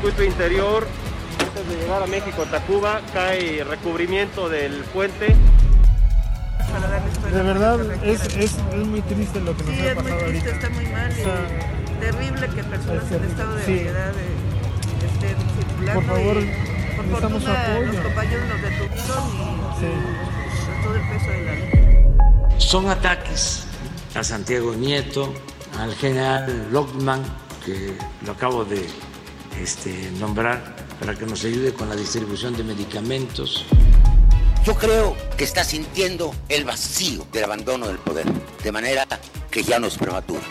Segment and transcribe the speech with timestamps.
[0.00, 0.86] Circuito interior,
[1.40, 5.34] antes de llegar a México, Tacuba, cae recubrimiento del puente.
[7.32, 10.26] De verdad, es, es, es muy triste lo que nos Sí, ha es muy pasado
[10.28, 10.66] triste, ahorita.
[10.66, 11.10] está muy mal.
[11.10, 11.48] O sea,
[12.00, 13.72] terrible que personas es en estado de Sí.
[13.72, 15.94] ebriedad eh, estén circulando.
[15.94, 17.92] Por favor, y por necesitamos fortuna, apoyo.
[17.92, 20.82] Los compañeros nos detuvieron y Sí.
[20.84, 22.58] todo el peso de la ley.
[22.58, 23.64] Son ataques
[24.14, 25.34] a Santiago Nieto,
[25.78, 27.22] al general Lockman,
[27.64, 28.86] que lo acabo de
[29.62, 33.64] este, nombrar para que nos ayude con la distribución de medicamentos.
[34.64, 38.26] Yo creo que está sintiendo el vacío del abandono del poder,
[38.62, 39.06] de manera
[39.50, 40.42] que ya no es prematuro.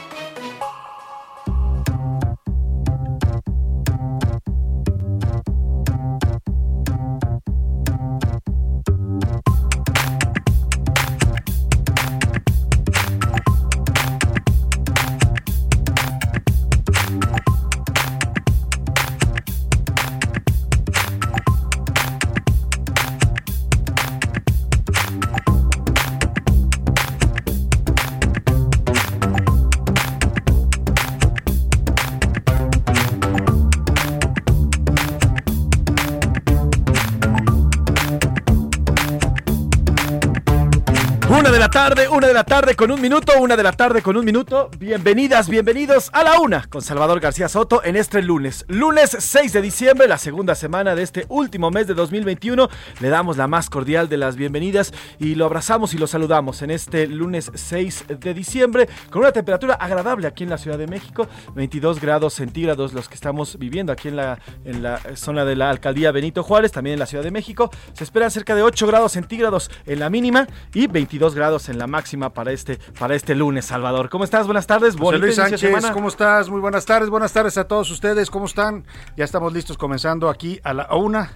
[42.37, 44.71] La tarde con un minuto, una de la tarde con un minuto.
[44.79, 48.65] Bienvenidas, bienvenidos a la una con Salvador García Soto en este lunes.
[48.67, 52.67] Lunes 6 de diciembre, la segunda semana de este último mes de 2021.
[52.99, 56.71] Le damos la más cordial de las bienvenidas y lo abrazamos y lo saludamos en
[56.71, 61.27] este lunes 6 de diciembre con una temperatura agradable aquí en la Ciudad de México.
[61.53, 65.69] 22 grados centígrados los que estamos viviendo aquí en la, en la zona de la
[65.69, 67.69] alcaldía Benito Juárez, también en la Ciudad de México.
[67.93, 71.85] Se esperan cerca de 8 grados centígrados en la mínima y 22 grados en la
[71.85, 74.09] máxima para este, para este lunes, Salvador.
[74.09, 74.45] ¿Cómo estás?
[74.45, 74.95] Buenas tardes.
[74.95, 75.91] José Luis Sánchez, semana.
[75.91, 76.49] ¿cómo estás?
[76.49, 78.85] Muy buenas tardes, buenas tardes a todos ustedes, ¿cómo están?
[79.15, 81.31] Ya estamos listos comenzando aquí a la una.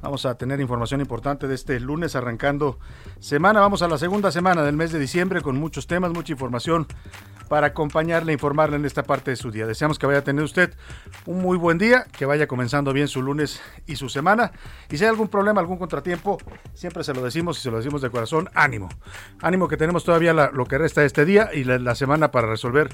[0.00, 2.78] Vamos a tener información importante de este lunes arrancando
[3.18, 3.60] semana.
[3.60, 6.86] Vamos a la segunda semana del mes de diciembre con muchos temas, mucha información
[7.48, 9.66] para acompañarle, informarle en esta parte de su día.
[9.66, 10.74] Deseamos que vaya a tener usted
[11.26, 14.52] un muy buen día, que vaya comenzando bien su lunes y su semana.
[14.90, 16.38] Y si hay algún problema, algún contratiempo,
[16.74, 18.88] siempre se lo decimos y se lo decimos de corazón, ánimo.
[19.40, 22.90] Ánimo que tenemos todavía lo que resta de este día y la, semana para resolver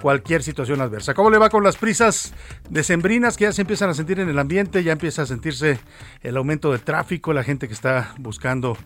[0.00, 1.14] cualquier situación adversa.
[1.14, 2.32] ¿Cómo le va con las prisas
[2.70, 4.82] decembrinas que ya se empiezan a sentir en el ambiente?
[4.82, 5.78] Ya empieza a sentirse
[6.22, 8.76] el aumento de tráfico, la gente que está buscando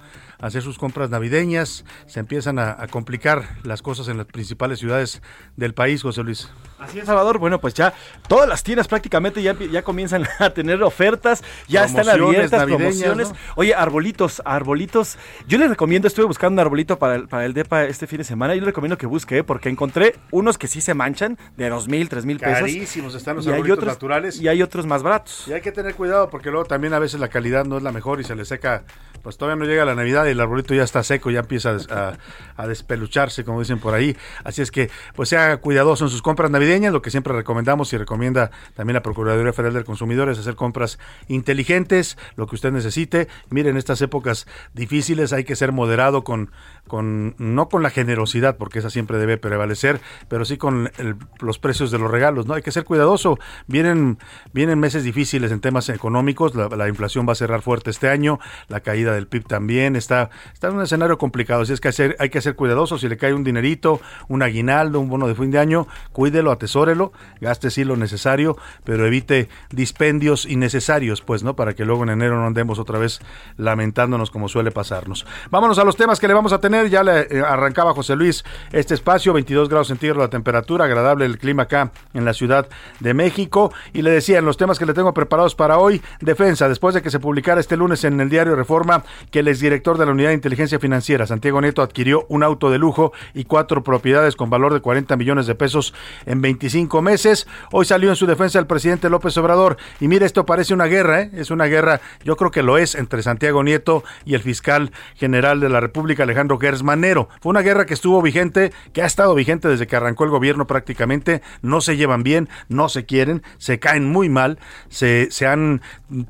[0.40, 5.11] hacer sus compras navideñas, se empiezan a complicar las cosas en las principales ciudades
[5.56, 6.48] del país, José Luis.
[6.82, 7.38] Así es, Salvador.
[7.38, 7.93] Bueno, pues ya
[8.28, 13.31] todas las tiendas prácticamente ya, ya comienzan a tener ofertas, ya están abiertas, promociones.
[13.31, 13.37] ¿no?
[13.56, 15.16] Oye, arbolitos, arbolitos.
[15.47, 18.25] Yo les recomiendo, estuve buscando un arbolito para el, para el DEPA este fin de
[18.25, 18.54] semana.
[18.54, 19.44] Yo les recomiendo que busque, ¿eh?
[19.44, 22.59] porque encontré unos que sí se manchan de dos mil, tres mil pesos.
[22.60, 24.41] Carísimos están los y arbolitos otros, naturales.
[24.41, 25.44] Y hay otros más baratos.
[25.47, 27.93] Y hay que tener cuidado porque luego también a veces la calidad no es la
[27.93, 28.84] mejor y se le seca,
[29.22, 32.14] pues todavía no llega la Navidad y el arbolito ya está seco, ya empieza a-
[32.56, 34.16] a despelucharse, como dicen por ahí.
[34.44, 37.98] Así es que, pues sea cuidadoso en sus compras navideñas, lo que siempre recomendamos y
[37.98, 40.98] recomienda también la Procuraduría Federal del Consumidor es hacer compras
[41.28, 43.28] inteligentes, lo que usted necesite.
[43.50, 46.50] Miren, estas épocas difíciles hay que ser moderado con,
[46.88, 51.58] con no con la generosidad, porque esa siempre debe prevalecer, pero sí con el- los
[51.58, 52.55] precios de los regalos, ¿no?
[52.55, 53.38] Hay que ser cuidadoso.
[53.67, 54.19] Vienen,
[54.52, 58.40] vienen meses difíciles en temas económicos, la, la inflación va a cerrar fuerte este año,
[58.69, 62.17] la caída del PIB también, está, está en un escenario complicado, así es que hacer,
[62.19, 65.50] hay que ser cuidadosos, si le cae un dinerito, un aguinaldo, un bono de fin
[65.50, 71.56] de año, cuídelo, atesórelo, gaste sí lo necesario, pero evite dispendios innecesarios, pues, ¿no?
[71.56, 73.20] Para que luego en enero no andemos otra vez
[73.56, 75.26] lamentándonos como suele pasarnos.
[75.50, 76.71] Vámonos a los temas que le vamos a tener.
[76.72, 81.38] Ya le eh, arrancaba José Luis este espacio, 22 grados centígrados la temperatura, agradable el
[81.38, 82.66] clima acá en la Ciudad
[83.00, 83.72] de México.
[83.92, 87.02] Y le decía en los temas que le tengo preparados para hoy, defensa, después de
[87.02, 90.30] que se publicara este lunes en el diario Reforma que el exdirector de la Unidad
[90.30, 94.72] de Inteligencia Financiera, Santiago Nieto, adquirió un auto de lujo y cuatro propiedades con valor
[94.72, 95.92] de 40 millones de pesos
[96.25, 97.46] en 25 meses.
[97.70, 101.22] Hoy salió en su defensa el presidente López Obrador y mire, esto parece una guerra,
[101.22, 101.30] ¿eh?
[101.34, 105.60] es una guerra, yo creo que lo es, entre Santiago Nieto y el fiscal general
[105.60, 107.29] de la República, Alejandro Gersmanero.
[107.41, 110.67] Fue una guerra que estuvo vigente, que ha estado vigente desde que arrancó el gobierno
[110.67, 115.82] prácticamente, no se llevan bien, no se quieren, se caen muy mal, se, se han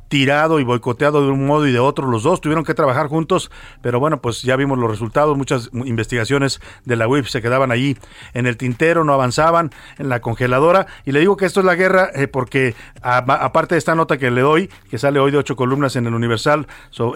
[0.08, 3.50] tirado y boicoteado de un modo y de otro, los dos tuvieron que trabajar juntos,
[3.82, 7.98] pero bueno, pues ya vimos los resultados, muchas investigaciones de la UIF se quedaban allí
[8.32, 11.74] en el tintero, no avanzaban en la congeladora, y le digo que esto es la
[11.74, 15.56] guerra eh, porque aparte de esta nota que le doy, que sale hoy de ocho
[15.56, 16.66] columnas en el Universal,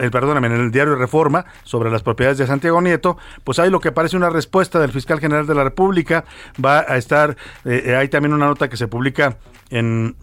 [0.01, 3.06] eh, perdóname, en el diario Reforma, sobre las propiedades de Santiago Nieto,
[3.45, 6.25] pues hay lo que parece una respuesta del fiscal general de la República,
[6.63, 9.39] va a estar, eh, hay también una nota que se publica
[9.71, 10.17] en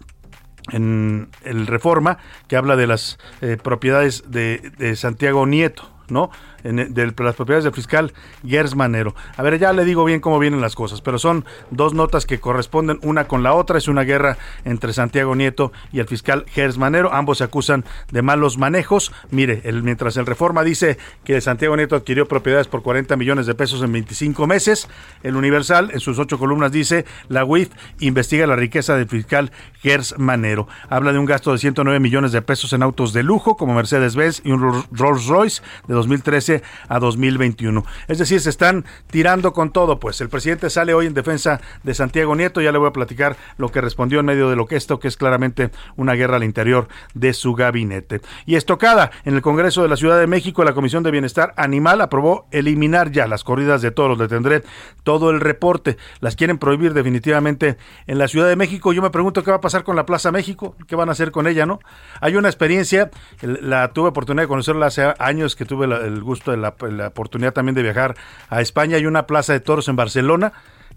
[0.72, 2.16] en el Reforma
[2.48, 3.18] que habla de las
[3.62, 6.30] propiedades de, de Santiago Nieto, ¿no?
[6.64, 8.12] De las propiedades del fiscal
[8.44, 9.14] Gers Manero.
[9.36, 12.40] A ver, ya le digo bien cómo vienen las cosas, pero son dos notas que
[12.40, 13.78] corresponden una con la otra.
[13.78, 17.12] Es una guerra entre Santiago Nieto y el fiscal Gers Manero.
[17.12, 19.12] Ambos se acusan de malos manejos.
[19.30, 23.82] Mire, mientras el Reforma dice que Santiago Nieto adquirió propiedades por 40 millones de pesos
[23.82, 24.88] en 25 meses,
[25.22, 27.70] el Universal en sus ocho columnas dice la UIF
[28.00, 29.52] investiga la riqueza del fiscal
[29.82, 30.66] Gers Manero.
[30.88, 34.42] Habla de un gasto de 109 millones de pesos en autos de lujo como Mercedes-Benz
[34.44, 36.53] y un Rolls Royce de 2013
[36.88, 37.84] a 2021.
[38.08, 41.94] Es decir, se están tirando con todo, pues el presidente sale hoy en defensa de
[41.94, 44.76] Santiago Nieto, ya le voy a platicar lo que respondió en medio de lo que
[44.76, 48.20] esto, que es claramente una guerra al interior de su gabinete.
[48.46, 52.00] Y estocada en el Congreso de la Ciudad de México, la Comisión de Bienestar Animal
[52.00, 54.18] aprobó eliminar ya las corridas de toros.
[54.18, 54.62] Le tendré
[55.02, 55.96] todo el reporte.
[56.20, 57.76] Las quieren prohibir definitivamente
[58.06, 58.92] en la Ciudad de México.
[58.92, 61.30] Yo me pregunto qué va a pasar con la Plaza México, qué van a hacer
[61.30, 61.80] con ella, ¿no?
[62.20, 63.10] Hay una experiencia,
[63.42, 66.74] la tuve oportunidad de conocerla hace años que tuve el gusto la,
[67.06, 68.16] oportunidad también de viajar
[68.48, 68.96] a España.
[68.96, 70.52] Hay una plaza de toros en Barcelona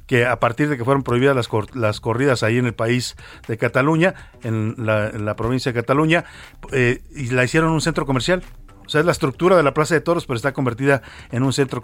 [0.06, 3.16] que a partir de que fueron prohibidas las, las corridas ahí en el país
[3.48, 6.24] de Cataluña, en la, provincia de Cataluña,
[6.72, 8.42] eh, y la hicieron un centro comercial.
[8.88, 11.02] O sea, es la estructura de la Plaza de Toros, pero está convertida
[11.32, 11.84] en un centro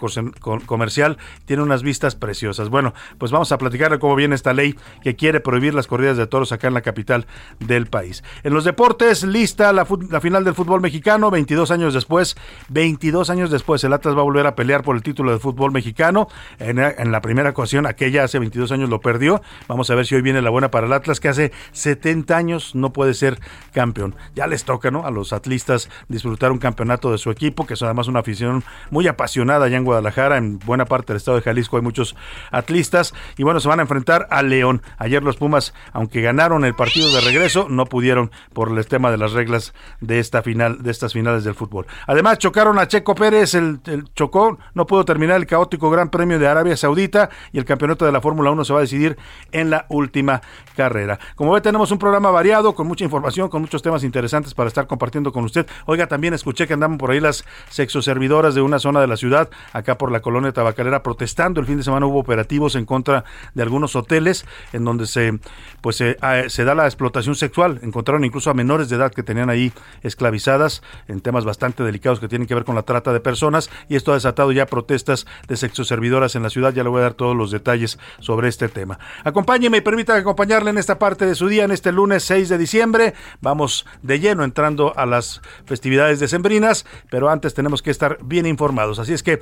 [0.64, 1.18] comercial.
[1.44, 2.70] Tiene unas vistas preciosas.
[2.70, 6.16] Bueno, pues vamos a platicar de cómo viene esta ley que quiere prohibir las corridas
[6.16, 7.26] de toros acá en la capital
[7.60, 8.24] del país.
[8.42, 12.36] En los deportes, lista la, final del fútbol mexicano, 22 años después.
[12.70, 15.72] 22 años después, el Atlas va a volver a pelear por el título de fútbol
[15.72, 16.28] mexicano.
[16.58, 19.42] En, en la primera ocasión, aquella hace 22 años lo perdió.
[19.68, 22.74] Vamos a ver si hoy viene la buena para el Atlas, que hace 70 años
[22.74, 23.38] no puede ser
[23.74, 24.16] campeón.
[24.34, 25.04] Ya les toca, ¿no?
[25.04, 29.06] A los atlistas disfrutar un campeonato de su equipo, que es además una afición muy
[29.06, 32.16] apasionada allá en Guadalajara, en buena parte del estado de Jalisco hay muchos
[32.50, 34.82] atlistas y bueno, se van a enfrentar a León.
[34.98, 39.18] Ayer los Pumas, aunque ganaron el partido de regreso, no pudieron por el tema de
[39.18, 41.86] las reglas de esta final, de estas finales del fútbol.
[42.06, 46.38] Además, chocaron a Checo Pérez, el, el chocó, no pudo terminar el caótico Gran Premio
[46.38, 49.16] de Arabia Saudita y el campeonato de la Fórmula 1 se va a decidir
[49.52, 50.42] en la última
[50.76, 51.18] carrera.
[51.34, 54.86] Como ve, tenemos un programa variado, con mucha información, con muchos temas interesantes para estar
[54.86, 55.66] compartiendo con usted.
[55.86, 59.48] Oiga, también escuché que andaban por ahí las sexoservidoras de una zona de la ciudad,
[59.72, 61.60] acá por la colonia tabacalera, protestando.
[61.60, 65.38] El fin de semana hubo operativos en contra de algunos hoteles en donde se,
[65.80, 67.80] pues, ah, se da la explotación sexual.
[67.82, 72.28] Encontraron incluso a menores de edad que tenían ahí esclavizadas en temas bastante delicados que
[72.28, 75.56] tienen que ver con la trata de personas y esto ha desatado ya protestas de
[75.56, 76.72] sexoservidoras en la ciudad.
[76.74, 78.98] Ya le voy a dar todos los detalles sobre este tema.
[79.24, 82.58] Acompáñeme y permítame acompañarle en esta parte de su día, en este lunes 6 de
[82.58, 83.14] diciembre.
[83.40, 86.73] Vamos de lleno entrando a las festividades decembrinas,
[87.10, 88.98] pero antes tenemos que estar bien informados.
[88.98, 89.40] Así es que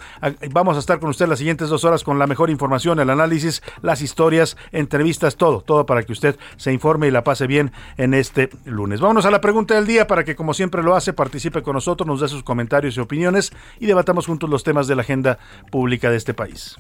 [0.51, 3.63] vamos a estar con usted las siguientes dos horas con la mejor información, el análisis,
[3.81, 8.15] las historias, entrevistas, todo, todo para que usted se informe y la pase bien en
[8.15, 9.01] este lunes.
[9.01, 12.07] Vámonos a la pregunta del día para que, como siempre lo hace, participe con nosotros,
[12.07, 15.39] nos dé sus comentarios y opiniones y debatamos juntos los temas de la agenda
[15.71, 16.77] pública de este país.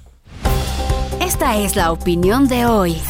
[1.21, 3.01] Esta es la opinión de hoy.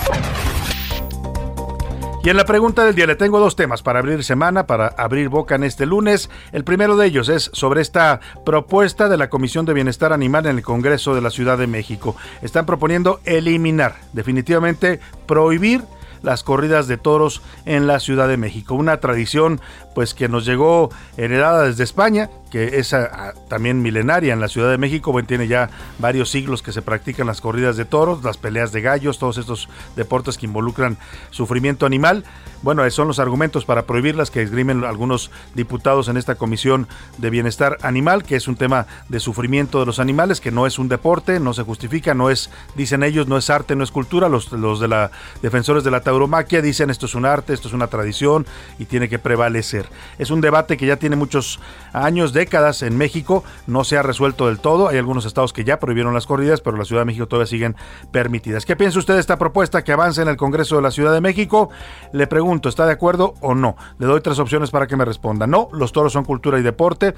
[2.24, 5.28] Y en la pregunta del día le tengo dos temas para abrir semana, para abrir
[5.28, 6.30] boca en este lunes.
[6.52, 10.58] El primero de ellos es sobre esta propuesta de la Comisión de Bienestar Animal en
[10.58, 12.14] el Congreso de la Ciudad de México.
[12.40, 15.82] Están proponiendo eliminar, definitivamente prohibir
[16.22, 18.76] las corridas de toros en la Ciudad de México.
[18.76, 19.60] Una tradición
[19.92, 24.70] pues que nos llegó heredada desde España, que es ah, también milenaria en la Ciudad
[24.70, 28.36] de México, bueno, tiene ya varios siglos que se practican las corridas de toros, las
[28.36, 30.98] peleas de gallos, todos estos deportes que involucran
[31.30, 32.24] sufrimiento animal.
[32.60, 37.78] Bueno, son los argumentos para prohibirlas que esgrimen algunos diputados en esta Comisión de Bienestar
[37.80, 41.40] Animal, que es un tema de sufrimiento de los animales, que no es un deporte,
[41.40, 44.28] no se justifica, no es, dicen ellos, no es arte, no es cultura.
[44.28, 47.86] Los, de la defensores de la tauromaquia dicen esto es un arte, esto es una
[47.86, 48.46] tradición
[48.78, 49.86] y tiene que prevalecer.
[50.18, 51.58] Es un debate que ya tiene muchos
[51.92, 54.88] años, décadas en México, no se ha resuelto del todo.
[54.88, 57.76] Hay algunos estados que ya prohibieron las corridas, pero la Ciudad de México todavía siguen
[58.10, 58.66] permitidas.
[58.66, 61.20] ¿Qué piensa usted de esta propuesta que avanza en el Congreso de la Ciudad de
[61.20, 61.70] México?
[62.12, 63.76] Le pregunto ¿está de acuerdo o no?
[63.98, 65.46] Le doy tres opciones para que me responda.
[65.46, 67.14] No, los toros son cultura y deporte.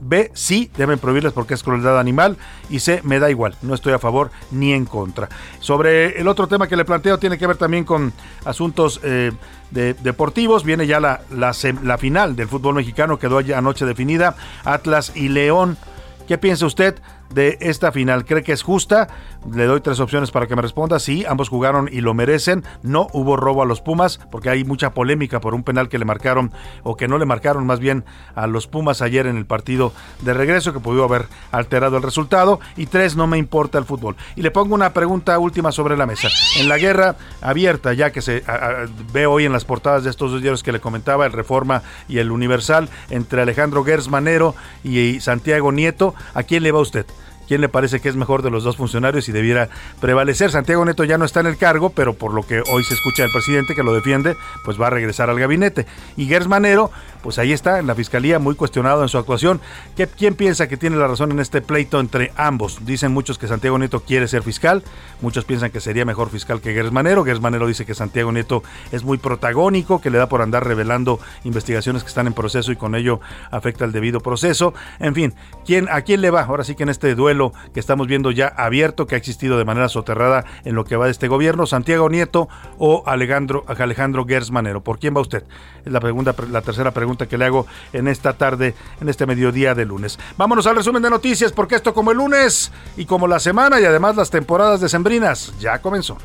[0.00, 2.36] B, sí, deben prohibirles porque es crueldad animal.
[2.68, 5.28] Y C, me da igual, no estoy a favor ni en contra.
[5.58, 8.12] Sobre el otro tema que le planteo tiene que ver también con
[8.44, 9.32] asuntos eh,
[9.70, 10.64] de, deportivos.
[10.64, 14.36] Viene ya la, la, la final del fútbol mexicano, quedó anoche definida.
[14.64, 15.76] Atlas y León.
[16.26, 16.96] ¿Qué piensa usted?
[17.32, 18.24] De esta final.
[18.24, 19.08] ¿Cree que es justa?
[19.50, 20.98] Le doy tres opciones para que me responda.
[20.98, 22.64] Sí, ambos jugaron y lo merecen.
[22.82, 26.04] No hubo robo a los Pumas porque hay mucha polémica por un penal que le
[26.04, 29.92] marcaron o que no le marcaron más bien a los Pumas ayer en el partido
[30.20, 32.60] de regreso que pudo haber alterado el resultado.
[32.76, 34.16] Y tres, no me importa el fútbol.
[34.36, 36.28] Y le pongo una pregunta última sobre la mesa.
[36.58, 38.42] En la guerra abierta, ya que se
[39.12, 42.18] ve hoy en las portadas de estos dos diarios que le comentaba, el Reforma y
[42.18, 47.06] el Universal, entre Alejandro Gersmanero y Santiago Nieto, ¿a quién le va usted?
[47.50, 50.52] Quién le parece que es mejor de los dos funcionarios y debiera prevalecer.
[50.52, 53.24] Santiago Neto ya no está en el cargo, pero por lo que hoy se escucha
[53.24, 55.84] del presidente que lo defiende, pues va a regresar al gabinete.
[56.16, 56.92] Y Gers Manero,
[57.24, 59.60] pues ahí está, en la fiscalía, muy cuestionado en su actuación.
[59.96, 62.86] ¿Qué, ¿Quién piensa que tiene la razón en este pleito entre ambos?
[62.86, 64.84] Dicen muchos que Santiago Neto quiere ser fiscal,
[65.20, 67.24] muchos piensan que sería mejor fiscal que Gers Manero.
[67.24, 71.18] Gers Manero dice que Santiago Neto es muy protagónico, que le da por andar revelando
[71.42, 73.18] investigaciones que están en proceso y con ello
[73.50, 74.72] afecta el debido proceso.
[75.00, 75.34] En fin,
[75.66, 76.42] ¿quién, ¿a quién le va?
[76.42, 77.39] Ahora sí que en este duelo
[77.72, 81.06] que estamos viendo ya abierto, que ha existido de manera soterrada en lo que va
[81.06, 84.82] de este gobierno, Santiago Nieto o Alejandro, Alejandro Gersmanero.
[84.82, 85.44] ¿Por quién va usted?
[85.84, 89.74] Es la, segunda, la tercera pregunta que le hago en esta tarde, en este mediodía
[89.74, 90.18] de lunes.
[90.36, 93.84] Vámonos al resumen de noticias, porque esto como el lunes y como la semana y
[93.84, 96.18] además las temporadas decembrinas ya comenzó.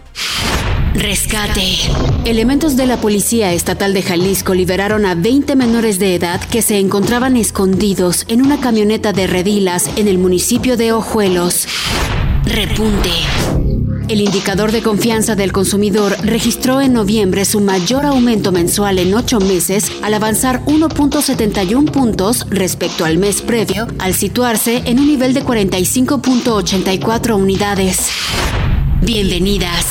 [0.96, 1.76] Rescate.
[2.24, 6.80] Elementos de la Policía Estatal de Jalisco liberaron a 20 menores de edad que se
[6.80, 11.68] encontraban escondidos en una camioneta de redilas en el municipio de Ojuelos.
[12.46, 13.10] Repunte.
[14.08, 19.40] El indicador de confianza del consumidor registró en noviembre su mayor aumento mensual en ocho
[19.40, 25.44] meses al avanzar 1.71 puntos respecto al mes previo, al situarse en un nivel de
[25.44, 28.10] 45.84 unidades.
[29.02, 29.86] Bienvenidas.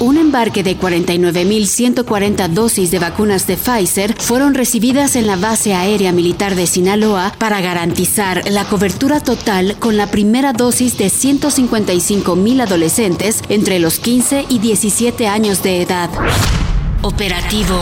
[0.00, 6.10] Un embarque de 49.140 dosis de vacunas de Pfizer fueron recibidas en la base aérea
[6.10, 13.42] militar de Sinaloa para garantizar la cobertura total con la primera dosis de 155.000 adolescentes
[13.50, 16.08] entre los 15 y 17 años de edad.
[17.02, 17.78] Operativo.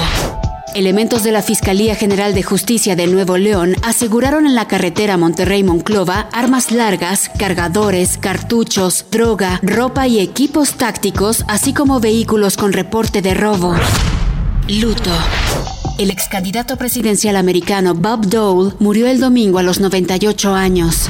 [0.74, 6.28] Elementos de la Fiscalía General de Justicia de Nuevo León aseguraron en la carretera Monterrey-Monclova
[6.32, 13.34] armas largas, cargadores, cartuchos, droga, ropa y equipos tácticos, así como vehículos con reporte de
[13.34, 13.74] robo.
[14.68, 15.10] Luto.
[15.98, 21.08] El ex candidato presidencial americano Bob Dole murió el domingo a los 98 años.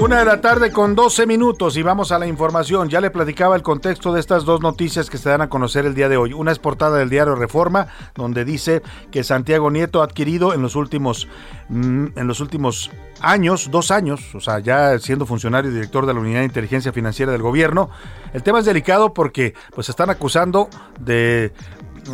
[0.00, 2.88] Una de la tarde con 12 minutos y vamos a la información.
[2.88, 5.94] Ya le platicaba el contexto de estas dos noticias que se dan a conocer el
[5.94, 6.32] día de hoy.
[6.32, 10.76] Una es portada del diario Reforma, donde dice que Santiago Nieto ha adquirido en los
[10.76, 11.26] últimos,
[11.68, 16.14] mm, en los últimos años, dos años, o sea, ya siendo funcionario y director de
[16.14, 17.90] la Unidad de Inteligencia Financiera del Gobierno.
[18.32, 20.68] El tema es delicado porque pues están acusando
[21.00, 21.52] de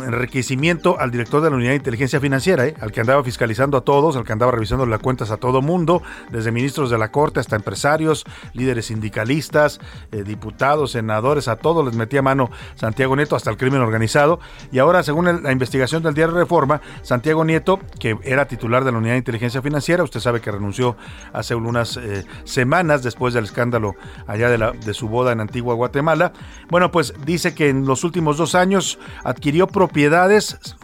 [0.03, 2.75] enriquecimiento al director de la Unidad de Inteligencia Financiera, ¿eh?
[2.79, 6.01] al que andaba fiscalizando a todos, al que andaba revisando las cuentas a todo mundo,
[6.31, 9.79] desde ministros de la Corte hasta empresarios, líderes sindicalistas,
[10.11, 14.39] eh, diputados, senadores, a todos les metía mano Santiago Nieto hasta el crimen organizado.
[14.71, 18.97] Y ahora, según la investigación del diario Reforma, Santiago Nieto, que era titular de la
[18.97, 20.95] Unidad de Inteligencia Financiera, usted sabe que renunció
[21.33, 23.95] hace unas eh, semanas después del escándalo
[24.27, 26.31] allá de, su boda en Antigua Guatemala,
[26.69, 29.67] bueno, pues dice que en los últimos dos años adquirió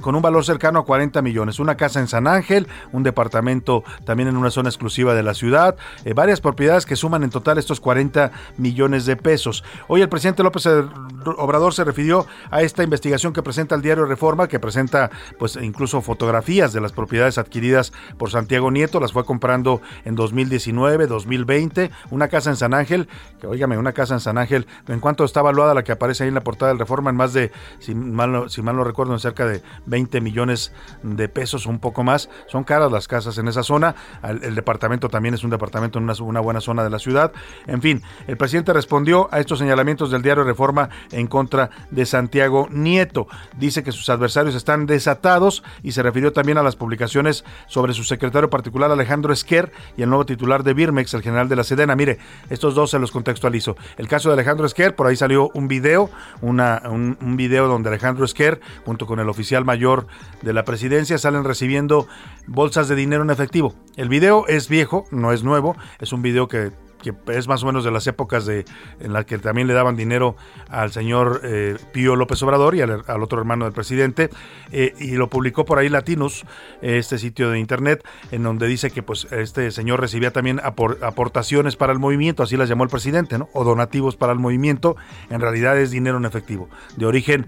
[0.01, 1.59] con un valor cercano a 40 millones.
[1.59, 5.75] Una casa en San Ángel, un departamento también en una zona exclusiva de la ciudad,
[6.05, 9.63] eh, varias propiedades que suman en total estos 40 millones de pesos.
[9.87, 10.67] Hoy el presidente López
[11.37, 16.01] Obrador se refirió a esta investigación que presenta el diario Reforma, que presenta pues incluso
[16.01, 22.27] fotografías de las propiedades adquiridas por Santiago Nieto, las fue comprando en 2019, 2020, una
[22.27, 23.07] casa en San Ángel,
[23.39, 26.29] que oígame, una casa en San Ángel, en cuanto está valuada la que aparece ahí
[26.29, 29.45] en la portada del Reforma en más de, si mal, si mal recuerdo, en cerca
[29.45, 30.71] de 20 millones
[31.03, 32.29] de pesos, un poco más.
[32.47, 33.95] Son caras las casas en esa zona.
[34.23, 37.31] El, departamento también es un departamento en una, buena zona de la ciudad.
[37.67, 42.67] En fin, el presidente respondió a estos señalamientos del diario Reforma en contra de Santiago
[42.69, 43.27] Nieto.
[43.57, 48.03] Dice que sus adversarios están desatados y se refirió también a las publicaciones sobre su
[48.03, 51.95] secretario particular Alejandro Esquer y el nuevo titular de Birmex, el general de la Sedena.
[51.95, 52.19] Mire,
[52.49, 53.75] estos dos se los contextualizo.
[53.97, 56.09] El caso de Alejandro Esquer, por ahí salió un video,
[56.41, 60.07] una, un, un video donde Alejandro Esquer, junto con el oficial mayor
[60.41, 62.07] de la presidencia, salen recibiendo
[62.47, 63.73] bolsas de dinero en efectivo.
[63.95, 67.65] El video es viejo, no es nuevo, es un video que que es más o
[67.65, 68.65] menos de las épocas de
[68.99, 70.35] en las que también le daban dinero
[70.69, 74.29] al señor eh, Pío López Obrador y al, otro hermano del presidente
[74.71, 76.45] eh, y lo publicó por ahí Latinos
[76.81, 81.75] este sitio de internet en donde dice que pues este señor recibía también apor, aportaciones
[81.75, 84.95] para el movimiento así las llamó el presidente no o donativos para el movimiento
[85.29, 87.47] en realidad es dinero en efectivo de origen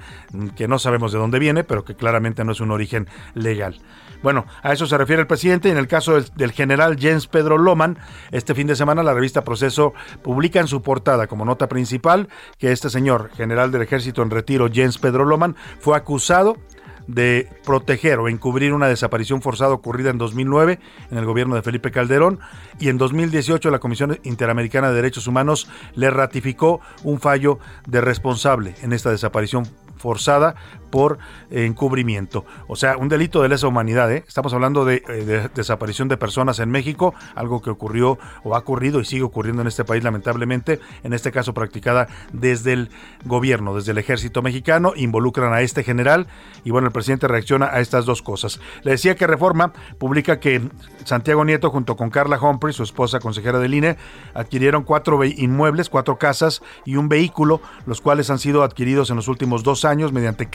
[0.55, 3.79] que no sabemos de dónde viene pero que claramente no es un origen legal
[4.23, 5.69] bueno, a eso se refiere el presidente.
[5.69, 7.99] En el caso del, general Jens Pedro Loman,
[8.31, 12.71] este fin de semana la revista Proceso publica en su portada como nota principal que
[12.71, 16.57] este señor, general del ejército en retiro, Jens Pedro Loman, fue acusado
[17.05, 20.79] de proteger o encubrir una desaparición forzada ocurrida en 2009
[21.11, 22.39] en el gobierno de Felipe Calderón
[22.79, 28.75] y en 2018 la Comisión Interamericana de Derechos Humanos le ratificó un fallo de responsable
[28.81, 30.55] en esta desaparición forzada
[30.93, 31.17] por
[31.49, 32.45] encubrimiento.
[32.67, 34.11] O sea, un delito de lesa humanidad.
[34.11, 34.23] ¿eh?
[34.27, 38.99] Estamos hablando de, de, desaparición de personas en México, algo que ocurrió o ha ocurrido
[38.99, 42.91] y sigue ocurriendo en este país lamentablemente, en este caso practicada desde el
[43.25, 46.27] gobierno, desde el ejército mexicano, involucran a este general
[46.63, 48.59] y bueno, el presidente reacciona a estas dos cosas.
[48.83, 50.61] Le decía que Reforma publica que
[51.05, 53.97] Santiago Nieto junto con Carla Humphrey, su esposa consejera del INE,
[54.35, 59.27] adquirieron cuatro inmuebles, cuatro casas y un vehículo, los cuales han sido adquiridos en los
[59.27, 60.51] últimos dos años mediante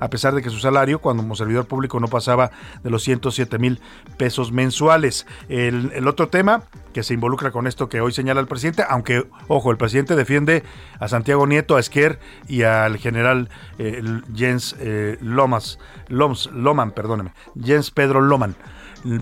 [0.00, 2.50] a pesar de que su salario cuando como servidor público no pasaba
[2.82, 3.80] de los 107 mil
[4.16, 5.26] pesos mensuales.
[5.48, 6.62] El, el, otro tema
[6.92, 10.62] que se involucra con esto que hoy señala el presidente, aunque, ojo, el presidente defiende
[10.98, 13.48] a Santiago Nieto, a Esquer y al general
[13.78, 14.02] eh,
[14.34, 18.56] Jens eh, Lomas, Loman, perdóneme, Jens Pedro Loman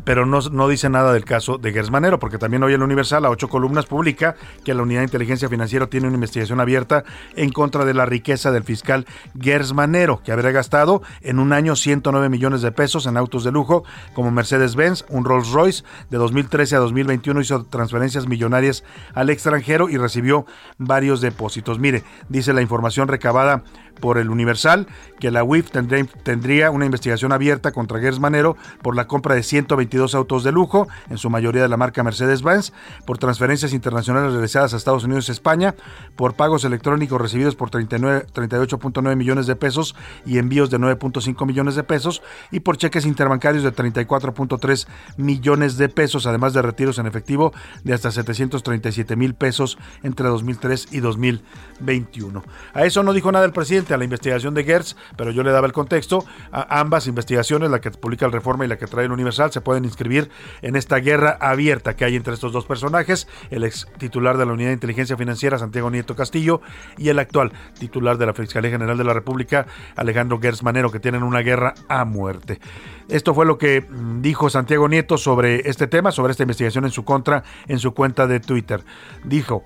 [0.04, 3.30] pero no, no, dice nada del caso de Gersmanero, porque también hoy el Universal, a
[3.30, 7.04] ocho columnas, publica que la Unidad de Inteligencia Financiera tiene una investigación abierta
[7.36, 9.06] en contra de la riqueza del fiscal
[9.40, 13.84] Gersmanero, que habría gastado en un año 109 millones de pesos en autos de lujo
[14.14, 15.84] como Mercedes-Benz, un Rolls Royce.
[16.10, 20.47] De 2013 a 2021 hizo transferencias millonarias al extranjero y recibió
[20.78, 21.78] varios depósitos.
[21.78, 23.64] Mire, dice la información recabada
[24.00, 24.87] por el Universal
[25.19, 30.15] que la UIF tendría, tendría una investigación abierta contra Gersmanero por la compra de 122
[30.15, 32.73] autos de lujo, en su mayoría de la marca Mercedes-Benz,
[33.07, 35.75] por transferencias internacionales realizadas a Estados Unidos y España,
[36.17, 39.95] por pagos electrónicos recibidos por 38.9 millones de pesos
[40.26, 45.89] y envíos de 9.5 millones de pesos, y por cheques interbancarios de 34.3 millones de
[45.89, 47.52] pesos, además de retiros en efectivo
[47.83, 52.43] de hasta 737 mil pesos entre 2003 y 2021.
[52.73, 55.50] A eso no dijo nada el presidente a la investigación de Gertz, pero yo le
[55.50, 56.25] daba el contexto.
[56.52, 59.60] A ambas investigaciones, la que publica el Reforma y la que trae el Universal, se
[59.60, 60.30] pueden inscribir
[60.62, 64.52] en esta guerra abierta que hay entre estos dos personajes, el ex titular de la
[64.52, 66.60] Unidad de Inteligencia Financiera, Santiago Nieto Castillo,
[66.97, 69.66] y el actual titular de la Fiscalía General de la República,
[69.97, 72.60] Alejandro Gertz Manero, que tienen una guerra a muerte.
[73.08, 73.84] Esto fue lo que
[74.20, 78.26] dijo Santiago Nieto sobre este tema, sobre esta investigación en su contra, en su cuenta
[78.26, 78.82] de Twitter.
[79.25, 79.64] Dijo,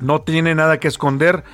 [0.00, 1.44] no tiene nada que esconder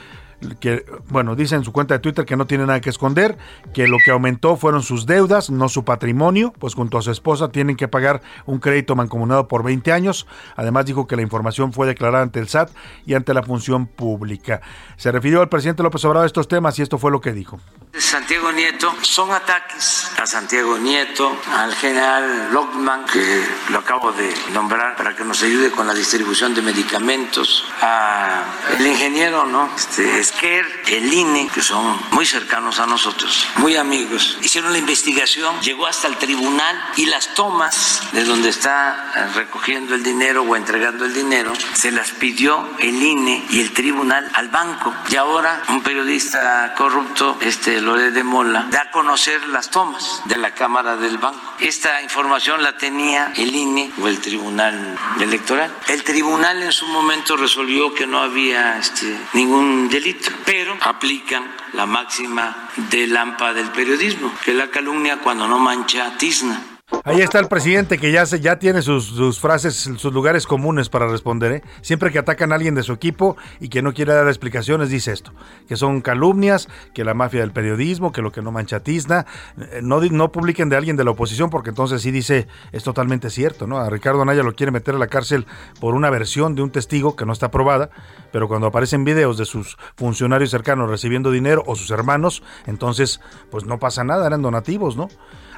[0.61, 3.37] que, bueno, dice en su cuenta de Twitter que no tiene nada que esconder,
[3.73, 7.49] que lo que aumentó fueron sus deudas, no su patrimonio, pues junto a su esposa
[7.49, 10.27] tienen que pagar un crédito mancomunado por 20 años.
[10.57, 12.71] Además dijo que la información fue declarada ante el SAT
[13.07, 14.61] y ante la función pública.
[14.97, 17.61] Se refirió al presidente López Obrador a estos temas y esto fue lo que dijo.
[17.97, 24.97] Santiago Nieto son ataques a Santiago Nieto, al general Lockman, que lo acabo de nombrar
[24.97, 28.43] para que nos ayude con la distribución de medicamentos, a
[28.79, 29.71] el ingeniero, ¿no?
[29.77, 34.37] Este, Esquer, el INE, que son muy cercanos a nosotros, muy amigos.
[34.43, 40.03] Hicieron la investigación, llegó hasta el tribunal y las tomas de donde está recogiendo el
[40.03, 44.93] dinero o entregando el dinero, se las pidió el INE y el tribunal al banco.
[45.09, 50.37] Y ahora un periodista corrupto, este Lore de Mola, da a conocer las tomas de
[50.37, 51.41] la Cámara del Banco.
[51.61, 55.73] Esta información la tenía el INE o el Tribunal Electoral.
[55.89, 60.14] El tribunal en su momento resolvió que no había este, ningún delito,
[60.45, 66.74] pero aplican la máxima del AMPA del periodismo, que la calumnia cuando no mancha tizna.
[67.07, 71.07] Ahí está el presidente que ya se, ya tiene sus, frases, sus lugares comunes para
[71.07, 71.53] responder.
[71.53, 71.63] ¿eh?
[71.83, 75.13] Siempre que atacan a alguien de su equipo y que no quiere dar explicaciones, dice
[75.13, 75.33] esto:
[75.69, 79.27] que son calumnias, que la mafia del periodismo, que lo que no mancha tizna.
[79.59, 83.29] Eh, No, no publiquen de alguien de la oposición, porque entonces sí dice es totalmente
[83.29, 83.67] cierto.
[83.67, 83.79] ¿no?
[83.79, 85.47] A Ricardo Anaya lo quiere meter a la cárcel
[85.81, 87.91] por una versión de un testigo que no está aprobada,
[88.33, 93.21] pero cuando aparecen videos de sus funcionarios cercanos recibiendo dinero o sus hermanos, entonces
[93.51, 95.09] pues no pasa nada, eran donativos, ¿no?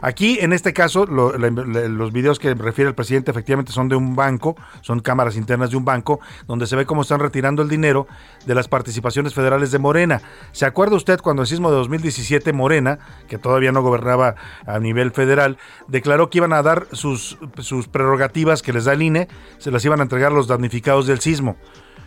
[0.02, 4.56] Aquí, en este caso, los videos que refiere el presidente efectivamente son de un banco,
[4.82, 8.06] son cámaras internas de un banco, donde se ve cómo están retirando el dinero
[8.46, 10.20] de las participaciones federales de Morena.
[10.52, 14.34] ¿Se acuerda usted cuando el sismo de 2017 Morena, que todavía no gobernaba
[14.66, 19.02] a nivel federal, declaró que iban a dar sus, sus prerrogativas que les da el
[19.02, 19.28] INE,
[19.58, 21.56] se las iban a entregar a los damnificados del sismo?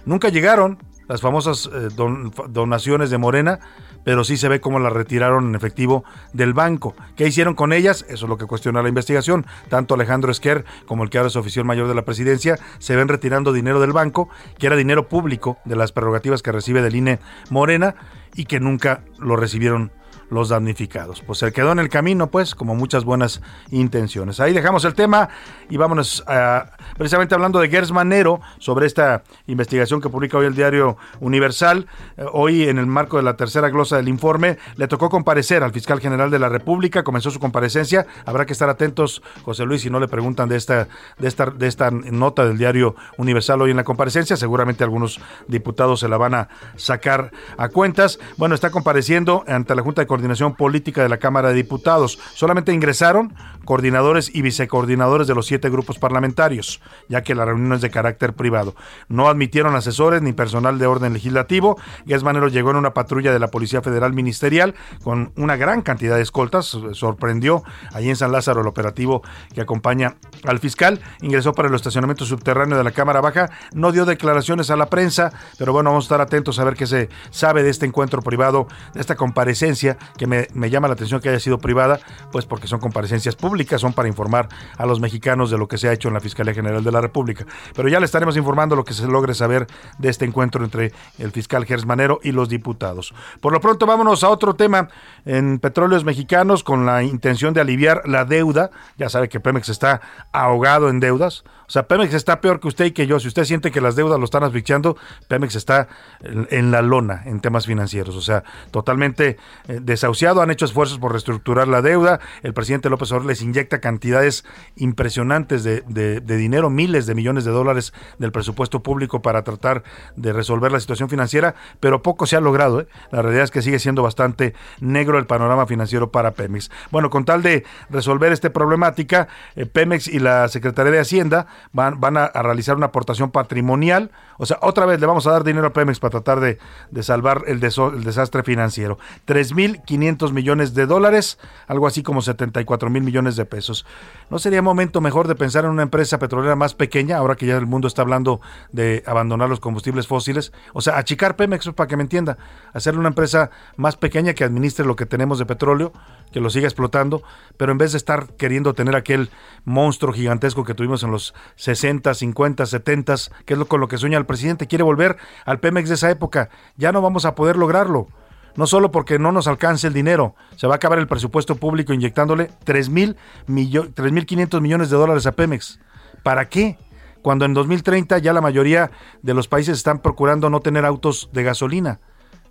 [0.05, 3.59] Nunca llegaron las famosas eh, don- donaciones de Morena,
[4.03, 6.95] pero sí se ve cómo las retiraron en efectivo del banco.
[7.15, 8.05] ¿Qué hicieron con ellas?
[8.09, 9.45] Eso es lo que cuestiona la investigación.
[9.69, 13.07] Tanto Alejandro Esquer como el que ahora es oficial mayor de la presidencia se ven
[13.07, 17.19] retirando dinero del banco, que era dinero público de las prerrogativas que recibe del INE
[17.49, 17.95] Morena
[18.35, 19.91] y que nunca lo recibieron
[20.29, 21.21] los damnificados.
[21.21, 24.39] Pues se quedó en el camino, pues, como muchas buenas intenciones.
[24.39, 25.29] Ahí dejamos el tema
[25.69, 30.55] y vámonos a, precisamente hablando de Gers Manero, sobre esta investigación que publica hoy el
[30.55, 31.87] diario Universal.
[32.17, 35.71] Eh, hoy, en el marco de la tercera glosa del informe, le tocó comparecer al
[35.71, 38.05] fiscal general de la República, comenzó su comparecencia.
[38.25, 40.87] Habrá que estar atentos, José Luis, si no le preguntan de esta,
[41.17, 44.37] de esta, de esta nota del diario Universal hoy en la comparecencia.
[44.37, 48.19] Seguramente algunos diputados se la van a sacar a cuentas.
[48.37, 52.19] Bueno, está compareciendo ante la Junta de Coordinación Política de la Cámara de Diputados.
[52.33, 57.81] Solamente ingresaron coordinadores y vicecoordinadores de los siete grupos parlamentarios, ya que la reunión es
[57.81, 58.75] de carácter privado.
[59.07, 61.77] No admitieron asesores ni personal de orden legislativo.
[62.23, 66.23] Manero llegó en una patrulla de la Policía Federal Ministerial con una gran cantidad de
[66.23, 66.77] escoltas.
[66.91, 69.21] Sorprendió ahí en San Lázaro el operativo
[69.53, 70.99] que acompaña al fiscal.
[71.21, 73.49] Ingresó para el estacionamiento subterráneo de la Cámara Baja.
[73.73, 76.87] No dio declaraciones a la prensa, pero bueno, vamos a estar atentos a ver qué
[76.87, 81.21] se sabe de este encuentro privado, de esta comparecencia, que me, me llama la atención
[81.21, 81.99] que haya sido privada,
[82.31, 85.87] pues porque son comparecencias públicas, son para informar a los mexicanos de lo que se
[85.87, 87.45] ha hecho en la Fiscalía General de la República.
[87.75, 89.67] Pero ya le estaremos informando lo que se logre saber
[89.97, 93.13] de este encuentro entre el fiscal Gers Manero y los diputados.
[93.41, 94.89] Por lo pronto, vámonos a otro tema
[95.25, 98.71] en petróleos mexicanos con la intención de aliviar la deuda.
[98.97, 101.43] Ya sabe que Pemex está ahogado en deudas.
[101.69, 103.19] O sea, Pemex está peor que usted y que yo.
[103.19, 105.87] Si usted siente que las deudas lo están asfixiando, Pemex está
[106.23, 108.15] en, la lona en temas financieros.
[108.15, 110.41] O sea, totalmente eh, desahuciado.
[110.41, 112.19] Han hecho esfuerzos por reestructurar la deuda.
[112.41, 114.45] El presidente López Obrador les inyecta cantidades
[114.77, 119.83] impresionantes de, de- de dinero, miles de millones de dólares del presupuesto público para tratar
[120.15, 122.81] de resolver la situación financiera, pero poco se ha logrado.
[122.81, 122.87] ¿eh?
[123.11, 126.71] La realidad es que sigue siendo bastante negro el panorama financiero para Pemex.
[126.89, 131.99] Bueno, con tal de resolver esta problemática, eh, Pemex y la Secretaría de Hacienda van,
[131.99, 134.11] van a, realizar una aportación patrimonial.
[134.37, 136.57] O sea, otra vez le vamos a dar dinero a Pemex para tratar de,
[136.91, 138.97] de salvar el, deso- el desastre financiero.
[139.27, 143.85] 3.500 millones de dólares, algo así como 74 mil millones de pesos.
[144.29, 147.57] ¿No sería momento mejor de pensar en una empresa petrolera más pequeña, ahora que ya
[147.57, 148.41] el mundo está hablando
[148.71, 150.51] de abandonar los combustibles fósiles?
[150.73, 152.37] O sea, achicar Pemex, para que me entienda,
[152.73, 155.91] hacerle una empresa más pequeña que administre lo que tenemos de petróleo,
[156.31, 157.23] que lo siga explotando,
[157.57, 159.29] pero en vez de estar queriendo tener aquel
[159.65, 163.15] monstruo gigantesco que tuvimos en los 60, 50, 70,
[163.45, 166.09] que es lo con lo que sueña el presidente, quiere volver al Pemex de esa
[166.11, 166.49] época.
[166.77, 168.07] Ya no vamos a poder lograrlo.
[168.55, 171.93] No solo porque no nos alcance el dinero, se va a acabar el presupuesto público
[171.93, 173.15] inyectándole 3 mil
[173.47, 175.79] millo- 3.500 millones de dólares a Pemex.
[176.23, 176.77] ¿Para qué?
[177.21, 181.43] Cuando en 2030 ya la mayoría de los países están procurando no tener autos de
[181.43, 181.99] gasolina.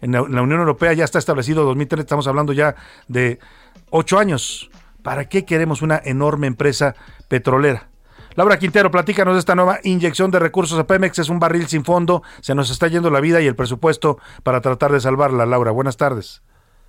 [0.01, 2.77] En la Unión Europea ya está establecido 2030, estamos hablando ya
[3.09, 3.41] de
[3.91, 4.71] ocho años.
[5.03, 6.95] ¿Para qué queremos una enorme empresa
[7.29, 7.89] petrolera?
[8.35, 11.19] Laura Quintero, platícanos de esta nueva inyección de recursos a Pemex.
[11.19, 14.61] Es un barril sin fondo, se nos está yendo la vida y el presupuesto para
[14.61, 15.47] tratar de salvarla.
[15.47, 16.43] Laura, buenas tardes.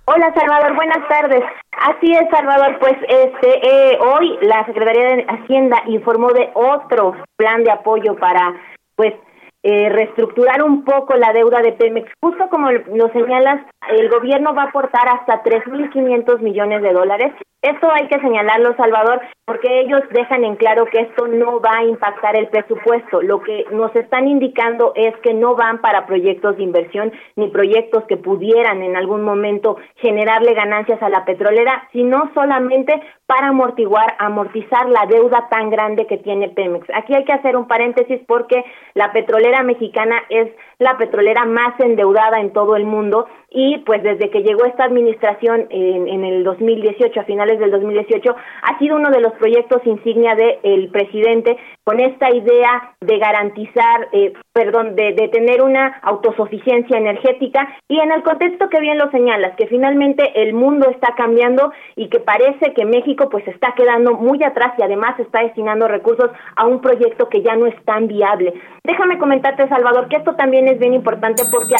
[0.04, 1.42] Hola Salvador, buenas tardes.
[1.72, 7.64] Así es Salvador, pues este eh, hoy la Secretaría de Hacienda informó de otro plan
[7.64, 8.54] de apoyo para
[8.96, 9.14] pues
[9.62, 12.10] eh, reestructurar un poco la deuda de Pemex.
[12.20, 17.32] Justo como lo señalas, el gobierno va a aportar hasta 3.500 millones de dólares.
[17.62, 21.84] Esto hay que señalarlo, Salvador, porque ellos dejan en claro que esto no va a
[21.84, 23.20] impactar el presupuesto.
[23.20, 28.04] Lo que nos están indicando es que no van para proyectos de inversión ni proyectos
[28.04, 34.88] que pudieran en algún momento generarle ganancias a la petrolera, sino solamente para amortiguar, amortizar
[34.88, 36.88] la deuda tan grande que tiene Pemex.
[36.94, 42.40] Aquí hay que hacer un paréntesis porque la petrolera mexicana es la petrolera más endeudada
[42.40, 47.20] en todo el mundo y pues desde que llegó esta administración en, en el 2018,
[47.20, 52.30] a finales del 2018, ha sido uno de los proyectos insignia del presidente con esta
[52.30, 58.68] idea de garantizar, eh, perdón, de, de tener una autosuficiencia energética y en el contexto
[58.68, 63.28] que bien lo señalas, que finalmente el mundo está cambiando y que parece que México
[63.30, 67.56] pues está quedando muy atrás y además está destinando recursos a un proyecto que ya
[67.56, 68.54] no es tan viable.
[68.84, 71.74] Déjame comentarte, Salvador, que esto también es bien importante porque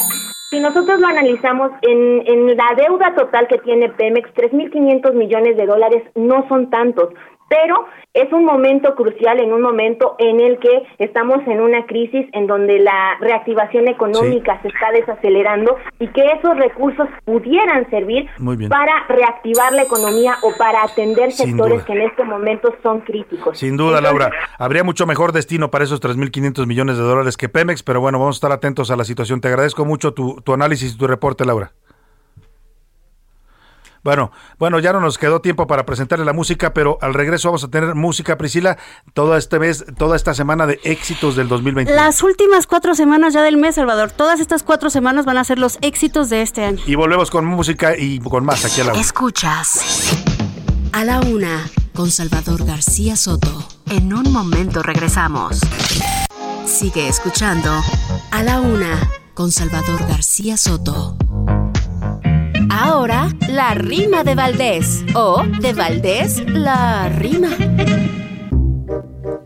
[0.50, 5.64] si nosotros lo analizamos en, en la deuda total que tiene Pemex, 3.500 millones de
[5.64, 7.10] dólares no son tantos
[7.50, 7.84] pero
[8.14, 12.46] es un momento crucial en un momento en el que estamos en una crisis en
[12.46, 18.28] donde la reactivación económica se está desacelerando y que esos recursos pudieran servir
[18.68, 21.84] para reactivar la economía o para atender Sin sectores duda.
[21.86, 23.58] que en este momento son críticos.
[23.58, 24.36] Sin duda, Entonces, Laura.
[24.58, 28.36] Habría mucho mejor destino para esos 3.500 millones de dólares que Pemex, pero bueno, vamos
[28.36, 29.40] a estar atentos a la situación.
[29.40, 31.72] Te agradezco mucho tu, tu análisis y tu reporte, Laura.
[34.02, 37.64] Bueno, bueno, ya no nos quedó tiempo para presentarle la música, pero al regreso vamos
[37.64, 38.78] a tener música, Priscila,
[39.12, 42.00] toda este mes, toda esta semana de éxitos del 2021.
[42.00, 44.10] Las últimas cuatro semanas ya del mes, Salvador.
[44.10, 46.82] Todas estas cuatro semanas van a ser los éxitos de este año.
[46.86, 49.00] Y volvemos con música y con más aquí a la una.
[49.00, 50.24] Escuchas
[50.92, 53.68] a la una con Salvador García Soto.
[53.90, 55.60] En un momento regresamos.
[56.64, 57.70] Sigue escuchando
[58.30, 58.98] a la una
[59.34, 61.16] con Salvador García Soto.
[62.70, 65.04] Ahora, la rima de Valdés.
[65.14, 67.48] O de Valdés, la rima.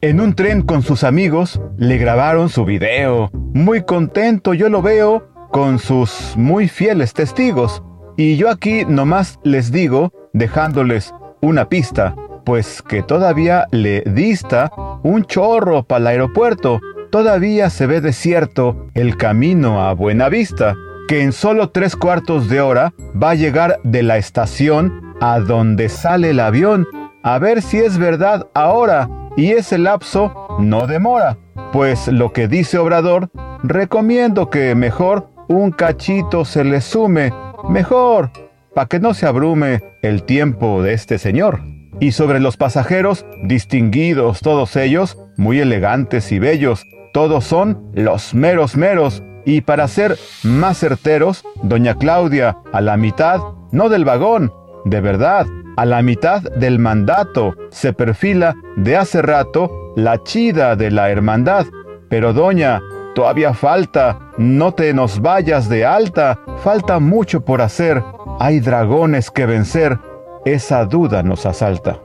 [0.03, 3.31] En un tren con sus amigos le grabaron su video.
[3.55, 7.83] Muy contento yo lo veo con sus muy fieles testigos.
[8.17, 14.71] Y yo aquí nomás les digo, dejándoles una pista, pues que todavía le dista
[15.03, 16.81] un chorro para el aeropuerto.
[17.11, 20.75] Todavía se ve desierto el camino a Buenavista,
[21.09, 25.89] que en solo tres cuartos de hora va a llegar de la estación a donde
[25.89, 26.87] sale el avión.
[27.23, 31.37] A ver si es verdad ahora y ese lapso no demora.
[31.73, 33.31] Pues lo que dice Obrador,
[33.63, 37.33] recomiendo que mejor un cachito se le sume,
[37.69, 38.31] mejor,
[38.75, 41.61] para que no se abrume el tiempo de este señor.
[42.01, 48.77] Y sobre los pasajeros, distinguidos todos ellos, muy elegantes y bellos, todos son los meros
[48.77, 49.23] meros.
[49.45, 53.41] Y para ser más certeros, doña Claudia, a la mitad,
[53.73, 54.53] no del vagón,
[54.85, 60.91] de verdad, a la mitad del mandato, se perfila de hace rato la chida de
[60.91, 61.67] la hermandad.
[62.09, 62.81] Pero doña,
[63.15, 68.03] todavía falta, no te nos vayas de alta, falta mucho por hacer,
[68.39, 69.99] hay dragones que vencer,
[70.45, 72.01] esa duda nos asalta.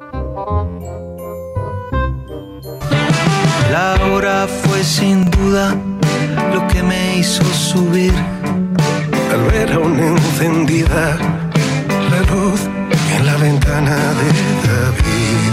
[3.72, 5.76] La hora fue sin duda
[6.54, 8.14] lo que me hizo subir.
[9.32, 11.18] Al ver aún encendida
[12.12, 12.62] la luz
[13.16, 14.30] en la ventana de
[14.68, 15.52] David.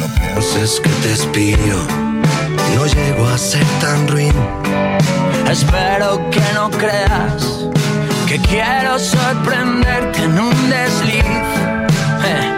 [0.00, 1.76] No pienses que te espío,
[2.74, 4.34] no llego a ser tan ruin.
[5.50, 7.70] Espero que no creas
[8.28, 11.24] que quiero sorprenderte en un desliz.
[12.24, 12.56] Eh.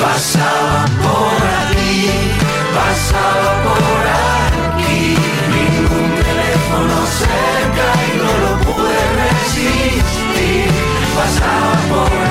[0.00, 2.29] Pasaba por aquí,
[2.74, 5.16] pasaba por aquí,
[5.54, 10.70] ningún teléfono cerca y no lo pude resistir.
[11.16, 12.29] Pasaba por aquí.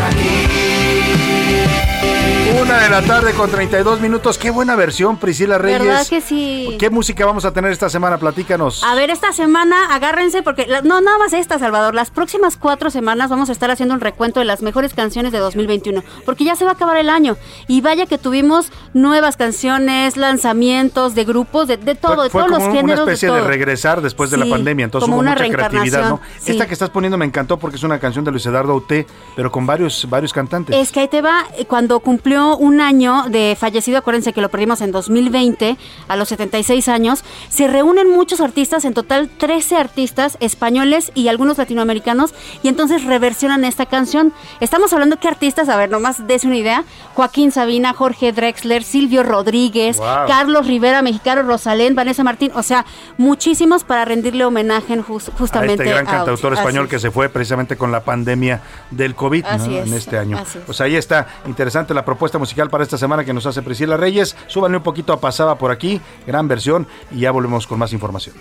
[2.62, 4.38] Una de la tarde con 32 minutos.
[4.38, 5.80] Qué buena versión, Priscila Reyes.
[5.82, 6.76] ¿Verdad que sí?
[6.80, 8.17] ¿Qué música vamos a tener esta semana?
[8.17, 8.84] Platícanos.
[8.84, 11.95] A ver, esta semana agárrense porque la- no nada más esta, Salvador.
[11.95, 15.39] Las próximas cuatro semanas vamos a estar haciendo un recuento de las mejores canciones de
[15.39, 20.17] 2021, porque ya se va a acabar el año y vaya que tuvimos nuevas canciones,
[20.17, 23.06] lanzamientos de grupos, de, de todo, de Fue todos como los una géneros.
[23.06, 23.48] de especie de, todo.
[23.48, 26.19] regresar después de la pandemia, entonces como hubo una mucha creatividad, ¿no?
[26.39, 26.52] sí.
[26.52, 29.50] Esta que estás poniendo me encantó porque es una canción de Luis Eduardo Auté, pero
[29.52, 30.76] con varios varios cantantes.
[30.76, 34.50] Es que ahí te va, eh, cuando cumplió un año de fallecido, acuérdense que lo
[34.50, 40.38] perdimos en 2020, a los 76 años, se reúnen muchos artistas, en total 13 artistas
[40.40, 42.34] españoles y algunos latinoamericanos,
[42.64, 44.34] y entonces reversionan esta canción.
[44.60, 46.84] Estamos hablando que artistas, a ver, nomás des una idea,
[47.14, 50.28] Joaquín Sabina, Jorge Drexler, Silvio Rodríguez, Wow.
[50.28, 52.86] Carlos Rivera, Mexicano, Rosalén, Vanessa Martín, o sea,
[53.18, 56.90] muchísimos para rendirle homenaje en jus- a justamente este gran a- cantautor español es.
[56.92, 60.40] que se fue precisamente con la pandemia del COVID en este año.
[60.40, 60.58] es.
[60.66, 64.36] Pues ahí está, interesante la propuesta musical para esta semana que nos hace Priscila Reyes.
[64.47, 68.36] Súbanle un poquito a Pasaba por aquí, gran versión, y ya volvemos con más información.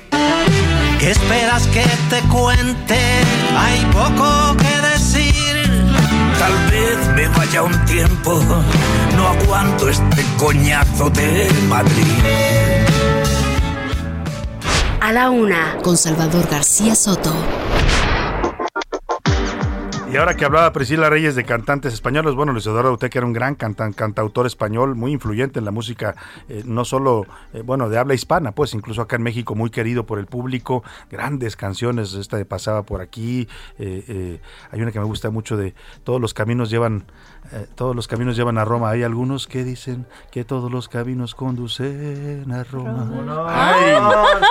[0.98, 2.98] ¿Qué esperas que te cuente?
[3.56, 5.56] Hay poco que decir.
[6.38, 8.40] Tal vez me vaya un tiempo,
[9.16, 12.04] no aguanto este coñazo de Madrid.
[15.00, 17.32] A la una, con Salvador García Soto.
[20.10, 23.34] Y ahora que hablaba Priscila Reyes de cantantes españoles, bueno, Luis Eduardo Uteca era un
[23.34, 26.16] gran cantautor español, muy influyente en la música,
[26.48, 30.06] eh, no solo, eh, bueno, de habla hispana, pues incluso acá en México muy querido
[30.06, 34.40] por el público, grandes canciones, esta de Pasaba por aquí, eh,
[34.70, 37.04] hay una que me gusta mucho de Todos los caminos llevan,
[37.52, 41.34] eh, todos los caminos llevan a Roma, hay algunos que dicen que todos los caminos
[41.34, 43.10] conducen a Roma.
[43.48, 43.94] Ay,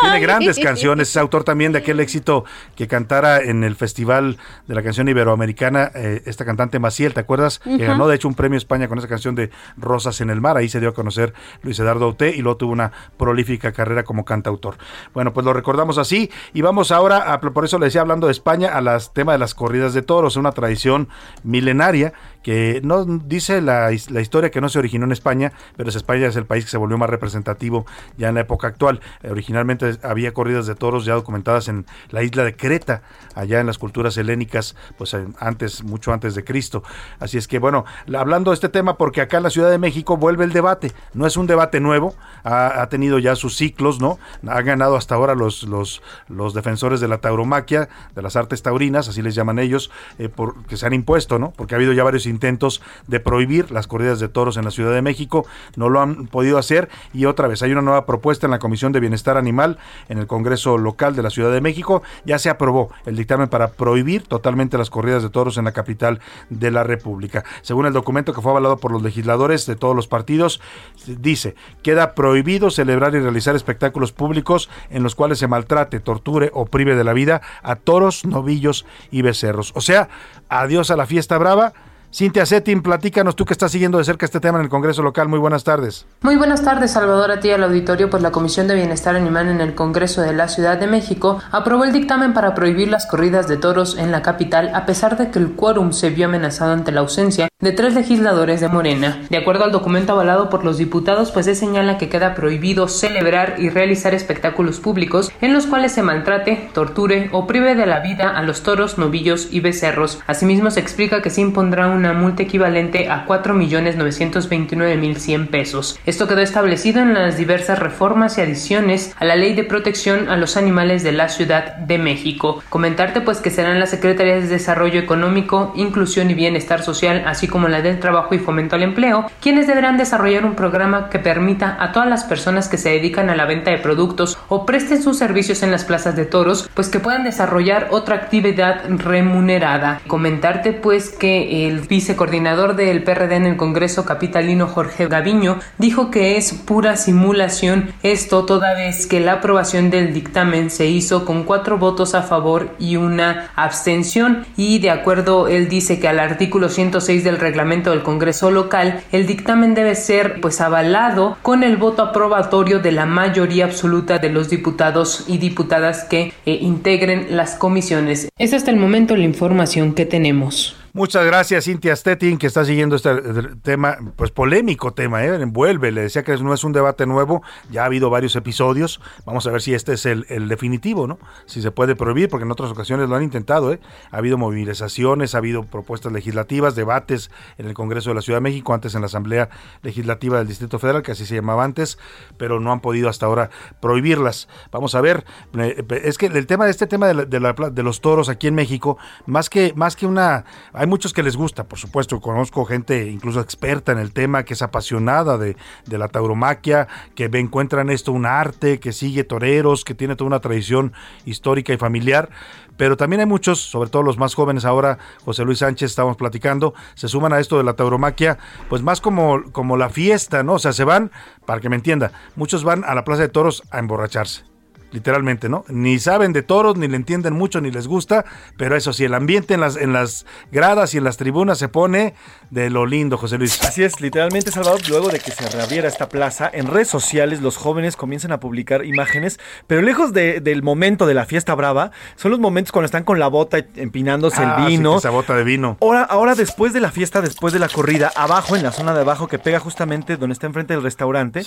[0.02, 4.76] tiene grandes canciones, es autor también de aquel éxito que cantara en el Festival de
[4.76, 7.60] la Canción Iberoamericana, eh, esta cantante Maciel, ¿te acuerdas?
[7.60, 10.58] Que ganó de hecho un premio España con esa canción de Rosas en el Mar,
[10.58, 14.26] ahí se dio a conocer Luis Eduardo Auté y luego tuvo una prolífica carrera como
[14.26, 14.78] cantautor.
[15.14, 16.32] Bueno, pues lo recordamos así.
[16.54, 19.38] Y vamos ahora, a, por eso le decía hablando de España, a las tema de
[19.38, 21.10] las corridas de toros, una tradición
[21.44, 22.14] milenaria
[22.48, 26.28] que no dice la, la historia que no se originó en España, pero es España
[26.28, 27.86] es el país que se volvió más representativo
[28.18, 29.02] ya en la época actual.
[29.22, 33.02] Eh, originalmente había corridas de toros ya documentadas en la isla de Creta,
[33.36, 36.84] allá en las culturas helénicas, pues antes, mucho antes de Cristo.
[37.20, 39.78] Así es que bueno, la- hablando de este tema, porque acá en la Ciudad de
[39.78, 44.00] México vuelve el debate, no es un debate nuevo, ha, ha tenido ya sus ciclos,
[44.00, 44.20] ¿no?
[44.48, 49.10] Han ganado hasta ahora los, los, los defensores de la tauromaquia, de las artes taurinas,
[49.10, 50.30] así les llaman ellos, eh,
[50.70, 51.52] que se han impuesto, ¿no?
[51.52, 54.94] Porque ha habido ya varios intentos de prohibir las corridas de toros en la Ciudad
[54.94, 58.52] de México, no lo han podido hacer y otra vez hay una nueva propuesta en
[58.52, 62.38] la Comisión de Bienestar Animal en el Congreso local de la Ciudad de México, ya
[62.38, 66.20] se aprobó el dictamen para prohibir totalmente las corridas de toros en la capital
[66.52, 67.44] de la República.
[67.64, 70.62] Según el documento que fue avalado por los legisladores de todos los partidos,
[71.08, 76.66] dice, queda prohibido celebrar y realizar espectáculos públicos en los cuales se maltrate, torture o
[76.66, 79.72] prive de la vida a toros, novillos y becerros.
[79.76, 80.10] O sea,
[80.50, 81.74] adiós a la fiesta brava.
[82.10, 85.28] Cintia Settin, platícanos tú que estás siguiendo de cerca este tema en el Congreso local.
[85.28, 86.06] Muy buenas tardes.
[86.22, 88.10] Muy buenas tardes, Salvador, a ti al auditorio.
[88.10, 91.84] Pues la Comisión de Bienestar Animal en el Congreso de la Ciudad de México aprobó
[91.84, 95.40] el dictamen para prohibir las corridas de toros en la capital, a pesar de que
[95.40, 99.24] el quórum se vio amenazado ante la ausencia de tres legisladores de Morena.
[99.32, 103.56] De acuerdo al documento avalado por los diputados, pues se señala que queda prohibido celebrar
[103.58, 108.30] y realizar espectáculos públicos en los cuales se maltrate, torture o prive de la vida
[108.30, 110.22] a los toros, novillos y becerros.
[110.28, 116.00] Asimismo, se explica que se impondrá una multa equivalente a 4.929.100 pesos.
[116.06, 120.38] Esto quedó establecido en las diversas reformas y adiciones a la Ley de Protección a
[120.38, 122.62] los Animales de la Ciudad de México.
[122.70, 127.68] Comentarte pues que serán las Secretarías de Desarrollo Económico, Inclusión y Bienestar Social, así como
[127.68, 131.92] la del Trabajo y Fomento al Empleo, quienes deberán desarrollar un programa que permita a
[131.92, 135.64] todas las personas que se dedican a la venta de productos o presten sus servicios
[135.64, 140.02] en las plazas de toros, pues que puedan desarrollar otra actividad remunerada.
[140.08, 146.38] Comentarte pues que el vicecoordinador del PRD en el Congreso capitalino Jorge Gaviño dijo que
[146.38, 151.78] es pura simulación esto toda vez que la aprobación del dictamen se hizo con cuatro
[151.78, 157.24] votos a favor y una abstención y de acuerdo él dice que al artículo 106
[157.38, 162.80] del reglamento del Congreso local el dictamen debe ser pues avalado con el voto aprobatorio
[162.80, 168.30] de la mayoría absoluta de los diputados y diputadas que eh, integren las comisiones.
[168.38, 170.76] Es hasta el momento la información que tenemos.
[170.98, 173.22] Muchas gracias, Cintia Stettin, que está siguiendo este eh,
[173.62, 175.36] tema, pues polémico tema, ¿eh?
[175.44, 175.92] envuelve.
[175.92, 179.00] Le decía que no es un debate nuevo, ya ha habido varios episodios.
[179.24, 181.20] Vamos a ver si este es el, definitivo, ¿no?
[181.46, 183.80] Si se puede prohibir, porque en otras ocasiones lo han intentado, ¿eh?
[184.10, 187.30] Ha habido movilizaciones, ha habido propuestas legislativas, debates
[187.60, 189.50] en el Congreso de la Ciudad de México, antes en la Asamblea
[189.84, 192.00] Legislativa del Distrito Federal, que así se llamaba antes,
[192.40, 194.48] pero no han podido hasta ahora prohibirlas.
[194.72, 195.26] Vamos a ver,
[195.60, 198.48] eh, es que el tema de este tema de, la- de de los toros aquí
[198.48, 200.46] en México, más que, más que una
[200.88, 202.20] muchos que les gusta, por supuesto.
[202.20, 207.40] Conozco gente incluso experta en el tema, que es apasionada de, la tauromaquia, que ve,
[207.40, 210.94] encuentra en esto un arte, que sigue toreros, que tiene toda una tradición
[211.26, 212.30] histórica y familiar.
[212.78, 216.74] Pero también hay muchos, sobre todo los más jóvenes ahora, José Luis Sánchez, estamos platicando,
[216.94, 218.38] se suman a esto de la tauromaquia,
[218.70, 220.54] pues más como, como la fiesta, ¿no?
[220.54, 221.12] O sea, se van,
[221.46, 224.57] para que me entienda, muchos van a la Plaza de Toros a emborracharse
[224.92, 225.66] literalmente, ¿no?
[225.68, 228.26] Ni saben de toros, ni le entienden mucho, ni les gusta,
[228.58, 231.68] pero eso sí, el ambiente en las, en las gradas y en las tribunas se
[231.68, 232.14] pone
[232.52, 233.62] de lo lindo, José Luis.
[233.64, 237.58] Así es, literalmente, Salvador, luego de que se reabriera esta plaza, en redes sociales los
[237.58, 242.32] jóvenes comienzan a publicar imágenes, pero lejos de- del momento de la fiesta brava, son
[242.32, 244.92] los momentos cuando están con la bota empinándose Ah, el sí, vino.
[244.94, 245.78] que esa bota de vino.
[245.82, 249.02] Ahora, ahora después de la fiesta, después de la corrida, abajo, en la zona de
[249.02, 251.44] abajo, que pega justamente donde está enfrente del restaurante,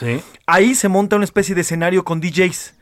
[0.47, 2.75] ahí se monta una especie de escenario con DJs.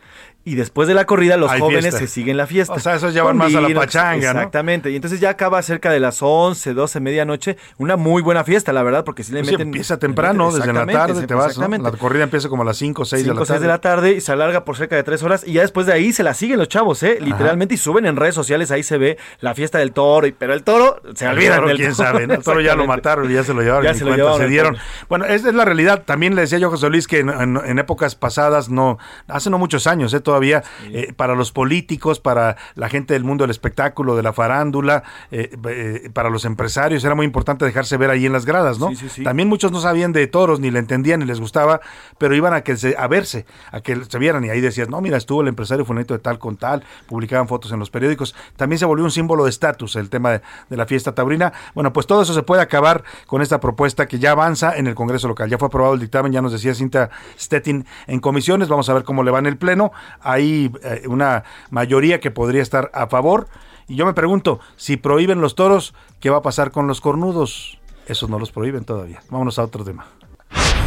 [0.45, 1.99] Y después de la corrida los Hay jóvenes fiesta.
[2.01, 2.73] se siguen la fiesta.
[2.73, 4.39] O sea, esos ya van Con más a la pachanga, ¿no?
[4.41, 4.91] Exactamente.
[4.91, 7.59] Y entonces ya acaba cerca de las 11, 12, medianoche.
[7.77, 9.67] Una muy buena fiesta, la verdad, porque si le Pues meten...
[9.69, 11.69] empieza temprano, desde la tarde te vas, ¿no?
[11.69, 13.61] La corrida empieza como a las 5 o 6 de 5 la 6 tarde.
[13.61, 15.93] de la tarde y se alarga por cerca de 3 horas y ya después de
[15.93, 17.19] ahí se la siguen los chavos, ¿eh?
[17.21, 20.55] Literalmente y suben en redes sociales, ahí se ve la fiesta del toro, y, pero
[20.55, 22.09] el toro se El olvidan toro, del quién toro.
[22.09, 22.35] sabe, ¿no?
[22.35, 23.85] El toro ya lo mataron y ya se lo llevaron.
[23.85, 24.79] Ya se lo llevaron se dieron.
[25.11, 26.05] Bueno, esa es la realidad.
[26.07, 28.97] También le decía yo a José Luis que en, en- en épocas pasadas, no,
[29.27, 30.21] hace no muchos años, ¿eh?
[30.29, 30.63] Todavía,
[30.93, 35.57] eh, para los políticos, para la gente del mundo del espectáculo, de la farándula, eh,
[35.71, 38.91] eh, para los empresarios, era muy importante dejarse ver ahí en las gradas, ¿no?
[38.91, 39.23] Sí, sí, sí.
[39.23, 41.81] También muchos no sabían de toros, ni le entendían, ni les gustaba,
[42.19, 45.01] pero iban a que se, a verse, a que se vieran y ahí decías, no,
[45.01, 48.35] mira, estuvo el empresario fulanito de tal con tal, publicaban fotos en los periódicos.
[48.57, 51.55] También se volvió un símbolo de estatus el tema de, de la fiesta taurina.
[51.75, 54.95] Bueno, pues todo eso se puede acabar con esta propuesta que ya avanza en el
[54.95, 55.49] Congreso local.
[55.49, 57.09] Ya fue aprobado el dictamen, ya nos decía Cinta
[57.41, 59.91] Stettin en comisiones, vamos a ver cómo le va en el Pleno.
[60.21, 63.49] Hay eh, una mayoría que podría estar a favor.
[63.87, 67.79] Y yo me pregunto, si prohíben los toros, ¿qué va a pasar con los cornudos?
[68.07, 69.23] Esos no los prohíben todavía.
[69.31, 70.07] Vámonos a otro tema.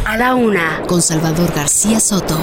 [0.04, 2.36] A la una, con Salvador García Soto.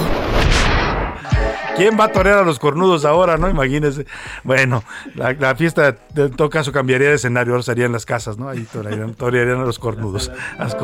[1.80, 3.48] ¿Quién va a torear a los cornudos ahora, no?
[3.48, 4.04] Imagínense.
[4.44, 8.50] Bueno, la, fiesta en todo caso cambiaría de escenario, ahora sería en las casas, ¿no?
[8.50, 10.30] Ahí torearían, a los cornudos.
[10.58, 10.76] a los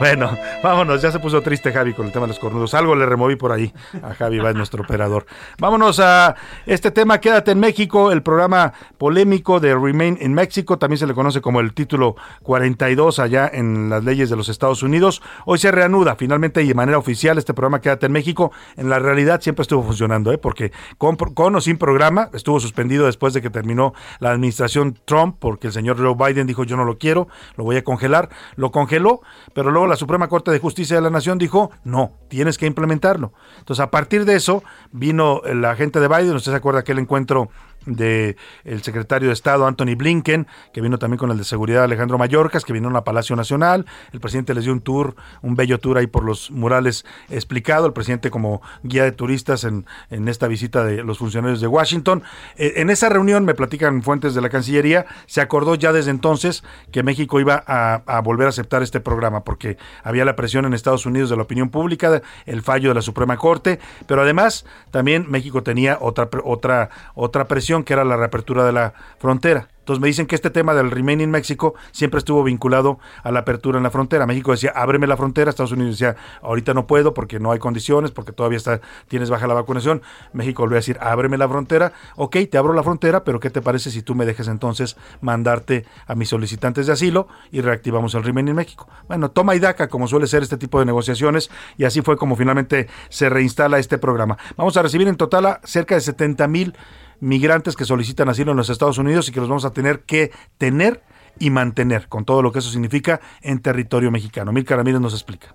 [0.00, 2.74] Bueno, vámonos, ya se puso triste Javi con el tema de los cornudos.
[2.74, 3.72] Algo le removí por ahí
[4.02, 5.24] a Javi, va nuestro operador.
[5.60, 6.34] Vámonos a
[6.66, 11.14] este tema, Quédate en México, el programa polémico de Remain in México, también se le
[11.14, 15.22] conoce como el título 42 allá en las leyes de los Estados Unidos.
[15.46, 18.50] Hoy se reanuda finalmente y de manera oficial este programa Quédate en México.
[18.76, 20.39] En la realidad siempre estuvo funcionando, ¿eh?
[20.40, 21.16] Porque con,
[21.54, 25.98] o sin programa estuvo suspendido después de que terminó la administración Trump, porque el señor
[25.98, 28.28] Joe Biden dijo yo no lo quiero, lo voy a congelar.
[28.56, 29.20] Lo congeló,
[29.54, 33.32] pero luego la Suprema Corte de Justicia de la Nación dijo no, tienes que implementarlo.
[33.58, 34.62] Entonces a partir de eso
[34.92, 37.50] vino la gente de Biden, usted se acuerda aquel encuentro
[37.86, 42.18] de el secretario de Estado Anthony Blinken, que vino también con el de seguridad Alejandro
[42.18, 43.86] Mayorkas, que vinieron a Palacio Nacional.
[44.12, 47.86] El presidente les dio un tour, un bello tour ahí por los murales explicado.
[47.86, 52.22] El presidente como guía de turistas en, en esta visita de los funcionarios de Washington.
[52.56, 56.62] Eh, en esa reunión, me platican fuentes de la Cancillería, se acordó ya desde entonces
[56.92, 60.74] que México iba a, a volver a aceptar este programa, porque había la presión en
[60.74, 65.26] Estados Unidos de la opinión pública, el fallo de la Suprema Corte, pero además también
[65.28, 69.68] México tenía otra, otra, otra presión que era la reapertura de la frontera.
[69.80, 73.40] Entonces me dicen que este tema del Remain in México siempre estuvo vinculado a la
[73.40, 74.24] apertura en la frontera.
[74.24, 78.12] México decía, ábreme la frontera, Estados Unidos decía, ahorita no puedo porque no hay condiciones,
[78.12, 80.02] porque todavía está, tienes baja la vacunación.
[80.32, 83.62] México volvió a decir, ábreme la frontera, ok, te abro la frontera, pero ¿qué te
[83.62, 88.22] parece si tú me dejes entonces mandarte a mis solicitantes de asilo y reactivamos el
[88.22, 88.86] Remain in México?
[89.08, 92.36] Bueno, toma y daca, como suele ser este tipo de negociaciones, y así fue como
[92.36, 94.38] finalmente se reinstala este programa.
[94.56, 96.74] Vamos a recibir en total a cerca de 70 mil
[97.20, 100.32] migrantes que solicitan asilo en los Estados Unidos y que los vamos a tener que
[100.58, 101.02] tener
[101.38, 104.52] y mantener, con todo lo que eso significa en territorio mexicano.
[104.52, 105.54] Milka Ramírez nos explica.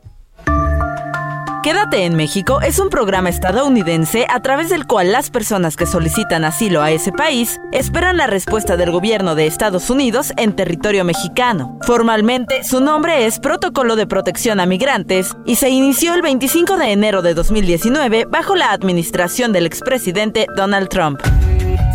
[1.65, 6.45] Quédate en México es un programa estadounidense a través del cual las personas que solicitan
[6.45, 11.79] asilo a ese país esperan la respuesta del gobierno de Estados Unidos en territorio mexicano.
[11.81, 16.91] Formalmente, su nombre es Protocolo de Protección a Migrantes y se inició el 25 de
[16.91, 21.19] enero de 2019 bajo la administración del expresidente Donald Trump.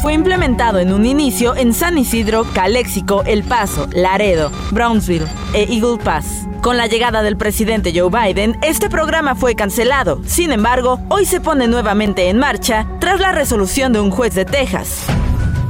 [0.03, 6.03] Fue implementado en un inicio en San Isidro, Caléxico, El Paso, Laredo, Brownsville e Eagle
[6.03, 6.47] Pass.
[6.63, 10.23] Con la llegada del presidente Joe Biden, este programa fue cancelado.
[10.25, 14.47] Sin embargo, hoy se pone nuevamente en marcha tras la resolución de un juez de
[14.47, 15.05] Texas.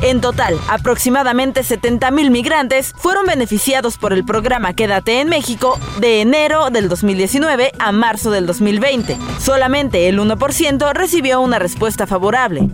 [0.00, 6.70] En total, aproximadamente 70.000 migrantes fueron beneficiados por el programa Quédate en México de enero
[6.70, 9.18] del 2019 a marzo del 2020.
[9.40, 12.70] Solamente el 1% recibió una respuesta favorable.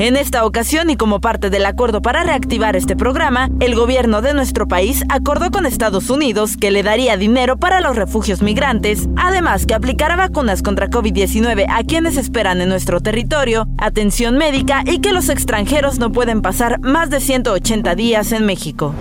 [0.00, 4.32] En esta ocasión y como parte del acuerdo para reactivar este programa, el gobierno de
[4.32, 9.66] nuestro país acordó con Estados Unidos que le daría dinero para los refugios migrantes, además
[9.66, 15.12] que aplicará vacunas contra COVID-19 a quienes esperan en nuestro territorio, atención médica y que
[15.12, 18.94] los extranjeros no pueden pasar más de 180 días en México.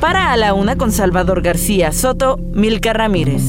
[0.00, 3.42] Para A la Una con Salvador García Soto, Milka Ramírez.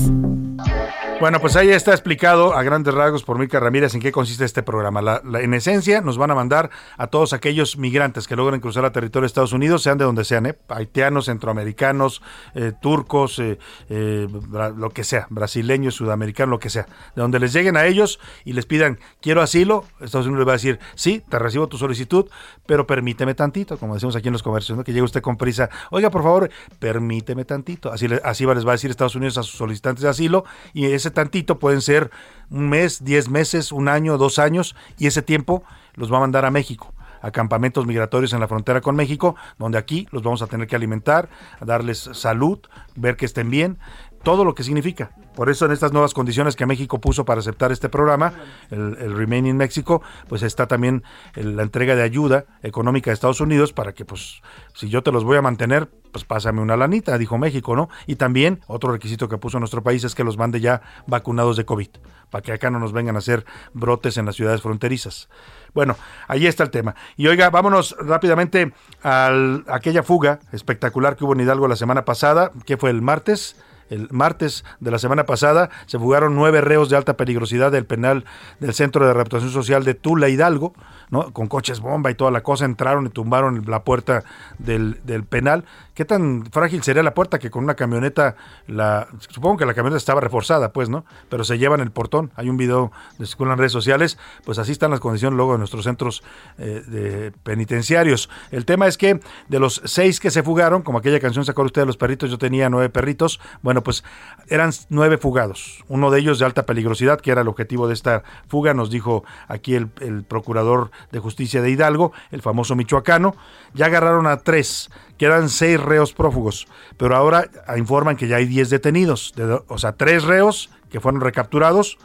[1.19, 4.63] Bueno, pues ahí está explicado a grandes rasgos por Milka Ramírez en qué consiste este
[4.63, 5.01] programa.
[5.01, 8.85] La- la- en esencia, nos van a mandar a todos aquellos migrantes que logren cruzar
[8.85, 10.57] a territorio de Estados Unidos, sean de donde sean, ¿eh?
[10.69, 12.21] haitianos, centroamericanos,
[12.55, 13.59] eh, turcos, eh,
[13.89, 14.29] eh,
[14.77, 16.83] lo que sea, brasileños, sudamericanos, lo que sea.
[17.13, 20.51] De donde les lleguen a ellos y les pidan, quiero asilo, Estados Unidos les va
[20.53, 22.27] a decir, sí, te recibo tu solicitud,
[22.65, 24.85] pero permíteme tantito, como decimos aquí en los comercios, ¿no?
[24.85, 26.49] que llegue usted con prisa, oiga, por favor,
[26.79, 27.91] permíteme tantito.
[27.91, 31.08] Así, así les va a decir Estados Unidos a sus solicitantes de asilo y ese
[31.11, 32.11] tantito pueden ser
[32.49, 35.63] un mes, diez meses, un año, dos años y ese tiempo
[35.95, 36.93] los va a mandar a México.
[37.21, 40.77] A campamentos migratorios en la frontera con México, donde aquí los vamos a tener que
[40.77, 41.27] alimentar,
[41.59, 42.59] darles salud,
[42.95, 43.77] ver que estén bien,
[44.23, 45.11] todo lo que significa.
[45.35, 48.33] Por eso en estas nuevas condiciones que México puso para aceptar este programa,
[48.71, 51.03] el, Remain in México, pues está también
[51.35, 54.41] el- la entrega de ayuda económica de Estados Unidos para que pues
[54.73, 57.87] si yo te los voy a mantener, pues pásame una lanita, dijo México, ¿no?
[58.07, 61.65] Y también otro requisito que puso nuestro país es que los mande ya vacunados de
[61.65, 61.89] COVID,
[62.29, 65.29] para que acá no nos vengan a hacer brotes en las ciudades fronterizas.
[65.73, 65.95] Bueno,
[66.27, 66.95] ahí está el tema.
[67.15, 69.31] Y oiga, vámonos rápidamente a
[69.67, 73.55] aquella fuga espectacular que hubo en Hidalgo la semana pasada, que fue el martes.
[73.89, 78.25] El martes de la semana pasada se fugaron nueve reos de alta peligrosidad del penal
[78.59, 80.73] del Centro de Reputación Social de Tula Hidalgo,
[81.09, 81.33] ¿no?
[81.33, 84.23] con coches bomba y toda la cosa, entraron y tumbaron la puerta
[84.57, 85.65] del, del penal.
[85.99, 88.37] ¿Qué tan frágil sería la puerta que con una camioneta,
[88.67, 91.03] la supongo que la camioneta estaba reforzada, pues, ¿no?
[91.27, 92.31] Pero se llevan el portón.
[92.37, 95.57] Hay un video de circula en redes sociales, pues así están las condiciones luego de
[95.57, 96.23] nuestros centros
[96.57, 98.29] eh, de penitenciarios.
[98.49, 99.19] El tema es que
[99.49, 102.37] de los seis que se fugaron, como aquella canción sacó usted de los perritos, yo
[102.37, 104.05] tenía nueve perritos, bueno, pues
[104.47, 105.83] eran nueve fugados.
[105.89, 109.25] Uno de ellos de alta peligrosidad, que era el objetivo de esta fuga, nos dijo
[109.49, 113.35] aquí el, el procurador de justicia de Hidalgo, el famoso michoacano.
[113.73, 114.89] Ya agarraron a tres,
[115.19, 116.67] quedan seis reos prófugos,
[116.97, 117.47] pero ahora
[117.77, 121.99] informan que ya hay diez detenidos, de- o sea, tres reos que fueron recapturados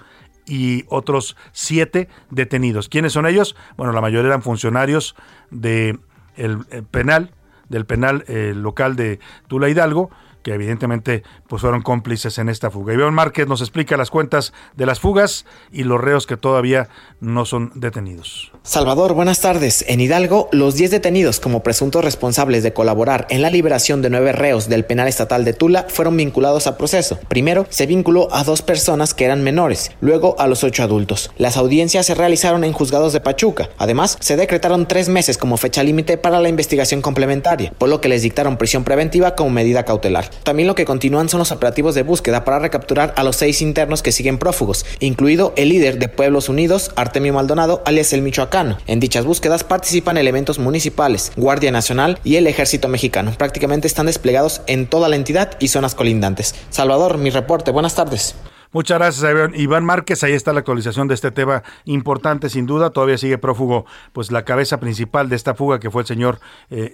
[0.46, 2.90] y otros siete detenidos.
[2.90, 3.56] ¿Quiénes son ellos?
[3.78, 5.14] Bueno, la mayoría eran funcionarios
[5.50, 5.98] de
[6.36, 7.32] el, el penal,
[7.70, 10.10] del penal eh, local de Tula Hidalgo,
[10.44, 12.94] que evidentemente pues fueron cómplices en esta fuga.
[12.94, 16.88] Iván Márquez nos explica las cuentas de las fugas y los reos que todavía
[17.20, 18.52] no son detenidos.
[18.62, 19.84] Salvador, buenas tardes.
[19.88, 24.32] En Hidalgo, los 10 detenidos como presuntos responsables de colaborar en la liberación de nueve
[24.32, 27.18] reos del penal estatal de Tula fueron vinculados a proceso.
[27.28, 31.30] Primero, se vinculó a dos personas que eran menores, luego a los ocho adultos.
[31.38, 33.70] Las audiencias se realizaron en juzgados de Pachuca.
[33.78, 38.08] Además, se decretaron tres meses como fecha límite para la investigación complementaria, por lo que
[38.10, 40.33] les dictaron prisión preventiva como medida cautelar.
[40.42, 44.02] También lo que continúan son los operativos de búsqueda para recapturar a los seis internos
[44.02, 48.78] que siguen prófugos, incluido el líder de Pueblos Unidos, Artemio Maldonado, alias el Michoacano.
[48.86, 53.32] En dichas búsquedas participan elementos municipales, Guardia Nacional y el Ejército Mexicano.
[53.36, 56.54] Prácticamente están desplegados en toda la entidad y zonas colindantes.
[56.70, 57.70] Salvador, mi reporte.
[57.70, 58.34] Buenas tardes.
[58.74, 59.84] Muchas gracias, Iván.
[59.84, 60.24] Márquez.
[60.24, 62.90] Ahí está la actualización de este tema importante, sin duda.
[62.90, 66.92] Todavía sigue prófugo, pues la cabeza principal de esta fuga, que fue el señor eh,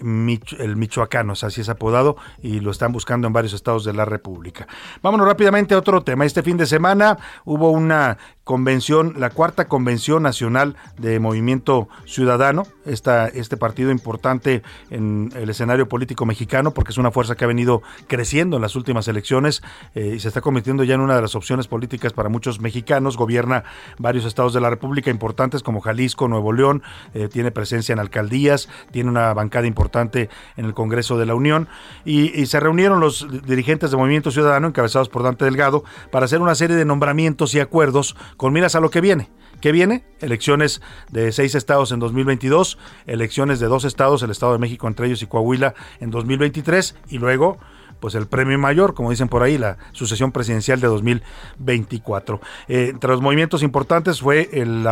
[0.59, 3.95] el Michoacano, o sea, así es apodado, y lo están buscando en varios estados de
[3.95, 4.69] la República.
[5.03, 6.27] Vámonos rápidamente a otro tema.
[6.27, 7.17] Este fin de semana
[7.47, 15.31] hubo una convención, la cuarta convención nacional de Movimiento Ciudadano, esta, este partido importante en
[15.37, 19.07] el escenario político mexicano, porque es una fuerza que ha venido creciendo en las últimas
[19.07, 19.63] elecciones
[19.95, 23.17] eh, y se está convirtiendo ya en una de las opciones políticas para muchos mexicanos.
[23.17, 23.65] Gobierna
[23.99, 26.83] varios estados de la República importantes como Jalisco, Nuevo León,
[27.15, 31.69] eh, tiene presencia en alcaldías, tiene una bancada importante en el Congreso de la Unión
[32.05, 36.43] y, y se reunieron los dirigentes de Movimiento Ciudadano, encabezados por Dante Delgado, para hacer
[36.43, 39.31] una serie de nombramientos y acuerdos con miras a lo que viene.
[39.61, 40.05] ¿Qué viene?
[40.21, 45.07] Elecciones de seis estados en 2022, elecciones de dos estados, el Estado de México entre
[45.07, 47.59] ellos y Coahuila en 2023 y luego
[48.01, 52.41] pues el premio mayor, como dicen por ahí, la sucesión presidencial de 2024.
[52.69, 54.87] Eh, entre los movimientos importantes fue el,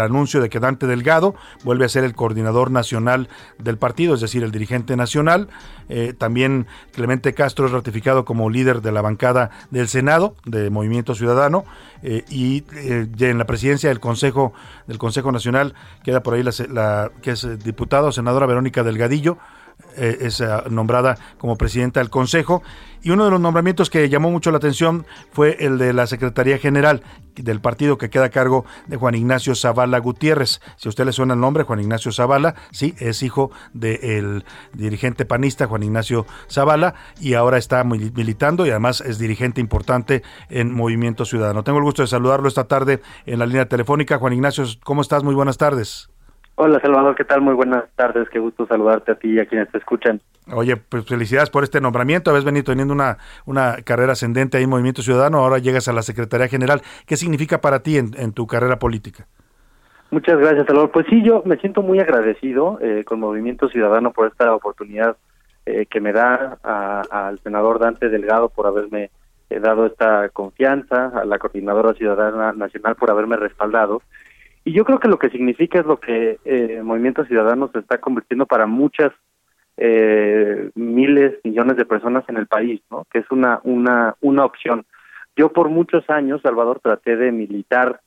[0.00, 1.34] anuncio de que Dante Delgado
[1.64, 3.28] vuelve a ser el coordinador nacional
[3.58, 5.48] del partido, es decir, el dirigente nacional.
[5.88, 11.14] Eh, también Clemente Castro es ratificado como líder de la bancada del Senado de Movimiento
[11.14, 11.64] Ciudadano
[12.02, 14.52] eh, y eh, en la presidencia del Consejo
[14.86, 15.74] del Consejo Nacional
[16.04, 19.38] queda por ahí la, que es diputada senadora Verónica Delgadillo
[19.96, 22.62] eh, es eh, nombrada como presidenta del Consejo.
[23.02, 26.58] Y uno de los nombramientos que llamó mucho la atención fue el de la Secretaría
[26.58, 27.02] General
[27.34, 30.60] del partido que queda a cargo de Juan Ignacio Zavala Gutiérrez.
[30.76, 35.24] Si a usted le suena el nombre, Juan Ignacio Zavala, sí, es hijo del dirigente
[35.24, 40.74] panista Juan Ignacio Zavala y ahora está mil- militando y además es dirigente importante en
[40.74, 41.64] Movimiento Ciudadano.
[41.64, 44.18] Tengo el gusto de saludarlo esta tarde en la línea telefónica.
[44.18, 45.22] Juan Ignacio, ¿cómo estás?
[45.24, 46.09] Muy buenas tardes.
[46.62, 47.40] Hola Salvador, ¿qué tal?
[47.40, 50.20] Muy buenas tardes, qué gusto saludarte a ti y a quienes te escuchan.
[50.52, 52.28] Oye, pues felicidades por este nombramiento.
[52.28, 56.02] Habías venido teniendo una, una carrera ascendente ahí en Movimiento Ciudadano, ahora llegas a la
[56.02, 56.82] Secretaría General.
[57.06, 59.26] ¿Qué significa para ti en, en tu carrera política?
[60.10, 60.90] Muchas gracias Salvador.
[60.90, 65.16] Pues sí, yo me siento muy agradecido eh, con Movimiento Ciudadano por esta oportunidad
[65.64, 69.10] eh, que me da al senador Dante Delgado por haberme
[69.48, 74.02] eh, dado esta confianza, a la coordinadora ciudadana nacional por haberme respaldado.
[74.70, 77.98] Y yo creo que lo que significa es lo que eh, Movimiento Ciudadano se está
[77.98, 79.10] convirtiendo para muchas
[79.76, 83.04] eh, miles, millones de personas en el país, ¿no?
[83.10, 84.86] Que es una una una opción.
[85.34, 88.00] Yo por muchos años, Salvador, traté de militar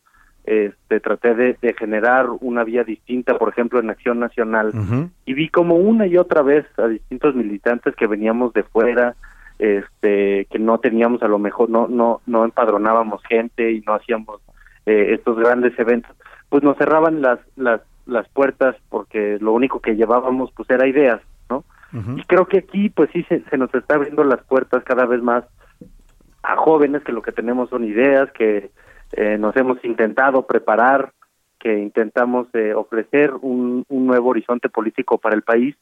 [0.46, 4.72] este, traté de, de generar una vía distinta, por ejemplo, en Acción Nacional,
[5.26, 9.16] y vi como una y otra vez a distintos militantes que veníamos de fuera,
[9.60, 14.40] este, que no teníamos a lo mejor, no, no, no empadronábamos gente y no hacíamos
[14.86, 16.16] eh, estos grandes eventos,
[16.54, 21.20] pues nos cerraban las, las, las puertas porque lo único que llevábamos pues era ideas,
[21.50, 21.64] ¿no?
[22.16, 25.20] Y creo que aquí pues sí se, se nos está abriendo las puertas cada vez
[25.24, 25.46] más
[26.44, 28.70] a jóvenes que lo que tenemos son ideas, que
[29.14, 31.12] eh, nos hemos intentado preparar,
[31.58, 35.76] que intentamos eh, ofrecer un, un nuevo horizonte político para el país,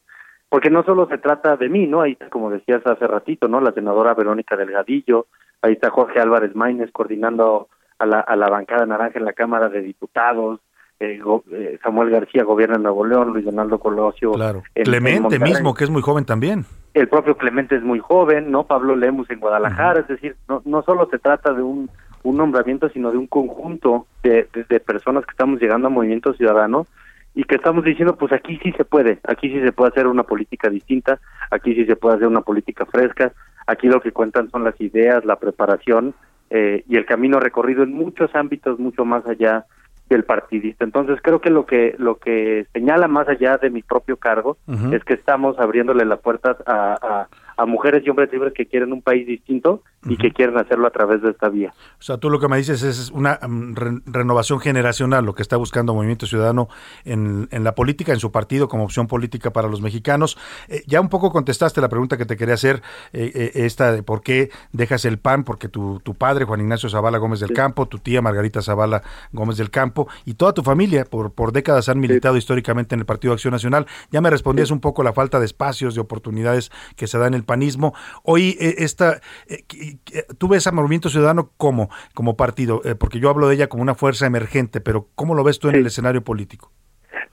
[0.48, 2.00] porque no solo se trata de mí, ¿no?
[2.00, 3.60] Ahí está, como decías hace ratito, ¿no?
[3.60, 5.26] La senadora Verónica Delgadillo,
[5.60, 7.68] ahí está Jorge Álvarez Maínez coordinando
[8.02, 10.60] a la, a la bancada naranja en la Cámara de Diputados,
[11.00, 14.32] eh, go- eh, Samuel García gobierna en Nuevo León, Luis Donaldo Colosio.
[14.32, 14.62] Claro.
[14.74, 16.64] en- en Clemente mismo, que es muy joven también.
[16.94, 18.64] El propio Clemente es muy joven, ¿no?
[18.64, 21.88] Pablo Lemus en Guadalajara, es decir, no, no solo se trata de un,
[22.22, 26.34] un nombramiento, sino de un conjunto de, de, de personas que estamos llegando a Movimiento
[26.34, 26.86] Ciudadano
[27.34, 30.22] y que estamos diciendo, pues aquí sí se puede, aquí sí se puede hacer una
[30.24, 31.18] política distinta,
[31.50, 33.32] aquí sí se puede hacer una política fresca,
[33.66, 36.14] aquí lo que cuentan son las ideas, la preparación
[36.54, 39.64] eh, y el camino recorrido en muchos ámbitos, mucho más allá
[40.10, 40.84] del partidista.
[40.84, 44.58] Entonces creo que lo que lo que señala más allá de mi propio cargo
[44.92, 47.26] es que estamos abriéndole las puertas a,
[47.62, 50.90] a, mujeres y hombres libres que quieren un país distinto y que quieren hacerlo a
[50.90, 51.72] través de esta vía.
[51.98, 55.42] O sea, tú lo que me dices es una mm, re- renovación generacional, lo que
[55.42, 56.68] está buscando Movimiento Ciudadano
[57.04, 60.36] en, en la política, en su partido, como opción política para los mexicanos.
[60.68, 62.82] Eh, ya un poco contestaste la pregunta que te quería hacer,
[63.12, 66.88] eh, eh, esta de por qué dejas el PAN, porque tu, tu padre, Juan Ignacio
[66.88, 69.02] Zavala Gómez del Campo, tu tía Margarita Zavala
[69.32, 73.06] Gómez del Campo y toda tu familia por, por décadas han militado históricamente en el
[73.06, 73.86] Partido Acción Nacional.
[74.10, 77.34] Ya me respondías un poco la falta de espacios, de oportunidades que se da en
[77.34, 77.92] el panismo.
[78.24, 79.98] Hoy, eh, esta, eh, qui-
[80.38, 83.82] tú ves a Movimiento Ciudadano como, como partido, Eh, porque yo hablo de ella como
[83.82, 86.70] una fuerza emergente, pero ¿cómo lo ves tú en el escenario político?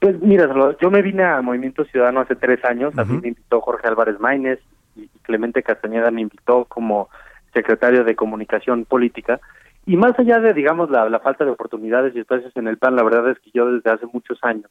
[0.02, 0.46] Pues mira,
[0.82, 4.20] yo me vine a Movimiento Ciudadano hace tres años, a mí me invitó Jorge Álvarez
[4.20, 4.60] Maínez
[4.96, 7.10] y Clemente Castañeda me invitó como
[7.54, 9.40] secretario de Comunicación Política.
[9.86, 12.96] Y más allá de, digamos, la, la falta de oportunidades y espacios en el PAN,
[12.96, 14.70] la verdad es que yo desde hace muchos años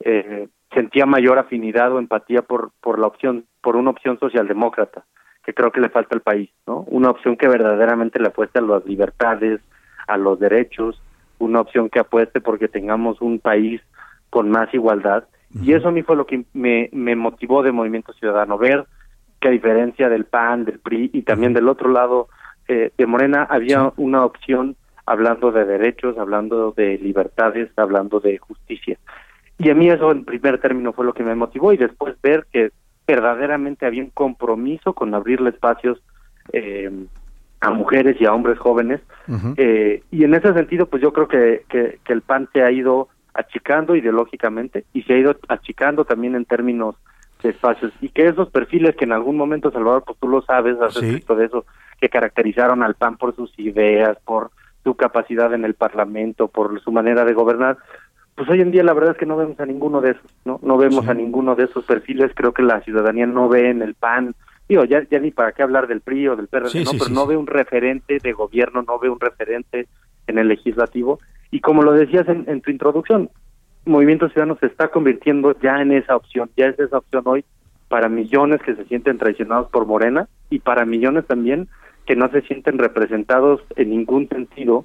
[0.00, 5.04] eh, sentía mayor afinidad o empatía por, por la opción, por una opción socialdemócrata,
[5.44, 6.84] que creo que le falta al país, ¿no?
[6.88, 9.60] Una opción que verdaderamente le apueste a las libertades,
[10.06, 11.00] a los derechos,
[11.38, 13.80] una opción que apueste porque tengamos un país
[14.30, 15.24] con más igualdad.
[15.62, 18.84] Y eso a mí fue lo que me, me motivó de Movimiento Ciudadano, ver
[19.40, 22.28] que a diferencia del PAN, del PRI y también del otro lado
[22.66, 24.76] eh, de Morena, había una opción
[25.06, 28.98] hablando de derechos, hablando de libertades, hablando de justicia.
[29.58, 32.46] Y a mí eso en primer término fue lo que me motivó y después ver
[32.52, 32.70] que
[33.06, 36.00] verdaderamente había un compromiso con abrirle espacios
[36.52, 36.90] eh,
[37.60, 39.00] a mujeres y a hombres jóvenes.
[39.56, 42.70] Eh, y en ese sentido, pues yo creo que, que, que el PAN se ha
[42.70, 46.96] ido achicando ideológicamente y se ha ido achicando también en términos
[47.42, 50.80] de espacios y que esos perfiles que en algún momento, Salvador, pues tú lo sabes,
[50.80, 51.06] has Sí.
[51.06, 51.64] escrito de eso,
[52.00, 54.50] que caracterizaron al PAN por sus ideas, por
[54.84, 57.76] su capacidad en el Parlamento, por su manera de gobernar,
[58.38, 60.60] pues hoy en día la verdad es que no vemos a ninguno de esos, ¿no?
[60.62, 63.94] No vemos a ninguno de esos perfiles, creo que la ciudadanía no ve en el
[63.94, 64.32] PAN,
[64.68, 66.90] digo, ya, ya ni para qué hablar del PRI o del PRD, Sí, ¿no?
[66.92, 69.88] sí, Pero no ve un referente de gobierno, no ve un referente
[70.28, 71.18] en el legislativo,
[71.50, 73.28] y como lo decías en, en tu introducción,
[73.84, 77.44] Movimiento Ciudadano se está convirtiendo ya en esa opción, ya es esa opción hoy
[77.88, 81.68] para millones que se sienten traicionados por Morena y para millones también
[82.06, 84.84] que no se sienten representados en ningún sentido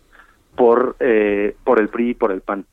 [0.56, 2.66] por eh, por el PRI y por el PAN.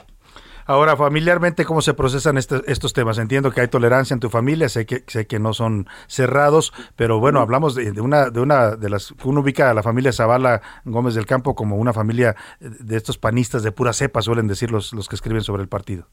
[0.67, 3.19] Ahora, familiarmente, ¿cómo se procesan este- estos temas?
[3.19, 7.19] Entiendo que hay tolerancia en tu familia, sé que, sé que no son cerrados, pero
[7.21, 10.61] bueno, hablamos de, de una de una de las uno ubica a la familia Zavala
[10.85, 14.93] Gómez del Campo como una familia de estos panistas de pura cepa, suelen decir los,
[14.93, 16.05] los que escriben sobre el partido.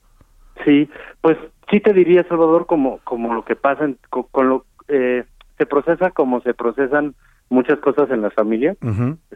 [0.65, 0.89] Sí,
[1.21, 1.37] pues
[1.69, 5.23] sí te diría Salvador como como lo que pasa en- con, con lo eh,
[5.57, 7.15] se procesa como se procesan
[7.49, 8.75] muchas cosas en la familia.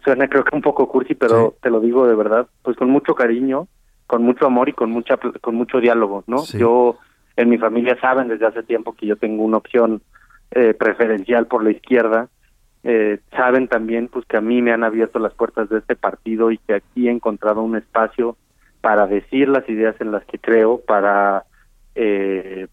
[0.04, 3.16] Suena creo que un poco cursi, pero te lo digo de verdad, pues con mucho
[3.16, 3.68] cariño,
[4.12, 6.40] con mucho amor y con mucha con mucho diálogo, ¿no?
[6.40, 6.58] Sí.
[6.58, 6.98] Yo
[7.38, 10.02] en mi familia saben desde hace tiempo que yo tengo una opción
[10.52, 12.28] eh, preferencial por la izquierda.
[12.84, 16.52] Eh, saben también pues que a mí me han abierto las puertas de este partido
[16.52, 18.36] y que aquí he encontrado un espacio
[18.82, 21.46] para decir las ideas en las que creo, para
[21.96, 22.68] eh,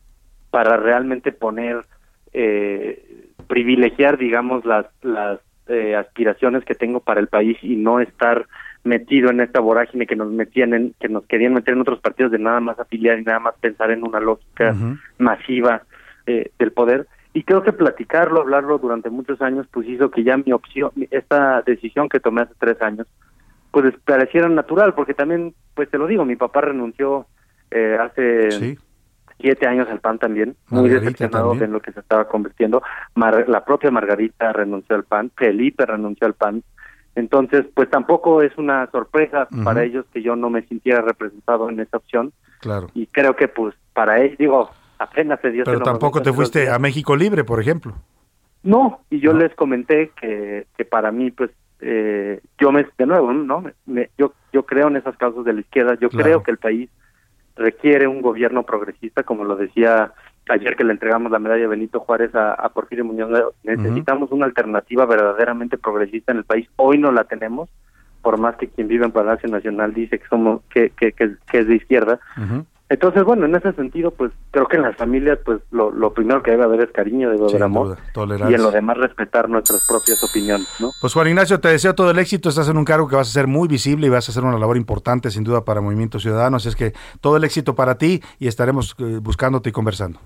[0.51, 1.85] para realmente poner
[2.33, 8.49] eh, privilegiar digamos las las eh, aspiraciones que tengo para el país y no estar
[8.89, 12.33] metido en esta vorágine que nos metían en, que nos querían meter en otros partidos
[12.33, 14.75] de nada más afiliar y nada más pensar en una lógica
[15.19, 15.83] masiva
[16.27, 20.37] eh, del poder y creo que platicarlo hablarlo durante muchos años pues hizo que ya
[20.37, 23.07] mi opción esta decisión que tomé hace tres años
[23.71, 27.27] pues pareciera natural, porque también, pues te lo digo, mi papá renunció
[27.71, 28.79] eh, hace
[29.39, 31.65] siete años al PAN también, muy Margarita decepcionado también.
[31.69, 32.83] en lo que se estaba convirtiendo.
[33.15, 36.63] Mar- la propia Margarita renunció al PAN, Felipe renunció al PAN.
[37.19, 41.81] Entonces, pues tampoco es una sorpresa para ellos que yo no me sintiera representado en
[41.81, 42.33] esa opción.
[42.61, 42.87] Claro.
[42.95, 46.79] Y creo que, pues, para ellos, digo, apenas se dio Pero tampoco te fuiste a
[46.79, 47.93] México Libre, por ejemplo.
[48.63, 51.51] no, y yo les comenté que, que para mí, pues,
[51.81, 53.63] eh, yo me, de nuevo, ¿no?
[53.63, 56.25] Me- me- yo, yo creo en esas causas de la izquierda, yo Claro.
[56.25, 56.89] creo que el país
[57.57, 60.13] requiere un gobierno progresista, como lo decía
[60.51, 63.31] ayer que le entregamos la medalla Benito Juárez a, a Porfirio Muñoz,
[63.63, 67.69] necesitamos una alternativa verdaderamente progresista en el país, hoy no la tenemos,
[68.23, 71.59] por más que quien vive en Palacio Nacional dice que somos que, que, que, que
[71.59, 72.21] es de izquierda,
[72.91, 76.43] entonces, bueno, en ese sentido, pues creo que en las familias, pues lo, lo primero
[76.43, 77.89] que debe haber es cariño, debe haber Sin amor.
[77.89, 78.51] duda, tolerancia.
[78.51, 80.91] Y en lo demás, respetar nuestras propias opiniones, ¿no?
[80.99, 82.49] Pues Juan Ignacio, te deseo todo el éxito.
[82.49, 84.59] Estás en un cargo que vas a ser muy visible y vas a hacer una
[84.59, 86.57] labor importante, sin duda, para Movimiento Ciudadano.
[86.57, 90.19] Así es que todo el éxito para ti y estaremos eh, buscándote y conversando.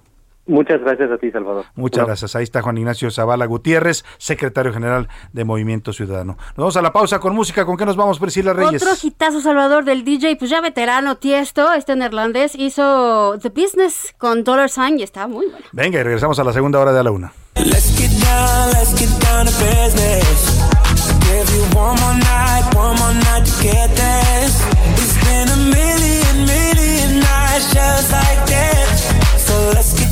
[0.47, 1.67] Muchas gracias a ti, Salvador.
[1.77, 2.35] Muchas Una- gracias.
[2.35, 6.37] Ahí está Juan Ignacio Zavala Gutiérrez, secretario general de Movimiento Ciudadano.
[6.49, 7.65] Nos vamos a la pausa con música.
[7.65, 8.83] ¿Con qué nos vamos, Priscila Reyes?
[8.83, 14.43] Otro hitazo Salvador del DJ, pues ya veterano, Tiesto, este neerlandés, hizo The Business con
[14.45, 15.65] Dollar Sign y está muy bueno.
[15.73, 17.33] Venga, y regresamos a la segunda hora de a la una.
[17.57, 20.59] Let's get down, let's get down to business.
[21.21, 24.61] Give you one more night, one more night to get this.
[24.99, 29.13] It's been a million, million nights just like this.
[29.47, 30.12] So let's get down,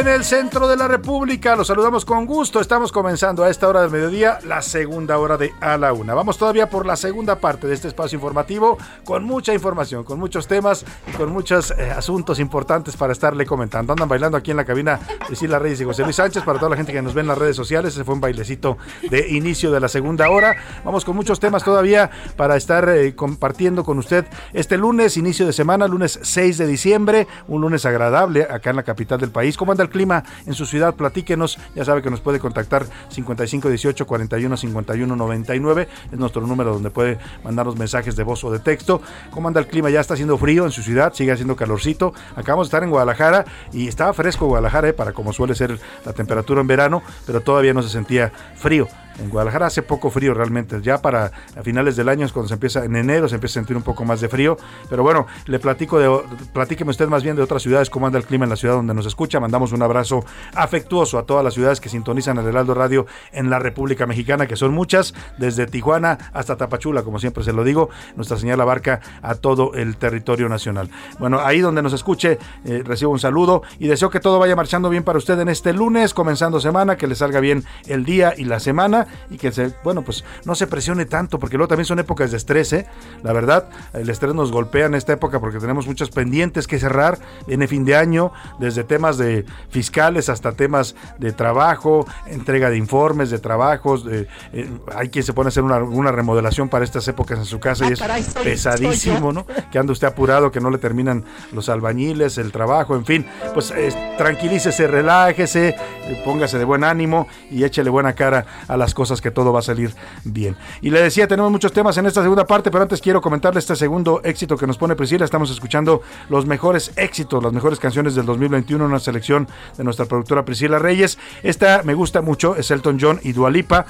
[0.00, 1.54] En el centro de la República.
[1.54, 2.58] Los saludamos con gusto.
[2.58, 6.14] Estamos comenzando a esta hora del mediodía la segunda hora de A la Una.
[6.14, 10.48] Vamos todavía por la segunda parte de este espacio informativo con mucha información, con muchos
[10.48, 13.92] temas y con muchos eh, asuntos importantes para estarle comentando.
[13.92, 16.42] Andan bailando aquí en la cabina Priscila Reyes y José Luis Sánchez.
[16.42, 18.76] Para toda la gente que nos ve en las redes sociales, ese fue un bailecito
[19.08, 20.56] de inicio de la segunda hora.
[20.84, 24.24] Vamos con muchos temas todavía para estar eh, compartiendo con usted
[24.54, 28.82] este lunes, inicio de semana, lunes 6 de diciembre, un lunes agradable acá en la
[28.82, 29.56] capital del país.
[29.56, 30.94] ¿Cómo anda el clima en su ciudad?
[30.94, 31.58] Platíquenos.
[31.74, 35.88] Ya sabe que nos puede contactar 5518 41 51 99.
[36.12, 39.00] Es nuestro número donde puede mandarnos mensajes de voz o de texto.
[39.30, 39.90] ¿Cómo anda el clima?
[39.90, 42.12] Ya está haciendo frío en su ciudad, sigue haciendo calorcito.
[42.36, 46.12] Acabamos de estar en Guadalajara y estaba fresco Guadalajara, eh, para como suele ser la
[46.12, 48.88] temperatura en verano, pero todavía no se sentía frío.
[49.18, 50.80] En Guadalajara hace poco frío realmente.
[50.82, 53.62] Ya para a finales del año es cuando se empieza, en enero se empieza a
[53.62, 54.56] sentir un poco más de frío.
[54.88, 56.20] Pero bueno, le platico de,
[56.52, 58.94] platíqueme usted más bien de otras ciudades, cómo anda el clima en la ciudad donde
[58.94, 59.40] nos escucha.
[59.40, 63.58] Mandamos un abrazo afectuoso a todas las ciudades que sintonizan el Heraldo Radio en la
[63.58, 67.90] República Mexicana, que son muchas, desde Tijuana hasta Tapachula, como siempre se lo digo.
[68.16, 70.90] Nuestra señal abarca a todo el territorio nacional.
[71.18, 74.90] Bueno, ahí donde nos escuche, eh, recibo un saludo y deseo que todo vaya marchando
[74.90, 78.44] bien para usted en este lunes, comenzando semana, que le salga bien el día y
[78.44, 81.98] la semana y que se, bueno, pues no se presione tanto, porque luego también son
[81.98, 82.86] épocas de estrés, ¿eh?
[83.22, 87.18] La verdad, el estrés nos golpea en esta época porque tenemos muchos pendientes que cerrar,
[87.46, 93.30] viene fin de año, desde temas de fiscales hasta temas de trabajo, entrega de informes,
[93.30, 97.06] de trabajos, de, eh, hay quien se pone a hacer una, una remodelación para estas
[97.08, 99.34] épocas en su casa y es caray, soy- pesadísimo, soy.
[99.34, 99.46] ¿no?
[99.70, 103.70] Que anda usted apurado, que no le terminan los albañiles, el trabajo, en fin, pues
[103.72, 109.20] eh, tranquilícese, relájese, eh, póngase de buen ánimo y échele buena cara a las cosas
[109.20, 110.56] que todo va a salir bien.
[110.80, 113.76] Y le decía, tenemos muchos temas en esta segunda parte, pero antes quiero comentarle este
[113.76, 115.24] segundo éxito que nos pone Priscila.
[115.24, 120.44] Estamos escuchando los mejores éxitos, las mejores canciones del 2021, una selección de nuestra productora
[120.44, 121.18] Priscila Reyes.
[121.42, 123.86] Esta me gusta mucho, es Elton John y Dualipa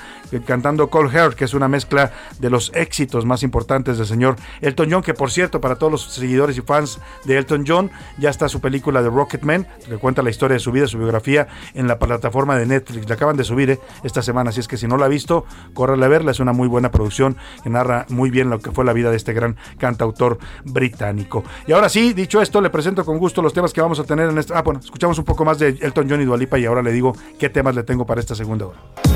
[0.46, 4.88] cantando Cold Heart, que es una mezcla de los éxitos más importantes del señor Elton
[4.90, 8.48] John, que por cierto, para todos los seguidores y fans de Elton John, ya está
[8.48, 11.98] su película de Rocketman, que cuenta la historia de su vida, su biografía en la
[11.98, 13.08] plataforma de Netflix.
[13.08, 15.44] La acaban de subir eh, esta semana, así es que si no la ha visto,
[15.72, 18.84] córrele a verla, es una muy buena producción que narra muy bien lo que fue
[18.84, 21.44] la vida de este gran cantautor británico.
[21.66, 24.30] Y ahora sí, dicho esto, le presento con gusto los temas que vamos a tener
[24.30, 24.58] en esta...
[24.58, 27.14] Ah, bueno, escuchamos un poco más de Elton John y Dualipa y ahora le digo
[27.38, 29.13] qué temas le tengo para esta segunda hora.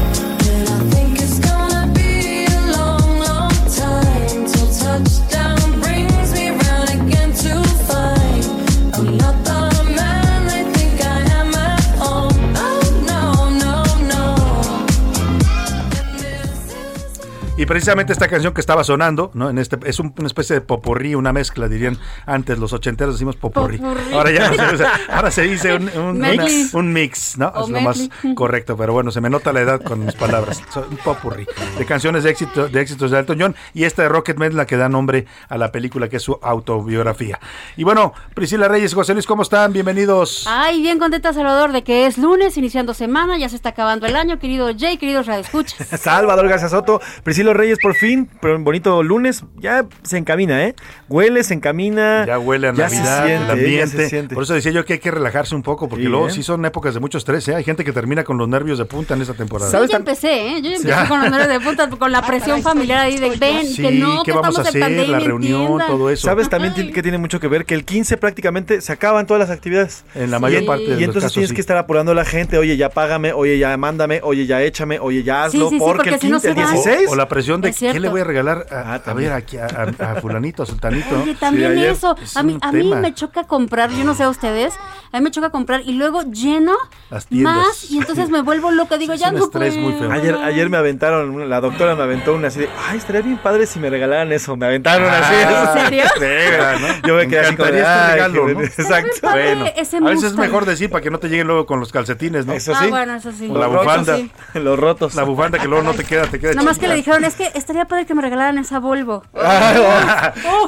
[17.59, 19.51] Y precisamente esta canción que estaba sonando, ¿no?
[19.51, 23.35] En este es un- una especie de popurrí, una mezcla, dirían antes los ochenteros decimos
[23.35, 23.79] popurrí.
[23.79, 24.13] Popurrí.
[24.15, 26.25] Ahora ya no se usa, ahora se dice un, un-
[26.73, 27.49] un mix, ¿no?
[27.49, 30.63] O es lo más correcto, pero bueno, se me nota la edad con mis palabras.
[30.89, 31.47] Un popurrí
[31.77, 34.77] de canciones de éxito, de éxitos de Elton John y esta de Rocketman la que
[34.77, 37.41] da nombre a la película que es su autobiografía.
[37.77, 39.73] Y bueno, Priscila Reyes, José Luis, ¿cómo están?
[39.73, 40.45] Bienvenidos.
[40.49, 44.15] Ay, bien contenta, Salvador, de que es lunes, iniciando semana, ya se está acabando el
[44.15, 45.89] año, querido Jay, queridos radioescuchas.
[46.01, 47.01] Salvador García Soto,
[47.49, 50.75] Priscilo Reyes, por fin, pero un bonito lunes, ya se encamina, ¿eh?
[51.09, 52.27] Huele, se encamina.
[52.27, 54.09] Ya huele a ya se Navidad, siente, el ya se ambiente.
[54.09, 54.35] siente.
[54.35, 56.31] Por eso decía yo que hay que relajarse un poco, porque Sí, luego ¿eh?
[56.33, 57.47] sí son épocas de mucho estrés.
[57.49, 57.55] ¿eh?
[57.55, 59.71] Hay gente que termina con los nervios de punta en esta temporada.
[59.73, 60.63] Yo ya empecé, ¿eh?
[60.63, 61.09] Yo ya empecé Ya.
[61.09, 64.23] con los nervios de punta, con la presión familiar ahí de ven, Sí, que no,
[64.23, 64.81] ¿qué que vamos a hacer?
[64.81, 66.27] pandemia, La reunión, todo eso.
[66.27, 67.65] ¿Sabes también que tiene mucho que ver?
[67.65, 70.05] Que el 15 prácticamente se acaban todas las actividades.
[70.15, 71.55] En la mayor parte de Y los entonces casos, tienes sí.
[71.55, 74.99] que estar apurando a la gente, oye, ya págame, oye, ya mándame, oye, ya échame,
[74.99, 76.73] oye, ya hazlo, sí, sí, porque, porque el si no 15, el se van.
[76.75, 77.09] 16.
[77.09, 79.33] O, o la presión de Es qué le voy a regalar a, Ah, a ver
[79.33, 81.23] aquí a, a- a fulanito, a sultanito.
[81.23, 82.17] Oye, también Sí, eso.
[82.23, 84.75] es A mí, a mí me choca comprar, yo no sé a ustedes,
[85.13, 86.75] a mí me choca comprar y luego lleno
[87.11, 88.99] Las más y entonces me vuelvo loca.
[88.99, 90.11] Digo, ya un no estrés muy puedo.
[90.11, 90.13] feo.
[90.13, 93.67] Ayer, ayer me aventaron, la doctora me aventó una así de, ay, estaría bien padre
[93.67, 94.57] si me regalaran eso.
[94.57, 95.35] Me aventaron Ah, así.
[95.79, 96.05] ¿en serio?
[96.15, 97.09] Sí, güey, ¿no?
[97.09, 98.59] Yo me quedé así encantaría este "Ay, regalo, qué ¿no?
[98.61, 98.73] bien".
[98.77, 99.11] Exacto.
[99.23, 101.79] padre Bueno, ese A veces es mejor decir para que no te lleguen luego con
[101.81, 102.53] los calcetines, ¿no?
[102.55, 103.49] Eso Ah, bueno, eso sí.
[103.51, 104.19] O la bufanda.
[104.55, 105.15] los rotos.
[105.15, 107.35] La bufanda que luego no te queda, te queda Nada más que le dijeron, es
[107.37, 109.23] que estaría padre que me regalaran esa Volvo.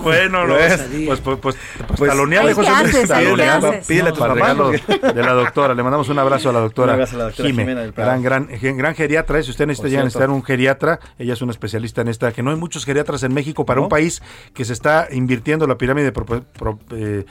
[0.02, 1.56] bueno, no, Pues, pues, pues, pues, pues,
[1.98, 3.82] Pues, taloneale, ¿qué José.
[3.86, 5.74] Pídele a tu Para mamá, regalo porque- de la doctora.
[5.74, 7.92] Le mandamos un abrazo a la doctora, Un abrazo a la doctora Jime, Jimena del
[7.92, 8.22] Prado.
[8.22, 9.42] gran, gran, gran geriatra.
[9.42, 10.04] Si usted necesita ya cierto.
[10.06, 13.34] necesitar un geriatra, ella es una especialista en esta, que no hay muchos geriatras en
[13.34, 13.84] México para ¿No?
[13.84, 14.22] un país
[14.54, 17.24] que se está invirtiendo la pirámide pro- pro- eh,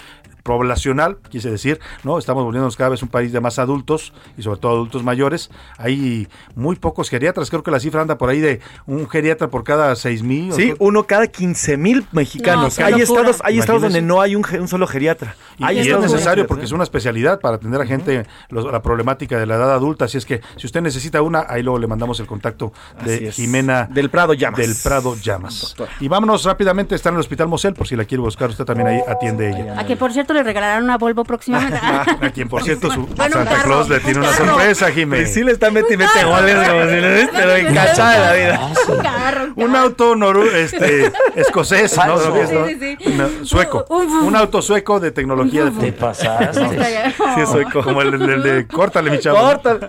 [0.43, 2.17] poblacional, quise decir, ¿no?
[2.17, 5.49] Estamos volviéndonos cada vez un país de más adultos y sobre todo adultos mayores.
[5.77, 9.63] Hay muy pocos geriatras, creo que la cifra anda por ahí de un geriatra por
[9.63, 10.53] cada seis mil.
[10.53, 12.79] Sí, uno cada 15 mil mexicanos.
[12.79, 13.03] No, hay locura.
[13.21, 15.35] estados, hay estados donde no hay un, solo geriatra.
[15.57, 18.81] Y, hay y es necesario porque es una especialidad para atender a gente los- la
[18.81, 20.05] problemática de la edad adulta.
[20.05, 22.73] Así es que si usted necesita una, ahí luego le mandamos el contacto
[23.05, 23.31] de.
[23.31, 24.59] Jimena Del Prado Llamas.
[24.59, 25.61] Del Prado Llamas.
[25.61, 25.91] Doctora.
[25.99, 28.87] Y vámonos rápidamente, está en el Hospital Mosel, por si la quiere buscar, usted también
[28.87, 29.79] ahí atiende ella.
[29.79, 31.79] A que por cierto le regalarán una Volvo próximamente.
[31.83, 34.45] A quien por cierto su Bueno, Santa carro, Claus le un tiene una carro.
[34.47, 35.23] sorpresa, Jimena.
[35.23, 38.33] Pues sí le está mete y mete goles como si le pero encachada de la
[38.57, 38.71] vida.
[38.87, 42.17] Un carro, un Un auto noru este, escocés, ¿no?
[42.19, 43.21] Sí, sí, sí.
[43.43, 43.85] Sueco.
[43.89, 46.05] Un- auto sueco de tecnología de Te punta.
[46.07, 47.11] pasaste.
[47.35, 47.83] Sí, es sueco.
[47.83, 49.39] Como el, el- el de córtale, mi chavo.
[49.39, 49.79] Corta.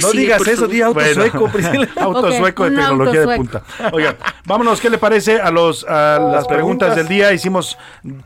[0.00, 1.14] No digas eso, di auto Bueno.
[1.14, 1.88] sueco, Priscila.
[2.00, 3.62] Auto sueco de tecnología de punta.
[3.92, 6.96] Oiga, vámonos, ¿qué le parece a los a las preguntas preguntas.
[6.96, 7.32] del día?
[7.32, 7.78] Hicimos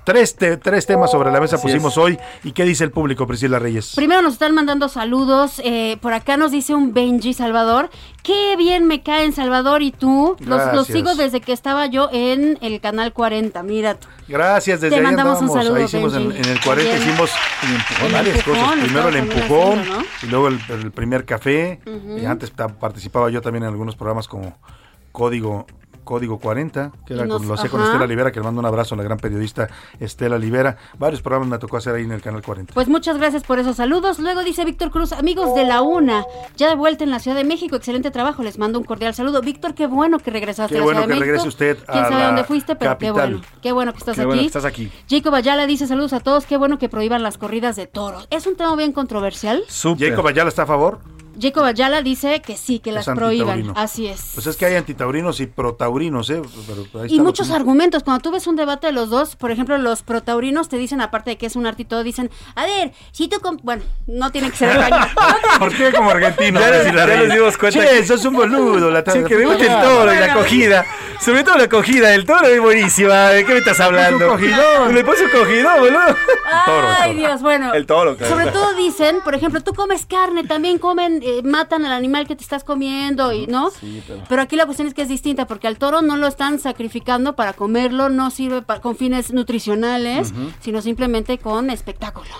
[0.04, 1.98] tres, te- tres temas sobre la mesa, Así pusimos es.
[1.98, 2.18] hoy.
[2.44, 3.92] ¿Y qué dice el público, Priscila Reyes?
[3.96, 5.60] Primero nos están mandando saludos.
[5.64, 7.90] eh, por acá nos dice un Benji Salvador.
[8.22, 10.36] Qué bien me caen Salvador y tú.
[10.40, 13.62] Los, sigo desde que estaba yo en el canal 40.
[13.62, 14.08] Mira tú.
[14.28, 16.42] Gracias, desde Te ahí mandamos un saludo, ahí hicimos en, Benji.
[16.42, 17.08] en el 40, Ayer.
[17.08, 17.30] hicimos
[18.04, 18.78] El varias empujón, cosas.
[18.84, 20.04] Primero el empujón haciendo, ¿no?
[20.22, 21.80] y luego el, el primer café.
[22.20, 24.56] Y antes participaba yo también en algunos programas como
[25.12, 25.66] Código
[26.06, 27.82] Código 40, que era nos- con, lo hacía con.
[27.82, 29.68] Estela Libera, que le mando un abrazo a la gran periodista
[30.00, 30.78] Estela Libera.
[30.98, 32.72] Varios programas me tocó hacer ahí en el canal 40.
[32.72, 34.18] Pues muchas gracias por esos saludos.
[34.20, 36.24] Luego dice Víctor Cruz, amigos de la UNA,
[36.56, 39.40] ya de vuelta en la Ciudad de México, excelente trabajo, les mando un cordial saludo.
[39.42, 41.32] Víctor, qué bueno que regresaste Qué a la bueno Ciudad de que México.
[41.42, 43.14] regrese usted Quién a sabe la dónde fuiste, pero capital.
[43.14, 43.40] qué bueno.
[43.62, 44.26] Qué bueno que estás Qué aquí.
[44.28, 44.92] bueno que estás aquí.
[45.10, 48.28] Jacob Ayala dice saludos a todos, qué bueno que prohíban las corridas de toros.
[48.30, 49.64] Es un tema bien controversial.
[49.66, 50.10] Súper.
[50.10, 51.00] Jacob Ayala está a favor.
[51.40, 53.72] Jacob Ayala dice que sí, que las prohíban.
[53.76, 54.30] Así es.
[54.34, 56.42] Pues es que hay antitaurinos y protaurinos, ¿eh?
[56.66, 58.02] Pero ahí Y muchos argumentos.
[58.02, 61.30] Cuando tú ves un debate de los dos, por ejemplo, los protaurinos te dicen, aparte
[61.30, 63.40] de que es un arte y todo, dicen, a ver, si tú...
[63.40, 63.58] com-".
[63.62, 65.08] Bueno, no tiene que ser español.
[65.58, 66.60] ¿Por qué como argentino?
[66.60, 67.80] Ya, les, ya les dimos cuenta.
[67.80, 68.90] Che, que- sos un boludo.
[68.90, 70.84] La Sí, que me gusta el toro y la acogida.
[71.20, 72.14] Sobre todo la acogida.
[72.14, 73.28] El toro es buenísima.
[73.30, 74.26] ¿De qué me estás hablando?
[74.26, 74.94] un cogidón.
[74.94, 76.16] Le puse un cogidón, boludo.
[77.00, 77.72] Ay, Dios, bueno.
[77.74, 78.34] El toro, claro.
[78.34, 82.36] Sobre todo dicen, por ejemplo, tú comes carne, también comen, eh, matan al animal que
[82.36, 83.70] te estás comiendo, y ¿no?
[83.70, 84.22] Sí, pero...
[84.28, 87.34] Pero aquí la cuestión es que es distinta, porque al toro no lo están sacrificando
[87.36, 92.30] para comerlo, no sirve pa- con fines nutricionales, sino simplemente con espectáculo.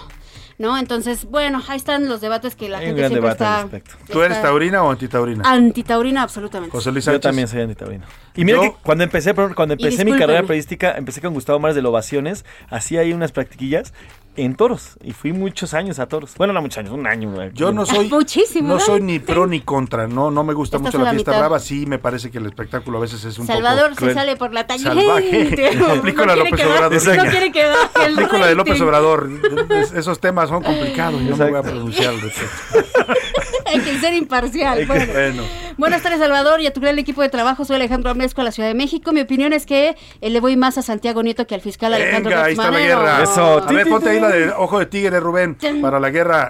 [0.58, 0.78] ¿No?
[0.78, 3.56] Entonces, bueno, ahí están los debates que la Hay un gente gran siempre debate está,
[3.56, 3.94] al respecto.
[4.10, 5.42] ¿Tú eres taurina o antitaurina?
[5.44, 6.72] antitaurina absolutamente.
[6.74, 7.20] José Luis Yo Sánchez.
[7.28, 8.06] también soy antitaurino.
[8.34, 11.76] Y mira Yo- que cuando empecé, cuando empecé mi carrera periodística, empecé con Gustavo Márquez
[11.76, 13.92] de Lovaciones, hacía ahí unas practiquillas
[14.36, 16.34] en toros y fui muchos años a toros.
[16.36, 17.30] Bueno, no muchos años, un año.
[17.32, 17.50] güey.
[17.54, 18.80] Yo no soy Muchísimo, no ¿no?
[18.80, 21.40] soy ni pro ni contra, no no me gusta Estás mucho la la fiesta mitad.
[21.40, 24.14] brava, sí me parece que el espectáculo a veces es un Salvador poco se cruel.
[24.14, 24.94] sale por la tangente.
[25.00, 25.80] Salvaje.
[25.98, 27.16] Aplico la quiere López que baje- Obrador.
[27.24, 28.80] No quiere que baje el Aplico la de López.
[28.80, 29.28] Obrador.
[29.70, 32.92] Es- Esos temas son complicados y no me voy a pronunciar al respecto.
[33.72, 34.78] Hay que ser imparcial.
[34.78, 35.12] Hay que- Bueno.
[35.12, 35.42] bueno.
[35.78, 37.64] Buenas tardes, Salvador, y a tu gran equipo de trabajo.
[37.66, 39.12] Soy Alejandro Amesco, a la Ciudad de México.
[39.12, 42.30] Mi opinión es que eh, le voy más a Santiago Nieto que al fiscal Alejandro
[42.30, 43.16] Venga, ahí está la guerra.
[43.58, 46.48] A ver, ponte ahí la de Ojo de Tigre, Rubén, para la guerra.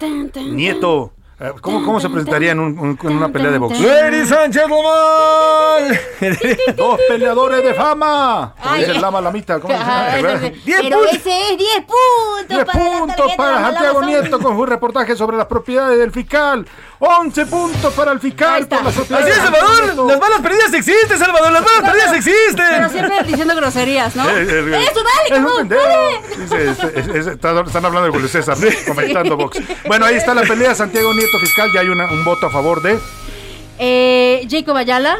[0.55, 1.13] Nieto.
[1.39, 3.79] Eh, ¿Cómo, cómo se presentaría en, un- un- en una pelea de box?
[3.79, 4.87] Ladies and gentlemen.
[6.77, 8.55] Dos peleadores de fama.
[8.59, 9.03] Como Ay, dice el.
[9.03, 9.61] Lama Lamita.
[9.61, 11.15] ¿cómo se Diez Pero puntos.
[11.15, 12.49] ese es 10 puntos.
[12.49, 14.03] 10 para puntos Santiago.
[14.03, 16.67] Nieto con su reportaje sobre las propiedades del fiscal.
[16.99, 20.07] 11 puntos para el fiscal por las Así propiedades es, de Salvador.
[20.09, 21.53] Las balas perdidas existen, Salvador.
[21.53, 22.91] Las balas perdidas Pero existen.
[22.91, 24.27] siempre diciendo groserías, ¿no?
[24.31, 25.29] Eh, eh, ¡Eso, dale!
[25.29, 25.73] Es un
[26.97, 28.57] es- es- están hablando de Julio César,
[28.89, 29.61] comentando box.
[29.87, 30.75] Bueno, ahí está la pelea.
[30.75, 31.71] Santiago Nieto fiscal.
[31.73, 32.99] Ya hay una- un voto a favor de
[33.79, 35.17] Eh, Jacob Ayala.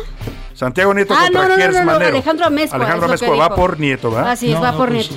[0.55, 2.07] Santiago Nieto Ah, contra no, no, no, no.
[2.07, 4.31] Alejandro Amezcua, Alejandro Amezcua va por Nieto, ¿verdad?
[4.31, 5.15] Así es, va por Nieto.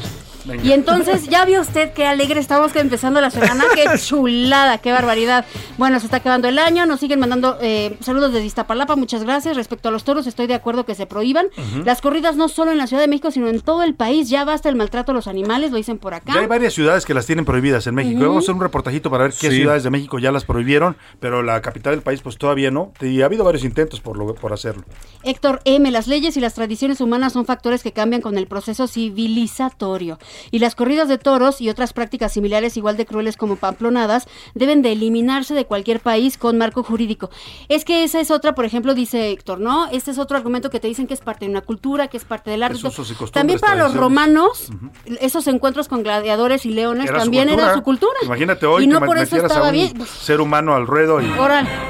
[0.49, 0.63] Venga.
[0.63, 3.63] Y entonces, ya vio usted qué alegre estamos que empezando la semana.
[3.75, 5.45] Qué chulada, qué barbaridad.
[5.77, 6.85] Bueno, se está acabando el año.
[6.85, 8.95] Nos siguen mandando eh, saludos desde Iztapalapa.
[8.95, 9.55] Muchas gracias.
[9.55, 11.47] Respecto a los toros, estoy de acuerdo que se prohíban.
[11.85, 14.29] Las corridas no solo en la Ciudad de México, sino en todo el país.
[14.29, 16.33] Ya basta el maltrato a los animales, lo dicen por acá.
[16.33, 18.19] Ya hay varias ciudades que las tienen prohibidas en México.
[18.21, 19.57] Vamos a hacer un reportajito para ver qué Sí.
[19.57, 22.91] ciudades de México ya las prohibieron, pero la capital del país pues todavía no.
[23.01, 24.83] Y ha habido varios intentos por, lo, por hacerlo.
[25.23, 25.89] Héctor M.
[25.91, 30.17] Las leyes y las tradiciones humanas son factores que cambian con el proceso civilizatorio.
[30.51, 34.81] Y las corridas de toros y otras prácticas similares igual de crueles como pamplonadas deben
[34.81, 37.29] de eliminarse de cualquier país con marco jurídico.
[37.67, 39.87] Es que esa es otra, por ejemplo, dice Héctor, ¿no?
[39.91, 42.25] Este es otro argumento que te dicen que es parte de una cultura, que es
[42.25, 42.79] parte del arte.
[42.87, 44.69] Es También para los romanos,
[45.19, 48.13] esos encuentros con gladiadores y leones Era su también era su cultura.
[48.23, 50.05] Imagínate hoy y no que por eso a estaba un bien.
[50.05, 51.25] ser humano al ruedo y...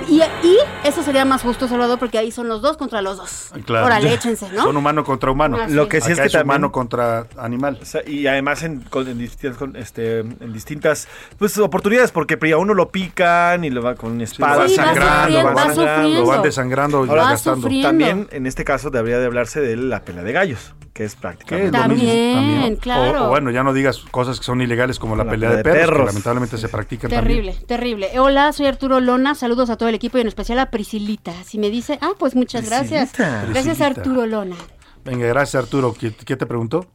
[0.07, 3.51] Y, y eso sería más justo, Salvador, porque ahí son los dos contra los dos.
[3.65, 3.85] Claro.
[3.85, 4.63] Órale, échense, ¿no?
[4.63, 5.57] Son humano contra humano.
[5.67, 7.77] Lo que sí Acá es que también- humano contra animal.
[7.81, 11.07] O sea, y además en, con- en distintas, este, en distintas
[11.37, 14.67] pues, oportunidades, porque a uno lo pican y lo va con espada.
[14.67, 16.19] Sí, va sangrando, va sufriendo.
[16.21, 17.87] Lo van desangrando y Ahora, sufriendo.
[17.89, 21.15] También en este caso debería de hablarse de la pelea de gallos, que es ¿Qué
[21.15, 22.33] es prácticamente lo mismo?
[22.33, 23.23] También, claro.
[23.23, 25.51] O, o bueno, ya no digas cosas que son ilegales como la, La pelea pelea
[25.51, 26.05] de de perros, que perros.
[26.07, 28.19] lamentablemente se practican Terrible, terrible.
[28.19, 29.35] Hola, soy Arturo Lona.
[29.35, 31.33] Saludos a todo el equipo y en especial a Priscilita.
[31.43, 33.09] Si me dice, ah, pues muchas gracias.
[33.11, 33.45] Priscilita.
[33.49, 33.85] Gracias, Priscilita.
[34.01, 34.55] Arturo Lona.
[35.05, 35.93] Venga, gracias Arturo.
[35.97, 36.85] ¿Qué, qué te preguntó?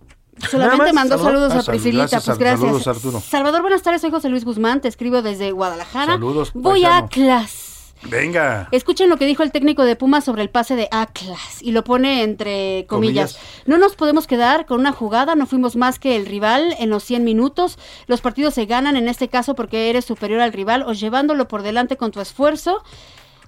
[0.51, 1.53] Solamente mandó saludos.
[1.53, 2.61] Ah, a sal- Priscilita, gracias, pues gracias.
[2.61, 3.21] saludos, Arturo.
[3.21, 6.13] Salvador, buenas tardes, soy José Luis Guzmán, te escribo desde Guadalajara.
[6.15, 6.99] Saludos, Voy a.
[6.99, 7.71] Atlas.
[8.11, 8.69] Venga.
[8.71, 11.85] Escuchen lo que dijo el técnico de Pumas sobre el pase de Atlas y lo
[11.85, 13.33] pone entre comillas.
[13.35, 13.63] Comillas.
[13.67, 17.03] No nos podemos quedar con una jugada, no fuimos más que el rival en los
[17.05, 17.79] 100 minutos.
[18.07, 21.63] Los partidos se ganan en este caso porque eres superior al rival o llevándolo por
[21.63, 22.83] delante con tu esfuerzo,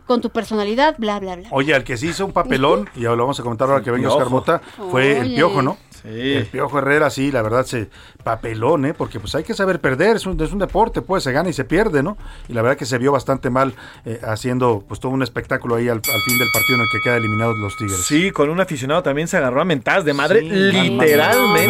[0.07, 1.49] con tu personalidad, bla, bla, bla.
[1.51, 4.09] Oye, al que se hizo un papelón, y lo vamos a comentar ahora que venga.
[4.09, 5.35] Oscar Mota, fue el.
[5.35, 5.77] Piojo, ¿no?
[6.07, 7.89] El Piojo Herrera, sí, la verdad, se
[8.27, 8.93] papelón, ¿eh?
[8.93, 11.53] Porque pues hay que saber perder, es un, es un deporte, pues se gana y
[11.53, 12.17] se pierde, ¿no?
[12.49, 13.73] Y la verdad que se vio bastante mal
[14.05, 17.01] eh, haciendo pues todo un espectáculo ahí al, al fin del partido en el que
[17.05, 18.05] queda eliminados los Tigres.
[18.05, 21.69] Sí, con un aficionado también se agarró a mentadas de madre, Sí, literalmente.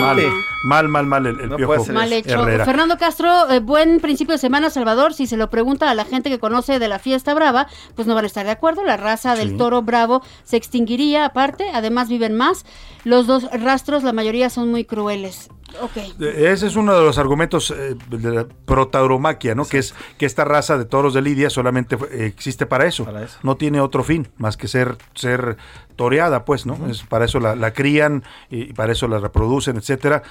[0.64, 2.42] Mal, mal, mal, mal el, el No Piojo puede ser Mal hecho.
[2.42, 2.64] Herrera.
[2.64, 5.12] Fernando Castro, eh, buen principio de semana, Salvador.
[5.12, 8.14] Si se lo pregunta a la gente que conoce de la fiesta brava, pues no
[8.14, 8.82] van a estar de acuerdo.
[8.82, 9.56] La raza del Sí.
[9.58, 11.66] toro bravo se extinguiría aparte.
[11.74, 12.64] Además, viven más.
[13.04, 15.50] Los dos rastros, la mayoría son muy crueles.
[16.20, 19.64] Ese es uno de los argumentos eh, de la protauromaquia, ¿no?
[19.64, 23.04] Que es que esta raza de toros de Lidia solamente existe para eso.
[23.04, 23.38] Para eso.
[23.42, 25.56] No tiene otro fin más que ser ser
[25.96, 26.78] toreada, pues, ¿no?
[26.88, 30.22] Es para eso la, la crían y para eso la reproducen, etcétera.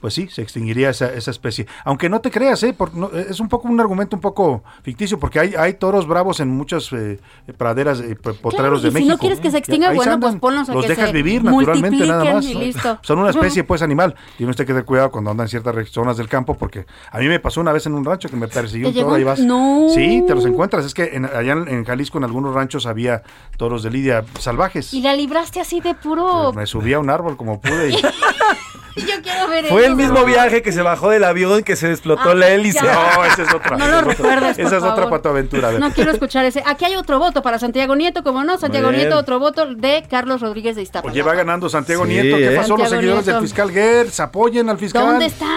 [0.00, 1.66] Pues sí, se extinguiría esa, esa especie.
[1.84, 2.72] Aunque no te creas, ¿eh?
[2.72, 6.40] Por- no, es un poco un argumento un poco ficticio, porque hay, hay toros bravos
[6.40, 7.18] en muchas eh,
[7.56, 9.12] praderas, eh, potreros y de si México.
[9.12, 11.42] no quieres que se extinga, bueno, andan, pues ponlos a Los que dejas se vivir
[11.44, 12.44] naturalmente, nada más.
[12.44, 12.72] y.
[13.02, 14.14] Son una especie, pues, animal.
[14.36, 17.26] Tiene usted que tener cuidado cuando anda en ciertas zonas del campo, porque a mí
[17.28, 19.40] me pasó una vez en un rancho que me persiguió ¿Te un toro, ahí vas.
[19.40, 19.86] No.
[19.94, 20.84] Sí, te los encuentras.
[20.84, 23.22] Es que en- allá en, en Jalisco, en algunos ranchos, había
[23.56, 24.92] toros de lidia salvajes.
[24.94, 26.52] Y la libraste así de puro.
[26.52, 27.96] Me subí a un árbol como pude y
[28.98, 31.90] Y yo quiero ver Fue el mismo viaje que se bajó del avión que se
[31.90, 32.80] explotó Ah, la hélice.
[32.84, 32.92] ya.
[33.16, 33.76] No, esa es otra.
[33.76, 35.10] No lo recuerdes, por Esa es otra favor.
[35.10, 35.68] patoaventura.
[35.68, 35.80] a ver.
[35.80, 36.62] No quiero escuchar ese.
[36.66, 39.02] Aquí hay otro voto para Santiago Nieto, como no, Santiago bien.
[39.02, 41.12] Nieto, otro voto de Carlos Rodríguez de Iztapalapa.
[41.12, 42.36] Oye, va ganando Santiago Sí, Nieto.
[42.36, 42.56] ¿Qué ¿eh?
[42.56, 42.76] pasó?
[42.76, 43.40] Los seguidores Nieto.
[43.40, 45.06] del fiscal Gers apoyen al fiscal.
[45.06, 45.48] ¿Dónde están?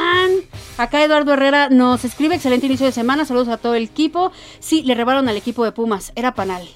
[0.77, 4.31] Acá Eduardo Herrera nos escribe, excelente inicio de semana, saludos a todo el equipo.
[4.59, 6.67] Sí, le robaron al equipo de Pumas, era panal.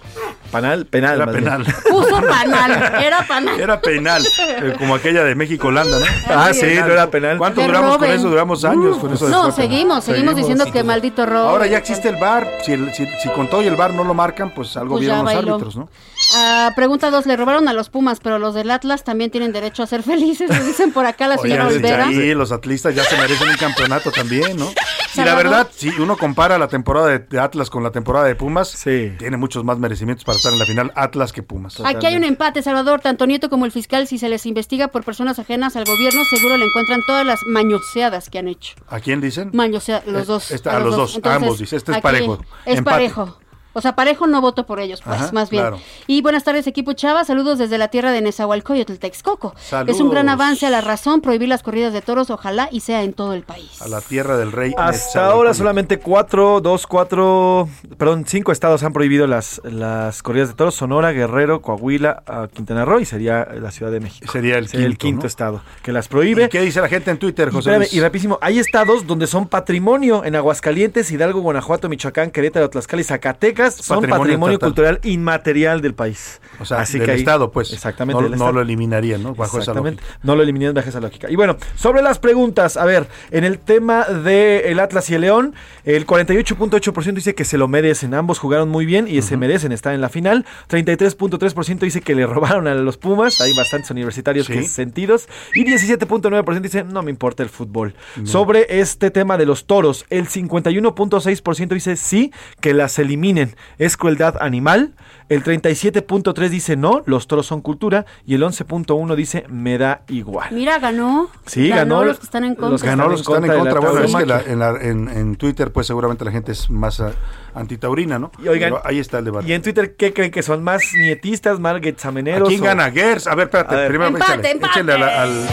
[0.51, 1.15] Panal, penal.
[1.15, 1.43] Era bien.
[1.43, 1.65] penal.
[1.89, 2.71] Puso panal,
[3.03, 3.59] era panal.
[3.59, 6.05] Era penal, eh, como aquella de México-Holanda, ¿no?
[6.29, 7.37] Ah, sí, no era penal.
[7.37, 8.29] ¿Cuánto Que duramos con eso?
[8.29, 9.29] Duramos años con eso.
[9.29, 11.49] No, seguimos, seguimos diciendo que maldito robo.
[11.49, 12.47] Ahora ya existe el VAR.
[12.65, 15.01] Si, el- si, si con todo y el VAR no lo marcan, pues algo Pues
[15.01, 15.53] vieron los bailó.
[15.55, 15.89] árbitros, ¿no?
[16.35, 19.83] Ah, pregunta dos, le robaron a los Pumas, pero los del Atlas también tienen derecho
[19.83, 22.07] a ser felices, lo dicen por acá la señora Olvera.
[22.07, 24.67] sí, los atlistas ya se merecen un campeonato también, ¿no?
[25.15, 25.43] Y la Salvador.
[25.43, 29.37] verdad, si uno compara la temporada de, de Atlas con la temporada de Pumas, tiene
[29.37, 31.79] muchos más merecimientos para estar en la final Atlas que Pumas.
[31.83, 32.99] Aquí hay un empate, Salvador.
[33.01, 36.57] Tanto Nieto como el fiscal, si se les investiga por personas ajenas al gobierno, seguro
[36.57, 38.75] le encuentran todas las mañoseadas que han hecho.
[38.87, 39.51] ¿A quién dicen?
[39.53, 40.51] Mañoseadas, los Eh, dos.
[40.51, 41.75] esta- a los dos, Entonces, ambos, dice.
[41.77, 42.39] Este es aquí parejo.
[42.65, 42.95] Es Empate.
[42.95, 43.37] parejo.
[43.77, 45.63] O sea, parejo no voto por ellos, pues, Ajá, más bien.
[45.63, 45.79] claro.
[46.07, 47.25] Y buenas tardes, equipo Chava.
[47.25, 49.53] Saludos desde la tierra de Nezahualcóyotl, Texcoco.
[49.59, 49.95] Saludos.
[49.95, 53.03] Es un gran avance a la razón prohibir las corridas de toros, ojalá y sea
[53.03, 53.81] en todo el país.
[53.81, 54.73] A la tierra del rey.
[54.77, 57.67] Hasta ahora solamente cuatro, dos, cuatro,
[57.97, 60.75] perdón, cinco estados han prohibido las, las corridas de toros.
[60.75, 64.31] Sonora, Guerrero, Coahuila, ah, Quintana Roo y sería la Ciudad de México.
[64.31, 65.27] Sería el quinto, ¿no?
[65.27, 66.45] estado que las prohíbe.
[66.45, 67.93] ¿Y qué dice la gente en Twitter, Y, José espérame, Luis?
[67.93, 73.03] y rapidísimo, hay estados donde son patrimonio en Aguascalientes, Hidalgo, Guanajuato, Michoacán, Querétaro, Tlaxcala y
[73.03, 73.64] Zacatecas.
[73.71, 76.39] Son Patrimonio cultural inmaterial del país.
[76.59, 77.73] O sea, Así del que ahí- Estado, pues.
[77.73, 78.21] Exactamente.
[78.21, 79.35] No, del lo eliminarían, ¿no?
[79.35, 80.01] Bajo esa Exactamente.
[80.01, 80.19] lógica.
[80.23, 81.29] No lo eliminé bajo esa lógica.
[81.29, 85.21] Y bueno, sobre las preguntas, a ver, en el tema de el Atlas y el
[85.21, 85.53] León,
[85.83, 88.13] el 48.8% dice que se lo merecen.
[88.13, 90.45] Ambos jugaron muy bien y se merecen estar en la final.
[90.69, 93.41] 33.3% dice que le robaron a los Pumas.
[93.41, 94.53] Hay bastantes universitarios Sí.
[94.53, 95.27] que sentidos.
[95.53, 97.95] Y 17.9% dice no me importa el fútbol.
[98.23, 103.54] Sobre este tema de los toros, el 51.6% dice sí, que las eliminen.
[103.77, 104.93] Es crueldad animal.
[105.27, 108.05] El 37.3% dice no, los toros son cultura.
[108.25, 110.49] Y el 11.1% dice me da igual.
[110.51, 111.29] Mira, ganó.
[111.45, 112.69] Sí, ganó los que están en contra.
[112.71, 113.79] los Ganó los que están en contra.
[113.79, 116.99] Bueno, es que la- en, la- en- en Twitter, pues seguramente la gente es más
[116.99, 117.11] ah,
[117.53, 118.31] antitaurina, ¿no?
[118.43, 119.47] Y oigan, Pero ahí está el debate.
[119.47, 120.63] Y en Twitter, ¿qué creen que son?
[120.63, 122.47] ¿Más nietistas, más getsameneros?
[122.47, 122.91] ¿A quién o- gana?
[122.91, 123.27] Gers.
[123.27, 123.73] A ver, espérate.
[123.75, 123.87] A ver.
[123.87, 124.71] Primero Empate, échale, empate.
[124.79, 125.47] échale a la- al.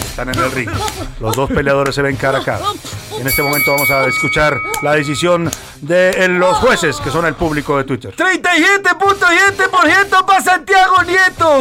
[0.00, 0.70] Están en el ring.
[1.20, 2.64] Los dos peleadores se ven cara a cara.
[3.18, 5.50] En este momento vamos a escuchar la decisión
[5.80, 8.14] de eh, los jueces, que son el público de Twitter.
[8.16, 10.77] 37.7% para Santiago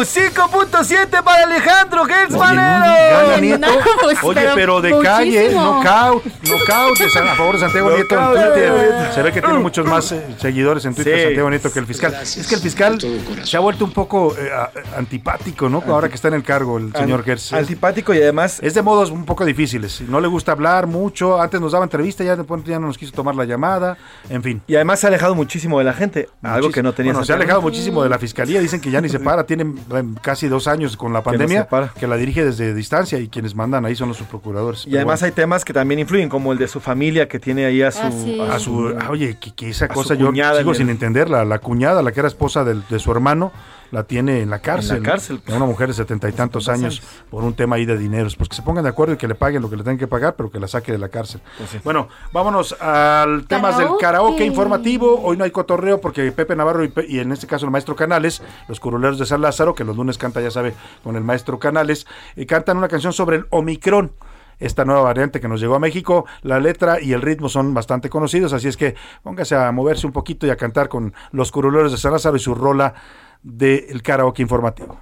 [0.02, 3.68] 5.7 para Alejandro Gers Gana Nieto.
[4.02, 8.16] pues, Oye, pero pero de calle, knockout, knockout de San- a favor de Santiago Nieto
[8.16, 8.28] en.
[8.54, 9.12] Twitter.
[9.14, 11.24] Se ve que tiene muchos más eh, seguidores en Twitter Sí.
[11.26, 12.14] Santiago Nieto que el fiscal.
[12.22, 12.98] Es que el fiscal
[13.44, 14.50] se ha vuelto un poco eh,
[14.98, 15.84] antipático, ¿no?
[15.88, 17.54] Ahora que está en el cargo el señor An- Gers.
[17.54, 20.02] Antipático y además Es de modos un poco difíciles.
[20.02, 21.42] No le gusta hablar mucho.
[21.42, 23.98] Antes nos daba entrevista, ya después ya no nos quiso tomar la llamada.
[24.30, 24.62] En fin.
[24.68, 27.14] y además se ha alejado muchísimo de la gente, algo que no tenía.
[27.14, 28.60] Bueno, se ha alejado muchísimo de la fiscalía.
[28.60, 29.46] Dicen que ya ni se para.
[29.46, 29.87] Tienen eh,
[30.22, 31.68] casi dos años con la pandemia.
[32.00, 34.86] Que la dirige desde distancia y quienes mandan ahí son los subprocuradores.
[34.88, 37.82] Y además hay temas que también influyen, como el de su familia que tiene ahí
[37.82, 38.42] a su.
[38.50, 41.46] A su, ah, oye, que, que esa cosa yo cuñada sigo sin entenderla.
[41.46, 43.52] La cuñada, la que era esposa de su hermano,
[43.92, 44.98] la tiene en la cárcel.
[44.98, 45.04] ¿no?
[45.04, 45.56] cárcel, pues.
[45.56, 48.36] Una mujer de setenta y tantos años por un tema ahí de dineros.
[48.36, 50.08] Pues que se pongan de acuerdo y que le paguen lo que le tengan que
[50.08, 51.42] pagar, pero que la saque de la cárcel.
[51.58, 51.80] Pues sí.
[51.84, 54.46] Bueno, vámonos al temas del Karaoke.
[54.46, 55.22] informativo.
[55.22, 57.96] Hoy no hay cotorreo porque Pepe Navarro y, Pe- y en este caso el maestro
[57.96, 60.74] Canales, los curuleros de San Lázaro, que los lunes canta, ya sabe,
[61.04, 64.12] con el maestro Canales, eh, cantan una canción sobre el Omicron
[64.60, 66.26] esta nueva variante que nos llegó a México.
[66.42, 70.14] La letra y el ritmo son bastante conocidos, así es que póngase a moverse un
[70.14, 72.96] poquito y a cantar con los curuleros de San Lázaro y su rola
[73.42, 75.00] del karaoke informativo.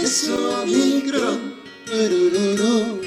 [0.00, 1.54] Es Omicron,
[1.84, 3.00] turururú.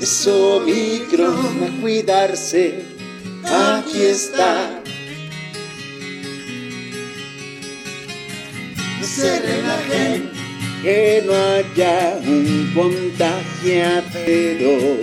[0.00, 2.84] es Omicron, a cuidarse,
[3.44, 4.82] aquí está.
[9.00, 10.30] No se relajen,
[10.82, 14.98] que no haya un contagiadero.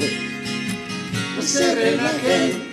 [1.35, 2.63] No se relajen,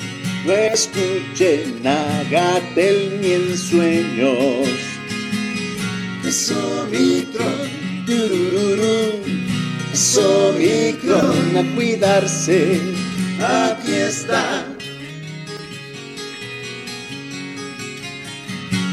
[0.47, 4.69] No escuché Nagatel ni en sueños.
[6.27, 7.69] Es Omicron,
[8.07, 9.21] turururú.
[9.93, 12.81] Es Omicron a cuidarse.
[13.41, 14.67] Aquí está.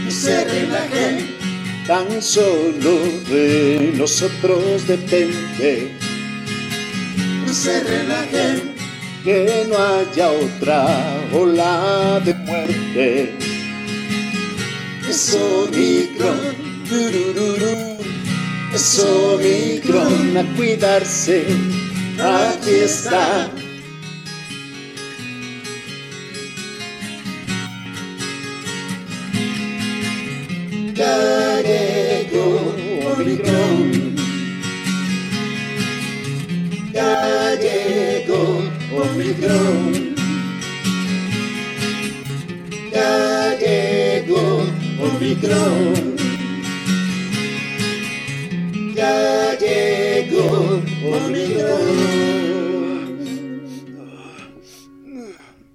[0.05, 1.38] No se relajen,
[1.89, 2.99] tan solo
[3.31, 5.89] de nosotros depende.
[7.43, 8.75] No se relajen,
[9.23, 10.85] que no haya otra
[11.33, 13.33] ola de muerte.
[15.09, 16.55] Es Omicron,
[16.87, 17.97] turururú.
[18.71, 21.43] Es Omicron a cuidarse.
[22.19, 23.49] Aquí está.
[30.99, 32.75] Llegó
[33.13, 34.15] Omicron.
[36.91, 38.61] Ya llegó
[38.91, 40.15] Omicron.
[42.91, 44.41] Ya llegó
[44.99, 46.17] Omicron.
[48.93, 50.81] Ya llegó
[51.15, 52.09] Omicron.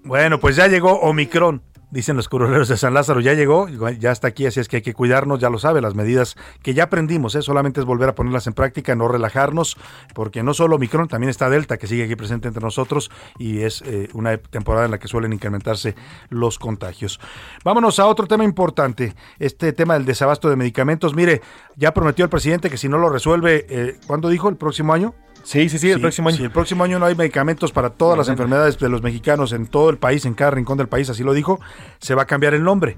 [0.04, 1.62] Bueno, pues ya llegó Omicron.
[1.94, 4.82] Dicen los curuleros de San Lázaro, ya llegó, ya está aquí, así es que hay
[4.82, 7.42] que cuidarnos, ya lo sabe, las medidas que ya aprendimos, ¿eh?
[7.42, 9.76] solamente es volver a ponerlas en práctica, no relajarnos,
[10.12, 13.80] porque no solo Omicron, también está Delta, que sigue aquí presente entre nosotros y es
[13.82, 15.94] eh, una temporada en la que suelen incrementarse
[16.30, 17.20] los contagios.
[17.64, 21.14] Vámonos a otro tema importante, este tema del desabasto de medicamentos.
[21.14, 21.42] Mire,
[21.76, 24.48] ya prometió el presidente que si no lo resuelve, eh, ¿cuándo dijo?
[24.48, 25.14] ¿El próximo año?
[25.44, 26.38] Sí, sí, sí, el próximo año.
[26.38, 29.66] Si el próximo año no hay medicamentos para todas las enfermedades de los mexicanos en
[29.66, 31.60] todo el país, en cada rincón del país, así lo dijo,
[32.00, 32.96] se va a cambiar el nombre.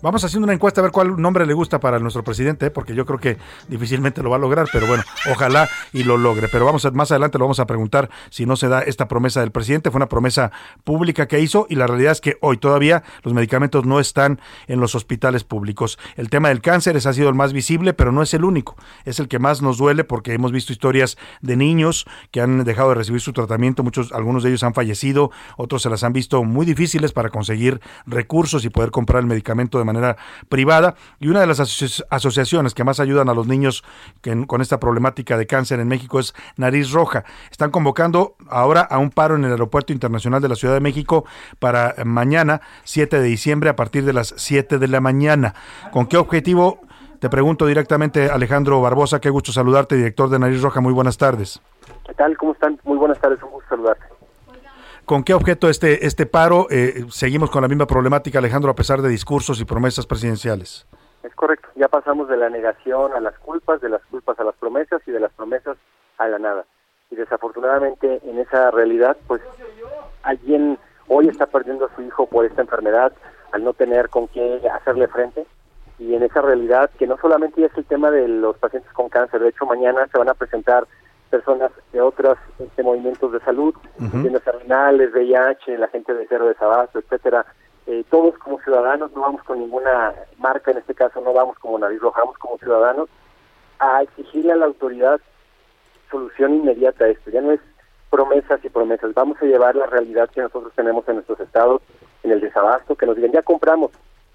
[0.00, 2.70] Vamos haciendo una encuesta a ver cuál nombre le gusta para nuestro presidente, ¿eh?
[2.70, 6.46] porque yo creo que difícilmente lo va a lograr, pero bueno, ojalá y lo logre.
[6.46, 9.40] Pero vamos a, más adelante lo vamos a preguntar si no se da esta promesa
[9.40, 9.90] del presidente.
[9.90, 10.52] Fue una promesa
[10.84, 14.78] pública que hizo y la realidad es que hoy todavía los medicamentos no están en
[14.78, 15.98] los hospitales públicos.
[16.14, 18.76] El tema del cáncer ha sido el más visible, pero no es el único.
[19.04, 22.90] Es el que más nos duele porque hemos visto historias de niños que han dejado
[22.90, 26.44] de recibir su tratamiento, muchos, algunos de ellos han fallecido, otros se las han visto
[26.44, 30.16] muy difíciles para conseguir recursos y poder comprar el medicamento de manera
[30.48, 30.94] privada.
[31.18, 33.82] Y una de las aso- asociaciones que más ayudan a los niños
[34.46, 37.24] con esta problemática de cáncer en México es Nariz Roja.
[37.50, 41.24] Están convocando ahora a un paro en el Aeropuerto Internacional de la Ciudad de México
[41.58, 45.54] para mañana, 7 de diciembre, a partir de las 7 de la mañana.
[45.90, 46.80] ¿Con qué objetivo?
[47.20, 50.80] Te pregunto directamente, Alejandro Barbosa, qué gusto saludarte, director de Nariz Roja.
[50.80, 51.60] Muy buenas tardes.
[52.06, 52.36] ¿Qué tal?
[52.36, 52.78] ¿Cómo están?
[52.84, 54.04] Muy buenas tardes, un gusto saludarte.
[55.08, 56.66] ¿Con qué objeto este, este paro?
[56.68, 60.86] Eh, seguimos con la misma problemática, Alejandro, a pesar de discursos y promesas presidenciales.
[61.22, 64.54] Es correcto, ya pasamos de la negación a las culpas, de las culpas a las
[64.56, 65.78] promesas y de las promesas
[66.18, 66.66] a la nada.
[67.10, 69.40] Y desafortunadamente en esa realidad, pues
[70.24, 73.14] alguien hoy está perdiendo a su hijo por esta enfermedad
[73.52, 75.46] al no tener con qué hacerle frente.
[75.98, 79.40] Y en esa realidad, que no solamente es el tema de los pacientes con cáncer,
[79.40, 80.86] de hecho mañana se van a presentar
[81.30, 83.74] personas de otros este, movimientos de salud,
[84.22, 87.44] tiendas renales, VIH, la gente de cero desabasto, etcétera.
[87.86, 91.78] Eh, todos como ciudadanos, no vamos con ninguna marca, en este caso no vamos como
[91.78, 93.08] nariz roja, vamos como ciudadanos
[93.78, 95.20] a exigirle a la autoridad
[96.10, 97.30] solución inmediata a esto.
[97.30, 97.60] Ya no es
[98.10, 101.82] promesas y promesas, vamos a llevar la realidad que nosotros tenemos en nuestros estados,
[102.22, 103.90] en el desabasto, que nos digan, ya compramos,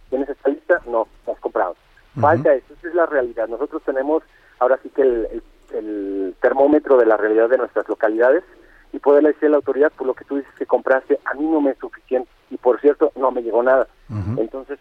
[0.09, 0.81] ¿tienes esta lista?
[0.85, 1.75] No, has comprado.
[2.21, 3.47] Falta eso, esa es la realidad.
[3.47, 4.21] Nosotros tenemos
[4.59, 5.43] ahora sí que el, el-
[5.73, 8.43] el termómetro de la realidad de nuestras localidades
[8.91, 11.45] y poderle decir a la autoridad, por lo que tú dices que compraste, a mí
[11.45, 13.87] no me es suficiente y por cierto, no me llegó nada.
[14.37, 14.79] Entonces,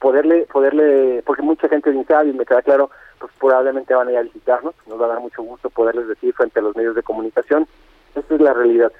[0.00, 4.12] poderle, poderle, porque mucha gente ni sabe y me queda claro, pues probablemente van a
[4.12, 6.94] ir a visitarnos, nos va a dar mucho gusto poderles decir frente a los medios
[6.94, 7.66] de comunicación,
[8.14, 8.92] esta es la realidad,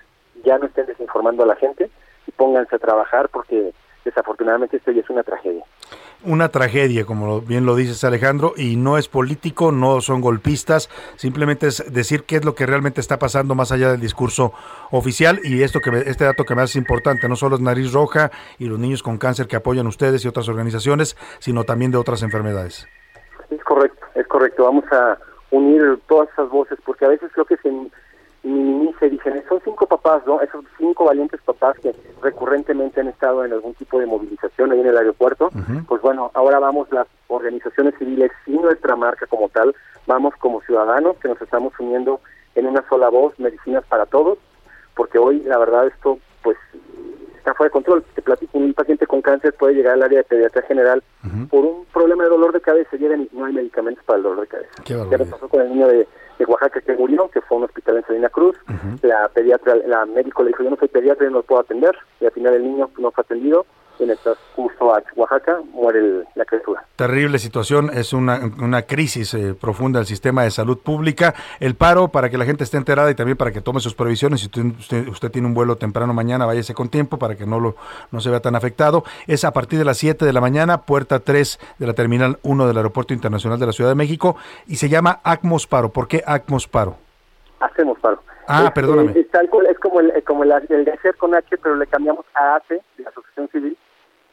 [0.45, 1.91] ya no estén desinformando a la gente
[2.27, 3.75] y pónganse a trabajar porque
[4.05, 5.65] desafortunadamente esto ya es una tragedia.
[6.27, 11.67] Una tragedia, como bien lo dices Alejandro, y no es político, no son golpistas, simplemente
[11.67, 14.53] es decir qué es lo que realmente está pasando más allá del discurso
[14.91, 17.93] oficial y esto que me- este dato que me hace importante, no solo es nariz
[17.93, 21.99] roja y los niños con cáncer que apoyan ustedes y otras organizaciones, sino también de
[21.99, 22.89] otras enfermedades.
[23.51, 24.65] Es correcto, es correcto.
[24.65, 25.19] Vamos a
[25.51, 27.69] unir todas esas voces porque a veces creo que se
[28.49, 30.41] minimiza y dicen, son cinco papás, ¿no?
[30.41, 34.87] Esos cinco valientes papás que recurrentemente han estado en algún tipo de movilización ahí en
[34.87, 35.51] el aeropuerto.
[35.89, 39.75] Pues bueno, ahora vamos las organizaciones civiles y nuestra marca como tal,
[40.07, 42.21] vamos como ciudadanos que nos estamos uniendo
[42.55, 44.39] en una sola voz, medicinas para todos,
[44.95, 46.57] porque hoy la verdad esto pues
[47.45, 48.03] está fuera de control.
[48.15, 51.03] Te platico, un paciente con cáncer puede llegar al área de pediatría general
[51.51, 54.41] por un problema de dolor de cabeza, llegan y no hay medicamentos para el dolor
[54.41, 54.83] de cabeza.
[54.85, 56.09] Qué Ya me pasó con el niño de,
[56.39, 58.57] de Oaxaca que murió, que fue a un hospital en Salina Cruz.
[59.03, 61.95] La pediatra, la médico le dijo, yo no soy pediatra, yo no lo puedo atender.
[62.21, 63.67] Y al final el niño no fue atendido.
[64.01, 66.85] En el transcurso a Oaxaca muere el- la criatura.
[66.97, 71.33] Terrible situación, es una, una crisis eh, profunda del sistema de salud pública.
[71.61, 74.41] El paro, para que la gente esté enterada y también para que tome sus previsiones,
[74.41, 77.77] si usted, usted, tiene un vuelo temprano mañana, váyase con tiempo para que no, lo,
[78.11, 79.05] no se vea tan afectado.
[79.27, 82.67] Es a partir de las 7 de la mañana, puerta 3 de la Terminal 1
[82.67, 85.91] del Aeropuerto Internacional de la Ciudad de México y se llama ACMOS Paro.
[85.91, 86.97] ¿Por qué ACMOS Paro?
[87.61, 88.21] Hacemos paro.
[88.47, 89.13] Ah, Es, perdóname.
[89.19, 92.83] es como el, como el, el de hacer con H, pero le cambiamos a ACE,
[92.99, 93.79] de Asociación Civil,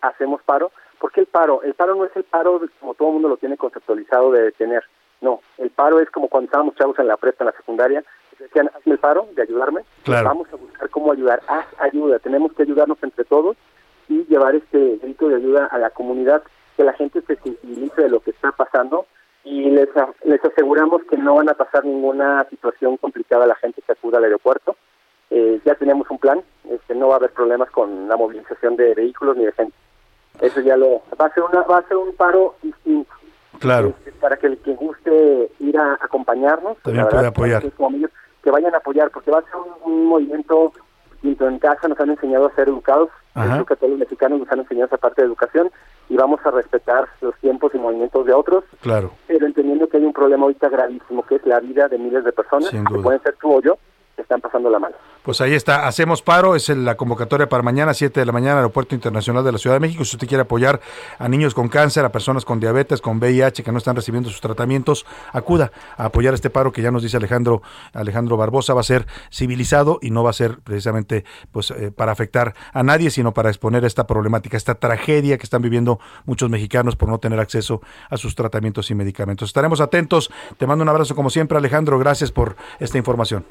[0.02, 0.72] hacemos paro.
[1.00, 1.62] ¿Por qué el paro?
[1.64, 4.44] El paro no es el paro de- como todo el mundo lo tiene conceptualizado de
[4.44, 4.84] detener.
[5.22, 8.04] No, el paro es como cuando estábamos chavos en la prepa, en la secundaria,
[8.40, 9.82] decían, hazme el paro de ayudarme.
[10.04, 10.28] Claro.
[10.30, 11.42] Vamos a buscar cómo ayudar.
[11.48, 12.18] Haz ayuda.
[12.20, 13.56] Tenemos que ayudarnos entre todos
[14.10, 16.42] y llevar este grito de ayuda a la comunidad,
[16.76, 19.06] que la gente se sensibilice de lo que está pasando
[19.44, 19.90] y les,
[20.24, 24.18] les aseguramos que no van a pasar ninguna situación complicada a la gente que acuda
[24.18, 24.76] al aeropuerto.
[25.30, 28.94] Eh, ya tenemos un plan, este, no va a haber problemas con la movilización de
[28.96, 29.76] vehículos ni de gente.
[30.40, 33.12] Eso ya lo va a ser una va a ser un paro distinto
[33.60, 33.94] Claro.
[34.20, 37.64] para que el que guste ir a acompañarnos, pues, También puede apoyar.
[38.44, 39.56] que vayan a apoyar porque va a ser
[39.86, 40.74] un, un movimiento
[41.12, 41.48] distinto.
[41.48, 44.98] En casa nos han enseñado a ser educados, todos los mexicanos nos han enseñado esa
[44.98, 45.70] parte de educación
[46.10, 49.12] y vamos a respetar los tiempos y movimientos de otros Claro.
[49.28, 52.32] pero entendiendo que hay un problema ahorita gravísimo, que es la vida de miles de
[52.34, 53.78] personas, que pueden ser tú o yo,
[54.18, 54.96] están pasando la mano.
[55.24, 58.96] Pues ahí está, hacemos paro, es la convocatoria para mañana, 7 de la mañana, Aeropuerto
[58.96, 60.04] Internacional de la Ciudad de México.
[60.04, 60.82] Si usted quiere apoyar
[61.20, 64.42] a niños con cáncer, a personas con diabetes, con VIH que no están recibiendo sus
[64.42, 67.62] tratamientos, acuda a apoyar este paro que ya nos dice Alejandro
[67.94, 72.12] Alejandro Barbosa, va a ser civilizado y no va a ser precisamente pues eh, para
[72.12, 76.96] afectar a nadie, sino para exponer esta problemática, esta tragedia que están viviendo muchos mexicanos
[76.96, 79.50] por no tener acceso a sus tratamientos y medicamentos.
[79.50, 80.32] Estaremos atentos.
[80.58, 82.00] Te mando un abrazo como siempre, Alejandro.
[82.00, 83.46] Gracias por esta información.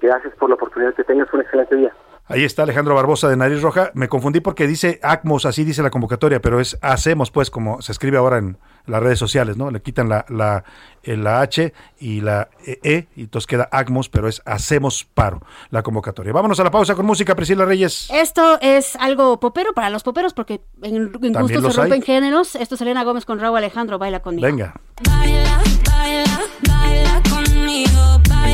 [0.00, 1.92] Gracias por la oportunidad, que tengas un excelente día.
[2.26, 3.90] Ahí está Alejandro Barbosa de Nariz Roja.
[3.92, 7.92] Me confundí porque dice ACMOS, así dice la convocatoria, pero es Hacemos, pues, como se
[7.92, 8.56] escribe ahora en
[8.86, 9.70] las redes sociales, ¿no?
[9.70, 10.64] Le quitan la, la,
[11.02, 15.82] eh, la H y la E, y entonces queda ACMOS, pero es Hacemos Paro, la
[15.82, 16.32] convocatoria.
[16.32, 18.08] Vámonos a la pausa con música, Priscila Reyes.
[18.10, 22.02] Esto es algo popero para los poperos porque en, en los se rompen hay.
[22.02, 22.56] géneros.
[22.56, 24.46] Esto es Elena Gómez con Raúl Alejandro, baila conmigo.
[24.46, 24.72] Venga.
[25.10, 25.60] Baila,
[25.90, 28.00] baila, baila conmigo.
[28.30, 28.53] Baila,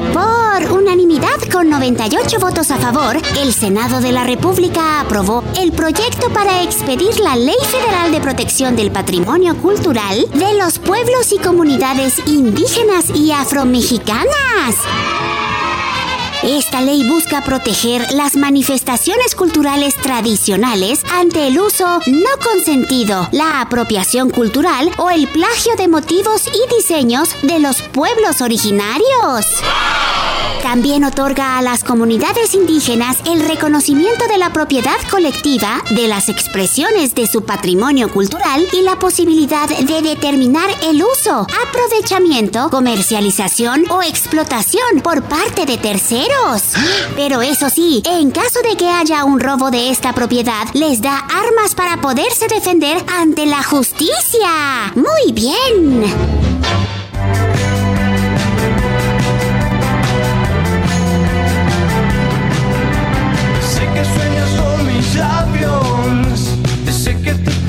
[0.51, 6.29] Por unanimidad con 98 votos a favor, el Senado de la República aprobó el proyecto
[6.33, 12.19] para expedir la Ley Federal de Protección del Patrimonio Cultural de los pueblos y comunidades
[12.27, 14.75] indígenas y afromexicanas.
[16.43, 24.29] Esta ley busca proteger las manifestaciones culturales tradicionales ante el uso no consentido, la apropiación
[24.29, 29.45] cultural o el plagio de motivos y diseños de los pueblos originarios.
[30.71, 37.13] También otorga a las comunidades indígenas el reconocimiento de la propiedad colectiva de las expresiones
[37.13, 45.01] de su patrimonio cultural y la posibilidad de determinar el uso, aprovechamiento, comercialización o explotación
[45.03, 46.63] por parte de terceros.
[47.17, 51.17] Pero eso sí, en caso de que haya un robo de esta propiedad, les da
[51.17, 54.93] armas para poderse defender ante la justicia.
[54.95, 57.00] Muy bien.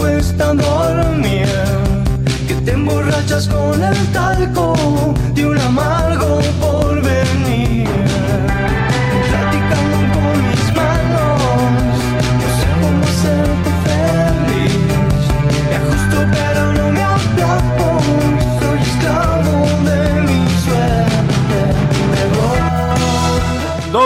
[0.03, 1.47] Cuesta dormir,
[2.49, 4.75] que te emborrachas con el talco
[5.33, 6.41] de un amargo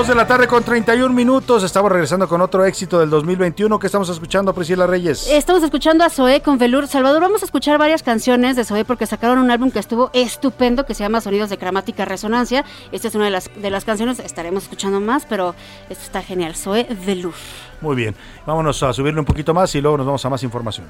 [0.06, 1.64] de la tarde con 31 minutos.
[1.64, 3.76] Estamos regresando con otro éxito del 2021.
[3.78, 5.26] ¿Qué estamos escuchando, Priscila Reyes?
[5.28, 6.86] Estamos escuchando a Zoé con Velur.
[6.86, 10.86] Salvador, vamos a escuchar varias canciones de Zoé porque sacaron un álbum que estuvo estupendo
[10.86, 12.64] que se llama Sonidos de Gramática Resonancia.
[12.92, 14.20] Esta es una de las, de las canciones.
[14.20, 15.56] Estaremos escuchando más, pero
[15.90, 16.54] esto está genial.
[16.54, 17.34] Zoé Velur.
[17.80, 18.14] Muy bien.
[18.46, 20.86] Vámonos a subirle un poquito más y luego nos vamos a más información.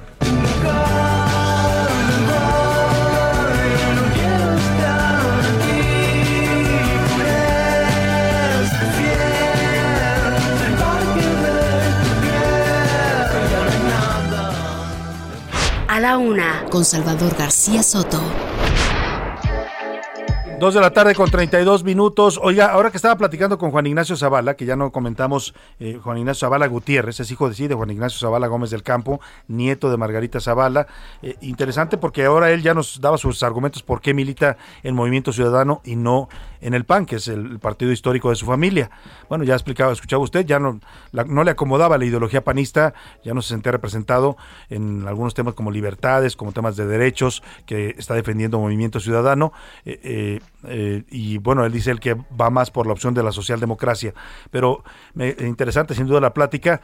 [16.15, 18.23] Una, con Salvador García Soto.
[20.61, 22.41] Dos de la tarde con 32 minutos.
[22.43, 26.17] Oiga, ahora que estaba platicando con Juan Ignacio Zavala, que ya no comentamos, eh, Juan
[26.17, 29.91] Ignacio Zavala Gutiérrez, es hijo de sí, de Juan Ignacio Zavala Gómez del Campo, nieto
[29.91, 30.87] de Margarita Zavala.
[31.23, 35.33] Eh, interesante porque ahora él ya nos daba sus argumentos por qué milita en Movimiento
[35.33, 36.29] Ciudadano y no
[36.61, 38.91] en el PAN, que es el partido histórico de su familia.
[39.29, 40.81] Bueno, ya explicaba, escuchaba usted, ya no,
[41.13, 44.37] la- no le acomodaba la ideología panista, ya no se sentía representado
[44.71, 49.53] en algunos temas como libertades, como temas de derechos que está defendiendo Movimiento Ciudadano.
[49.85, 53.23] eh, eh, eh, y bueno, él dice el que va más por la opción de
[53.23, 54.15] la socialdemocracia.
[54.51, 54.83] Pero
[55.41, 56.81] interesante sin duda la plática.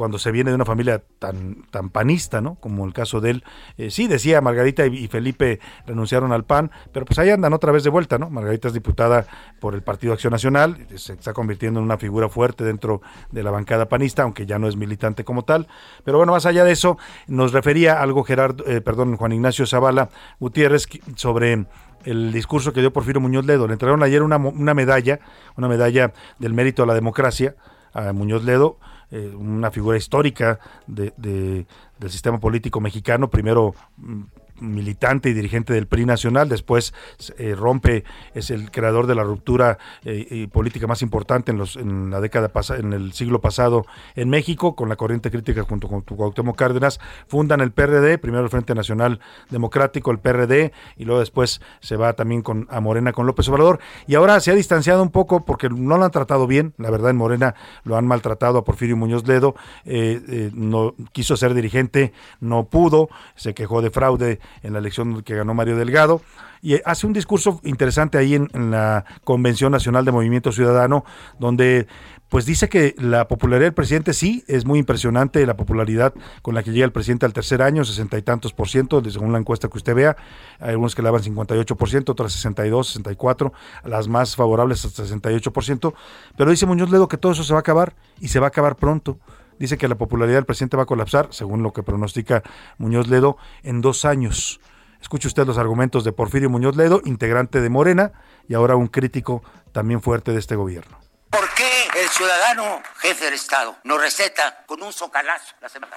[0.00, 2.54] Eh, cuando se viene de una familia tan, tan panista, ¿no?
[2.54, 3.44] Como el caso de él.
[3.76, 7.84] Eh, sí, decía Margarita y, Felipe renunciaron al PAN, pero pues ahí andan otra vez
[7.84, 8.30] de vuelta, ¿no?
[8.30, 9.26] Margarita es diputada
[9.60, 13.50] por el Partido Acción Nacional, se está convirtiendo en una figura fuerte dentro de la
[13.50, 15.68] bancada panista, aunque ya no es militante como tal.
[16.04, 16.96] Pero bueno, más allá de eso,
[17.26, 20.86] nos refería algo Gerardo, eh, perdón, Juan Ignacio Zavala Gutiérrez
[21.16, 21.66] sobre
[22.04, 23.66] el discurso que dio Porfirio Muñoz Ledo.
[23.66, 25.20] Le entregaron ayer una, una medalla,
[25.56, 27.56] una medalla del mérito a la democracia
[27.92, 28.78] a Muñoz Ledo,
[29.10, 31.66] eh, una figura histórica de, de-
[31.98, 34.22] del sistema político mexicano, primero mm,
[34.60, 36.94] militante y dirigente del PRI nacional, después
[37.38, 38.04] eh, rompe,
[38.34, 42.20] es el creador de la ruptura eh, y política más importante en, los, en la
[42.20, 46.56] década pasada, en el siglo pasado en México, con la corriente crítica junto con Cuauhtémoc
[46.56, 49.20] Cárdenas, fundan el PRD, primero el Frente Nacional
[49.50, 53.80] Democrático, el PRD, y luego después se va también con, a Morena con López Obrador,
[54.06, 57.10] y ahora se ha distanciado un poco porque no lo han tratado bien, la verdad
[57.10, 57.54] en Morena
[57.84, 59.54] lo han maltratado a Porfirio Muñoz Ledo,
[59.84, 65.34] eh, no quiso ser dirigente, no pudo, se quejó de fraude en la elección que
[65.34, 66.22] ganó Mario Delgado.
[66.62, 71.04] Y eh, hace un discurso interesante ahí en, la Convención Nacional de Movimiento Ciudadano,
[71.38, 71.86] donde
[72.28, 76.62] pues dice que la popularidad del presidente sí es muy impresionante, la popularidad con la
[76.62, 79.68] que llega el presidente al tercer año, sesenta y tantos por ciento, según la encuesta
[79.68, 80.16] que usted vea,
[80.60, 83.52] hay algunos que le daban 58 por ciento, otras 62, 64,
[83.84, 85.94] las más favorables hasta 68 por ciento,
[86.36, 88.48] pero dice Muñoz Ledo que todo eso se va a acabar y se va a
[88.48, 89.18] acabar pronto.
[89.60, 92.42] Dice que la popularidad del presidente va a colapsar, según lo que pronostica
[92.78, 94.58] Muñoz Ledo, en dos años.
[95.02, 98.12] Escuche usted los argumentos de Porfirio Muñoz Ledo, integrante de Morena
[98.48, 99.42] y ahora un crítico
[99.72, 100.98] también fuerte de este gobierno.
[101.28, 101.68] ¿Por qué
[102.00, 105.96] el ciudadano jefe del Estado nos receta con un socalazo la semana?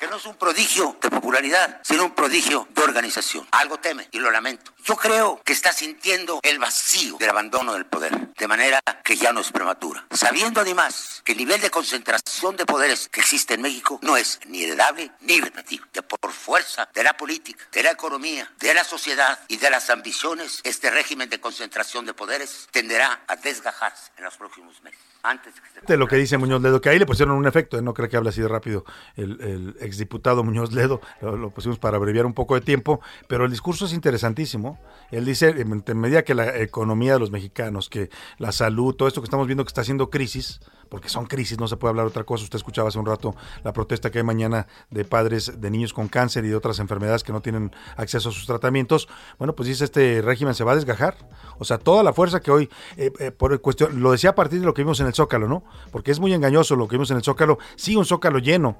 [0.00, 3.46] Que no es un prodigio de popularidad, sino un prodigio de organización.
[3.50, 4.72] Algo teme y lo lamento.
[4.82, 9.30] Yo creo que está sintiendo el vacío del abandono del poder, de manera que ya
[9.30, 10.06] no es prematura.
[10.10, 14.40] Sabiendo además que el nivel de concentración de poderes que existe en México no es
[14.46, 15.86] ni heredable ni repetible.
[15.92, 19.90] Que por fuerza de la política, de la economía, de la sociedad y de las
[19.90, 25.00] ambiciones, este régimen de concentración de poderes tenderá a desgajarse en los próximos meses.
[25.22, 27.76] Antes que se de lo que dice Muñoz Ledo, que ahí le pusieron un efecto,
[27.76, 27.82] ¿eh?
[27.82, 28.86] no creo que hable así de rápido
[29.16, 33.50] el, el exdiputado Muñoz Ledo, lo, pusimos para abreviar un poco de tiempo, pero el
[33.50, 34.78] discurso es interesantísimo.
[35.10, 39.08] Él dice, en en medida que la economía de los mexicanos, que la salud, todo
[39.08, 40.60] esto que estamos viendo que está haciendo crisis,
[40.90, 42.44] porque son crisis, no se puede hablar otra cosa.
[42.44, 43.34] Usted escuchaba hace un rato
[43.64, 47.24] la protesta que hay mañana de padres de niños con cáncer y de otras enfermedades
[47.24, 49.08] que no tienen acceso a sus tratamientos.
[49.38, 51.16] Bueno, pues dice este régimen se va a desgajar.
[51.58, 54.60] O sea, toda la fuerza que hoy, eh, eh, por cuestión, lo decía a partir
[54.60, 55.62] de lo que vimos en el Zócalo, ¿no?
[55.92, 57.58] Porque es muy engañoso lo que vimos en el Zócalo.
[57.76, 58.76] Sí, un Zócalo lleno,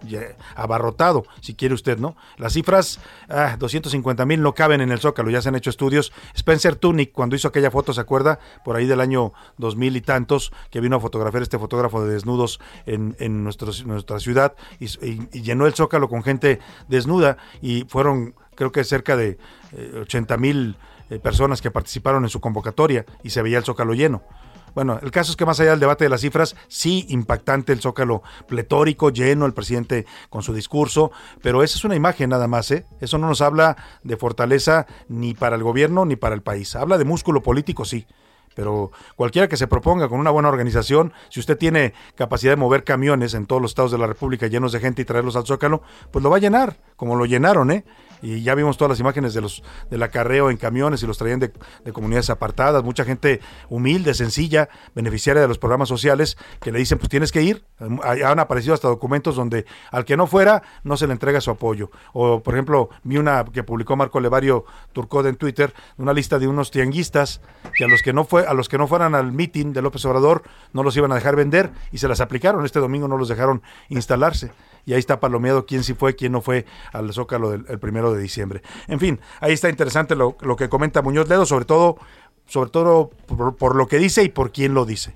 [0.57, 2.17] abarrotado, si quiere usted, ¿no?
[2.37, 6.13] Las cifras, ah, 250 mil no caben en el Zócalo, ya se han hecho estudios.
[6.35, 8.41] Spencer Tunick, cuando hizo aquella foto, ¿se acuerda?
[8.65, 12.61] Por ahí del año 2000 y tantos, que vino a fotografiar este fotógrafo de desnudos
[12.87, 18.35] en, en nuestro- nuestra ciudad y, y- llenó el Zócalo con gente desnuda y fueron,
[18.55, 19.39] creo que cerca de
[20.01, 20.77] 80 mil
[21.11, 24.23] eh, personas que participaron en su convocatoria y se veía el Zócalo lleno.
[24.73, 27.81] Bueno, el caso es que más allá del debate de las cifras, sí impactante el
[27.81, 31.11] zócalo pletórico, lleno, el presidente con su discurso,
[31.43, 32.87] pero esa es una imagen nada más, ¿eh?
[33.01, 36.77] Eso no nos habla de fortaleza ni para el gobierno ni para el país.
[36.77, 38.07] Habla de músculo político, sí.
[38.55, 42.85] Pero cualquiera que se proponga con una buena organización, si usted tiene capacidad de mover
[42.85, 45.83] camiones en todos los estados de la República llenos de gente y traerlos al Zócalo,
[46.11, 47.85] pues lo va a llenar, como lo llenaron, ¿eh?
[48.23, 51.41] Y ya vimos todas las imágenes de los del acarreo en camiones y los traían
[51.41, 51.53] de,
[51.85, 53.41] de comunidades apartadas, mucha gente
[53.71, 57.65] humilde, sencilla, beneficiaria de los programas sociales, que le dicen, pues tienes que ir.
[57.79, 61.91] Han aparecido hasta documentos donde al que no fuera, no se le entrega su apoyo.
[62.13, 66.47] O, por ejemplo, vi una que publicó Marco Levario Turcot en Twitter, una lista de
[66.47, 67.41] unos tianguistas
[67.75, 70.43] que a los que no a los que no fueran al meeting de López Obrador,
[70.73, 72.65] no los iban a dejar vender y se las aplicaron.
[72.65, 74.53] Este domingo no los dejaron instalarse.
[74.87, 78.13] Y ahí está palomeado quién sí fue, quién no fue al Zócalo del el primero
[78.13, 78.63] de diciembre.
[78.89, 81.99] En fin, ahí está interesante lo, lo que comenta Muñoz Ledo, sobre todo,
[82.47, 83.11] sobre todo
[83.59, 85.15] por, lo que dice y por quién lo dice.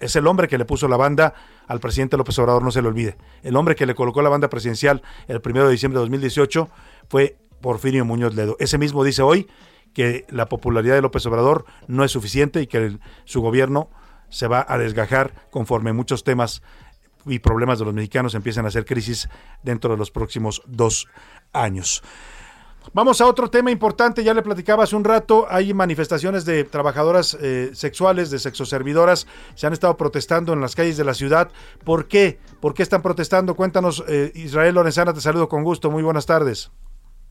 [0.00, 1.34] Es el hombre que le puso la banda
[1.66, 3.16] al presidente López Obrador, no se le olvide.
[3.42, 6.68] El hombre que le colocó la banda presidencial el primero de diciembre de 2018
[7.08, 8.56] fue Porfirio Muñoz Ledo.
[8.58, 9.48] Ese mismo dice hoy
[9.94, 13.90] que la popularidad de López Obrador no es suficiente y que su gobierno
[14.28, 16.62] se va a desgajar conforme muchos temas
[17.26, 19.28] y problemas de los mexicanos empiezan a hacer crisis
[19.62, 21.06] dentro de los próximos dos
[21.52, 22.02] años.
[22.94, 27.36] Vamos a otro tema importante, ya le platicaba hace un rato, hay manifestaciones de trabajadoras
[27.40, 31.50] eh, sexuales, de sexoservidoras, se han estado protestando en las calles de la ciudad.
[31.84, 32.38] ¿Por qué?
[32.58, 33.54] ¿Por qué están protestando?
[33.54, 36.72] Cuéntanos, eh, Israel Lorenzana, te saludo con gusto, muy buenas tardes.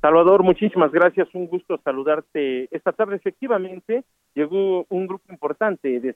[0.01, 1.27] Salvador, muchísimas gracias.
[1.33, 3.17] Un gusto saludarte esta tarde.
[3.17, 6.15] Efectivamente, llegó un grupo importante de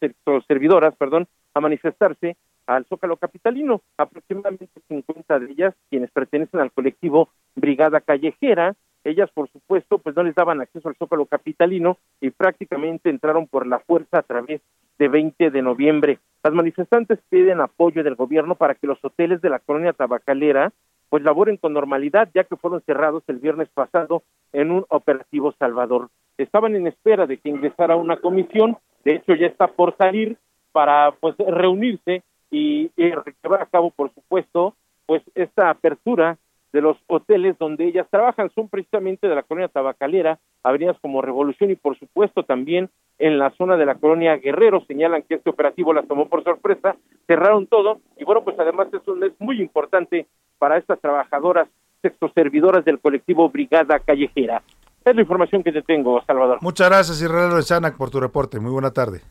[0.00, 3.82] sexoservidoras perdón, a manifestarse al Zócalo Capitalino.
[3.96, 8.74] Aproximadamente 50 de ellas, quienes pertenecen al colectivo Brigada Callejera.
[9.04, 13.64] Ellas, por supuesto, pues no les daban acceso al Zócalo Capitalino y prácticamente entraron por
[13.68, 14.60] la fuerza a través
[14.98, 16.18] de 20 de noviembre.
[16.42, 20.72] Las manifestantes piden apoyo del gobierno para que los hoteles de la colonia tabacalera
[21.08, 24.22] pues laboren con normalidad, ya que fueron cerrados el viernes pasado
[24.52, 26.08] en un operativo Salvador.
[26.36, 30.36] Estaban en espera de que ingresara una comisión, de hecho ya está por salir
[30.72, 34.74] para pues reunirse y, llevar a cabo, por supuesto,
[35.06, 36.38] pues esta apertura
[36.72, 41.70] de los hoteles donde ellas trabajan son precisamente de la colonia tabacalera, avenidas como Revolución
[41.70, 45.94] y por supuesto también en la zona de la colonia Guerrero señalan que este operativo
[45.94, 50.26] las tomó por sorpresa, cerraron todo y bueno, pues además es, un- es muy importante
[50.58, 51.68] para estas trabajadoras
[52.02, 54.62] sexoservidoras del colectivo Brigada Callejera.
[55.04, 56.58] Es la información que te tengo, Salvador.
[56.60, 58.60] Muchas gracias, Israel Lorenzana, por tu reporte.
[58.60, 59.22] Muy buena tarde.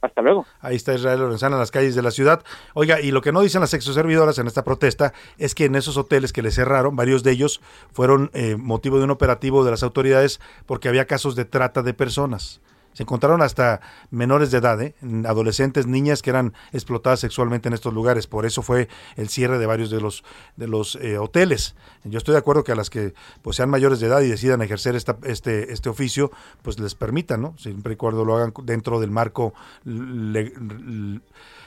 [0.00, 0.46] Hasta luego.
[0.60, 2.42] Ahí está Israel Lorenzana en las calles de la ciudad.
[2.74, 5.96] Oiga, y lo que no dicen las sexoservidoras en esta protesta es que en esos
[5.96, 7.60] hoteles que le cerraron, varios de ellos
[7.92, 11.94] fueron eh, motivo de un operativo de las autoridades porque había casos de trata de
[11.94, 12.60] personas.
[12.96, 14.94] Se encontraron hasta menores de edad, ¿eh?
[15.26, 18.26] adolescentes, niñas que eran explotadas sexualmente en estos lugares.
[18.26, 20.24] Por eso fue el cierre de varios de los
[20.56, 21.74] de los eh, hoteles.
[22.04, 23.12] Yo estoy de acuerdo que a las que
[23.42, 26.30] pues sean mayores de edad y decidan ejercer esta, este este oficio,
[26.62, 27.54] pues les permitan, ¿no?
[27.58, 29.52] Siempre y cuando lo hagan dentro del marco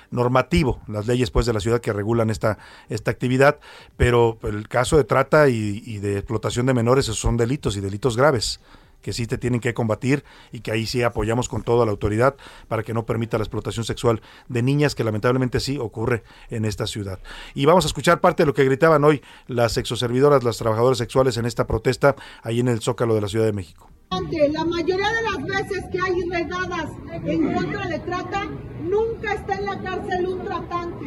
[0.10, 2.58] normativo, las leyes pues de la ciudad que regulan esta,
[2.90, 3.60] esta actividad,
[3.98, 7.82] pero el caso de trata y, y de explotación de menores esos son delitos y
[7.82, 8.60] delitos graves
[9.02, 12.36] que sí te tienen que combatir y que ahí sí apoyamos con toda la autoridad
[12.68, 16.88] para que no permita la explotación sexual de niñas que lamentablemente sí ocurre en esta
[16.88, 17.20] ciudad.
[17.54, 21.38] Y vamos a escuchar parte de lo que gritaban hoy las sexoservidoras, las trabajadoras sexuales
[21.38, 23.90] en esta protesta ahí en el Zócalo de la Ciudad de México.
[24.12, 26.90] La mayoría de las veces que hay redadas
[27.26, 28.46] en contra de trata,
[28.82, 31.06] nunca está en la cárcel un tratante,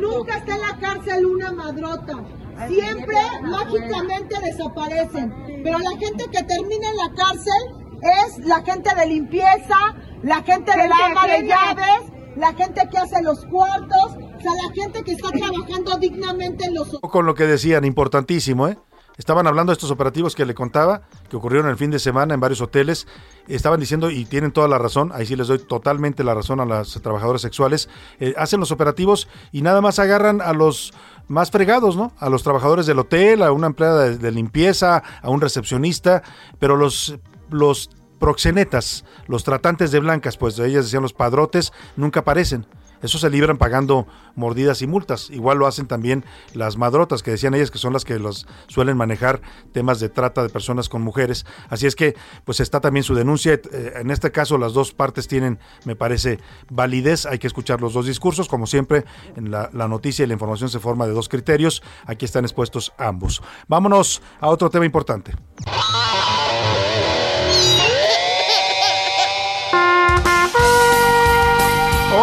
[0.00, 2.24] nunca está en la cárcel una madrota.
[2.68, 5.62] Siempre mágicamente desaparecen.
[5.62, 9.76] Pero la gente que termina en la cárcel es la gente de limpieza,
[10.22, 14.40] la gente de la Gente ama de llaves, la gente que hace los cuartos, o
[14.40, 18.78] sea, la gente que está trabajando dignamente en los con lo que decían, importantísimo, ¿eh?
[19.20, 22.40] Estaban hablando de estos operativos que le contaba, que ocurrieron el fin de semana en
[22.40, 23.06] varios hoteles.
[23.48, 26.64] Estaban diciendo, y tienen toda la razón, ahí sí les doy totalmente la razón a
[26.64, 30.94] las trabajadoras sexuales, eh, hacen los operativos y nada más agarran a los
[31.30, 32.12] más fregados, ¿no?
[32.18, 36.24] A los trabajadores del hotel, a una empleada de, limpieza, a un recepcionista,
[36.58, 37.20] pero los,
[37.50, 37.88] los
[38.18, 42.66] proxenetas, los tratantes de blancas, pues ellas decían los padrotes, nunca aparecen.
[43.02, 45.30] Eso se libran pagando mordidas y multas.
[45.30, 46.24] Igual lo hacen también
[46.54, 49.40] las madrotas, que decían ellas que son las que los suelen manejar
[49.72, 51.46] temas de trata de personas con mujeres.
[51.68, 53.54] Así es que, pues está también su denuncia.
[53.54, 56.38] Eh, En este caso, las dos partes tienen, me parece,
[56.70, 57.26] validez.
[57.26, 58.48] Hay que escuchar los dos discursos.
[58.48, 59.04] Como siempre,
[59.36, 61.82] en la, la noticia y la información se forma de dos criterios.
[62.06, 63.42] Aquí están expuestos ambos.
[63.68, 65.32] Vámonos a otro tema importante.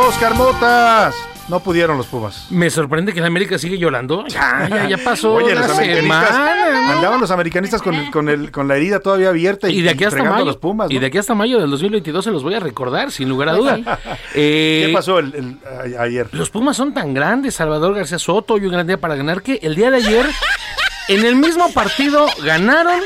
[0.07, 1.15] Oscar Motas.
[1.49, 2.47] No pudieron los Pumas.
[2.49, 4.25] Me sorprende que la América sigue llorando.
[4.27, 6.81] Ya, ya, ya pasó Oye, la los americanistas semana.
[6.81, 6.91] ¿no?
[6.97, 9.91] andaban los americanistas con, el- con, el, con la herida todavía abierta y, Y de
[9.91, 10.43] aquí hasta mayo.
[10.43, 10.91] los Pumas.
[10.91, 13.53] Y de aquí hasta mayo del 2022 se los voy a recordar, sin lugar a
[13.53, 13.75] duda.
[13.77, 13.83] sí.
[14.35, 16.27] Eh, ¿Qué pasó el- el- a- ayer?
[16.33, 19.59] Los Pumas son tan grandes, Salvador García Soto, y un gran día para ganar, que
[19.63, 20.25] el día de ayer,
[21.07, 22.99] en el mismo partido, ganaron,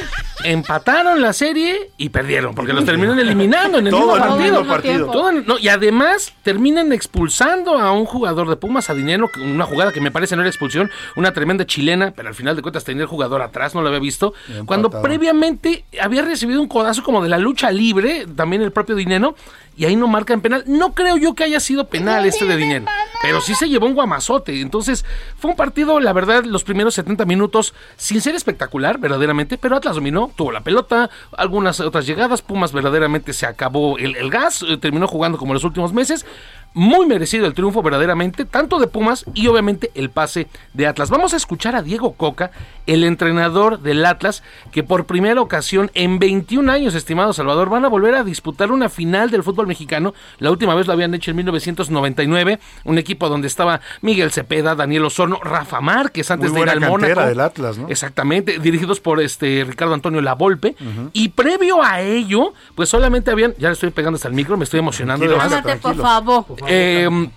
[0.44, 4.56] empataron la serie y perdieron, porque los terminan eliminando en el Todo mismo el partido.
[4.60, 5.12] mismo partido.
[5.12, 9.66] Todo en- no, y además terminan expulsando a un jugador de Pumas, a Dinero, una
[9.66, 12.84] jugada que me parece no era expulsión, una tremenda chilena, pero al final de cuentas
[12.84, 14.34] tenía el jugador atrás, no lo había visto.
[14.66, 19.36] Cuando previamente había recibido un codazo como de la lucha libre, también el propio Dinero,
[19.76, 20.64] y ahí no marcan penal.
[20.68, 22.86] No creo yo que haya sido penal este de Dinero,
[23.22, 24.62] pero sí se llevó un guamazote.
[24.62, 25.06] Entonces,
[25.38, 29.96] fue un partido, la verdad, los primeros 70 minutos, sin ser espectacular, verdaderamente, pero Atlas
[29.96, 34.78] dominó, tuvo la pelota, algunas otras llegadas, Pumas verdaderamente se acabó el, el gas, eh,
[34.78, 36.26] terminó jugando como los últimos meses.
[36.74, 41.10] Muy merecido el triunfo verdaderamente, tanto de Pumas y obviamente el pase de Atlas.
[41.10, 42.52] Vamos a escuchar a Diego Coca,
[42.88, 47.90] el entrenador del Atlas, que por primera ocasión en 21 años, estimado Salvador, van a
[47.90, 50.14] volver a disputar una final del fútbol mexicano.
[50.40, 55.06] La última vez lo habían hecho en 1999, un equipo donde estaba Miguel Cepeda, Daniel
[55.06, 57.30] Osorno, Rafa Márquez antes Muy de ir buena al cantera Mónaco.
[57.30, 57.90] del Atlas, ¿no?
[57.90, 60.76] Exactamente, dirigidos por este Ricardo Antonio Lavolpe.
[61.14, 64.64] Y previo a ello, pues solamente habían, ya le estoy pegando hasta el micro, me
[64.64, 65.26] estoy emocionando.
[65.38, 66.46] Cálmate, por favor.
[66.68, 67.30] Eh,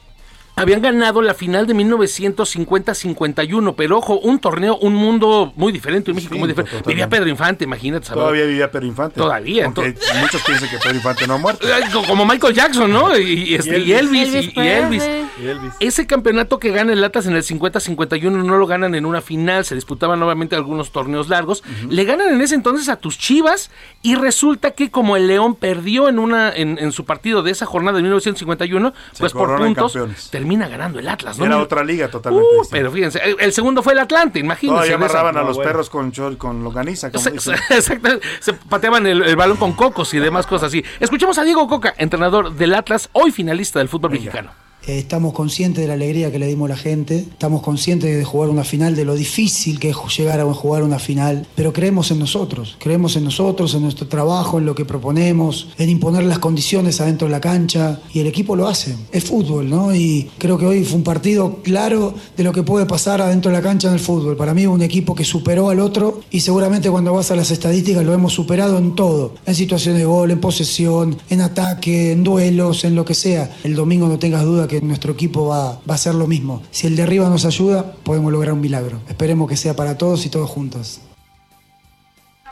[0.56, 6.16] habían ganado la final de 1950-51, pero ojo, un torneo, un mundo muy diferente, un
[6.16, 6.70] México muy diferente.
[6.70, 6.90] totalmente.
[6.90, 8.06] Vivía Pedro Infante, imagínate.
[8.06, 8.31] Salvador.
[8.31, 9.20] Todavía vivía Pedro Infante.
[9.20, 11.66] Todavía, Aunque muchos piensan que Pedro Infante no ha muerto.
[12.06, 13.16] Como Michael Jackson, ¿no?
[13.18, 15.02] Y, y este, y Elvis, Elvis y- y Elvis.
[15.02, 15.24] Presley.
[15.43, 15.72] Y Elvis.
[15.81, 19.64] Ese campeonato que gana el Latas en el 50-51 no lo ganan en una final,
[19.64, 21.62] se disputaban nuevamente algunos torneos largos.
[21.89, 23.70] Le ganan en ese entonces a tus Chivas
[24.02, 27.66] y resulta que como el León perdió en una en, en su partido de esa
[27.66, 29.97] jornada de 1951, pues por puntos.
[30.44, 31.46] Termina ganando el Atlas, ¿no?
[31.46, 32.46] Era otra liga totalmente.
[32.60, 34.74] Uh, pero fíjense, el, el segundo fue el Atlante, imagínense.
[34.88, 35.70] Todavía esa- amarraban a los bueno.
[35.70, 37.10] perros con, con longaniza.
[37.10, 37.24] como
[37.70, 40.84] Exactamente, se pateaban el, el balón con cocos y demás cosas así.
[41.00, 44.50] Escuchemos a Diego Coca, entrenador del Atlas, hoy finalista del fútbol mexicano.
[44.86, 48.24] Eh, Estamos conscientes de la alegría que le dimos a la gente, estamos conscientes de
[48.24, 52.11] jugar una final, de lo difícil que es llegar a jugar una final, pero creemos
[52.11, 56.39] en nosotros, creemos en nosotros, en nuestro trabajo, en lo que proponemos, en imponer las
[56.39, 58.97] condiciones adentro de la cancha y el equipo lo hace.
[59.12, 59.94] Es fútbol, ¿no?
[59.94, 63.59] Y creo que hoy fue un partido claro de lo que puede pasar adentro de
[63.59, 64.36] la cancha en el fútbol.
[64.36, 68.05] Para mí un equipo que superó al otro y seguramente cuando vas a las estadísticas
[68.05, 72.85] lo hemos superado en todo, en situaciones de gol, en posesión, en ataque, en duelos,
[72.85, 73.55] en lo que sea.
[73.62, 76.62] El domingo no tengas duda que nuestro equipo va, va a hacer lo mismo.
[76.70, 79.01] Si el de arriba nos ayuda, podemos lograr un milagro.
[79.09, 81.01] Esperemos que sea para todos y todos juntos.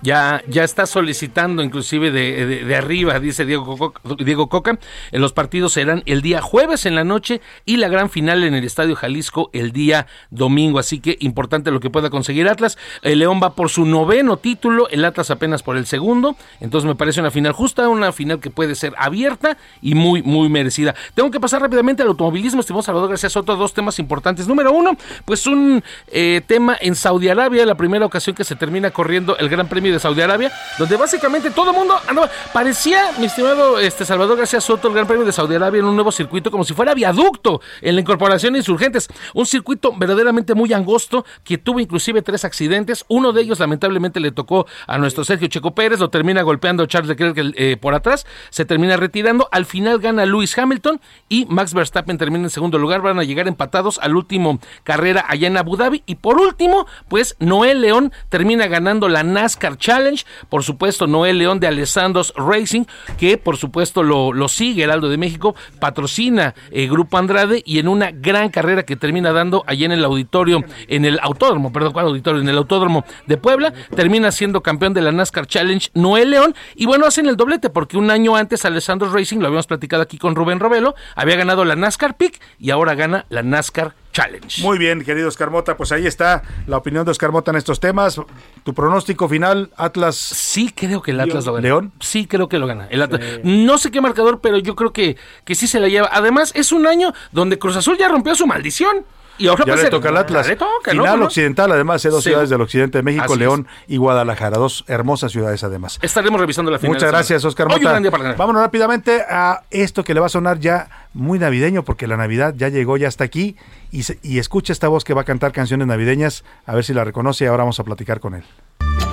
[0.03, 4.79] Ya, ya está solicitando inclusive de, de- arriba, dice Diego Coca, Diego Coca.
[5.13, 8.65] Los partidos serán el día jueves en la noche y la gran final en el
[8.65, 10.81] Estadio Jalisco el día domingo.
[10.81, 12.79] Así que importante lo que pueda conseguir Atlas.
[13.03, 16.35] El León va por su noveno título, el Atlas apenas por el segundo.
[16.61, 20.49] Entonces me parece una final justa, una final que puede ser abierta y muy, muy
[20.49, 20.97] merecida.
[21.15, 24.49] Tengo que pasar rápidamente al automovilismo, estimado Salvador Gracias Soto, dos temas importantes.
[24.49, 28.91] Número uno, pues un eh, tema en Saudi Arabia, la primera ocasión que se termina
[28.91, 33.27] corriendo el Gran Premio de Saudi Arabia, donde básicamente todo el mundo andaba, parecía, mi
[33.27, 36.51] estimado este, Salvador García Soto, el Gran Premio de Saudi Arabia en un nuevo circuito,
[36.51, 41.59] como si fuera viaducto en la incorporación de insurgentes, un circuito verdaderamente muy angosto, que
[41.59, 46.01] tuvo inclusive tres accidentes, uno de ellos lamentablemente le tocó a nuestro Sergio Checo Pérez,
[46.01, 50.57] lo termina golpeando Charles Leclerc eh, por atrás, se termina retirando, al final gana Lewis
[50.57, 55.25] Hamilton y Max Verstappen termina en segundo lugar, van a llegar empatados al último carrera
[55.29, 60.25] allá en Abu Dhabi, y por último, pues Noel León termina ganando la NASCAR Challenge,
[60.49, 62.85] por supuesto Noel León de Alessandros Racing,
[63.19, 67.89] que por supuesto lo, lo sigue Heraldo de México, patrocina eh, Grupo Andrade y en
[67.89, 72.07] una gran carrera que termina dando allá en el auditorio, en el autódromo, perdón, ¿cuál
[72.07, 72.41] auditorio?
[72.41, 76.87] En el autódromo de Puebla, termina siendo campeón de la NASCAR Challenge Noel León y
[76.87, 80.37] bueno, hacen el doblete porque un año antes Alessandro Racing, lo habíamos platicado aquí con
[80.37, 84.63] Rubén Robelo, había ganado la NASCAR Peak y ahora gana la NASCAR Challenge.
[84.63, 87.81] Muy bien, querido Oscar Mota, pues ahí está la opinión de Oscar Mota en estos
[87.81, 88.21] temas.
[88.63, 90.17] Tu pronóstico final, Atlas.
[90.17, 91.63] Sí, creo que el Atlas lo gana.
[91.63, 91.93] León.
[92.01, 92.87] Sí, creo que lo gana.
[92.91, 93.41] El Atlas.
[93.43, 96.09] No sé qué marcador, pero yo creo que, que sí se la lleva.
[96.13, 99.05] Además, es un año donde Cruz Azul ya rompió su maldición.
[99.39, 100.47] Y ahora Ya puede le toca al Atlas.
[100.47, 100.91] Le toca.
[100.93, 101.25] Final ¿no?
[101.27, 102.29] occidental, además, hay dos Sí.
[102.31, 103.39] ciudades del occidente de México, Así es.
[103.39, 105.99] León y Guadalajara, dos hermosas ciudades además.
[106.03, 106.95] Estaremos revisando la final.
[106.95, 107.91] Muchas gracias, Oscar Hoy un Mota.
[107.91, 108.39] gran día para ganar.
[108.39, 112.55] Vámonos rápidamente a esto que le va a sonar ya muy navideño, porque la Navidad
[112.57, 113.57] ya llegó, ya está aquí.
[113.91, 116.95] Y, se- y escucha esta voz que va a cantar canciones navideñas, a ver si
[116.95, 118.45] la reconoce y ahora vamos a platicar con él.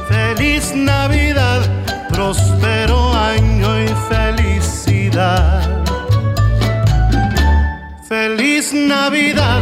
[0.08, 1.62] Feliz Navidad,
[2.10, 5.66] próspero año y felicidad.
[8.08, 9.62] Feliz Navidad,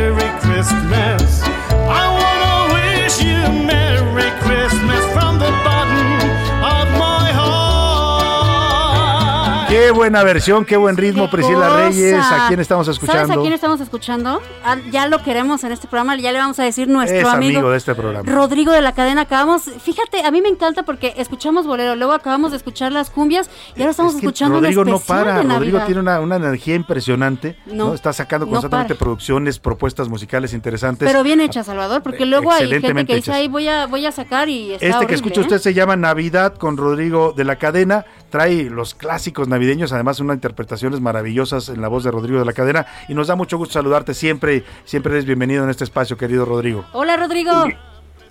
[10.01, 11.77] buena versión, qué buen ritmo, Priscila cosa.
[11.77, 12.15] Reyes.
[12.19, 13.21] ¿A quién estamos escuchando?
[13.21, 14.41] ¿Sabes a quién estamos escuchando?
[14.65, 17.59] Ah, ya lo queremos en este programa, ya le vamos a decir nuestro es amigo,
[17.59, 18.31] amigo de este programa.
[18.31, 19.21] Rodrigo de la cadena.
[19.21, 23.47] Acabamos, fíjate, a mí me encanta porque escuchamos bolero, luego acabamos de escuchar las cumbias
[23.75, 26.37] y ahora estamos Es que escuchando Rodrigo un no para, de Rodrigo tiene una, una
[26.37, 27.93] energía impresionante, No, ¿no?
[27.93, 31.07] Está sacando constantemente producciones, propuestas musicales interesantes.
[31.07, 33.35] Pero bien hecha, Salvador, porque luego hay gente que dice, hechas.
[33.35, 35.43] ahí voy a, voy a sacar y está Este que escucha ¿eh?
[35.43, 38.03] usted se llama Navidad con Rodrigo de la Cadena.
[38.31, 42.53] Trae los clásicos navideños, además unas interpretaciones maravillosas en la voz de Rodrigo de la
[42.53, 42.85] Cadena.
[43.07, 44.63] Y nos da mucho gusto saludarte siempre.
[44.85, 46.85] Siempre eres bienvenido en este espacio, querido Rodrigo.
[46.93, 47.51] Hola, Rodrigo.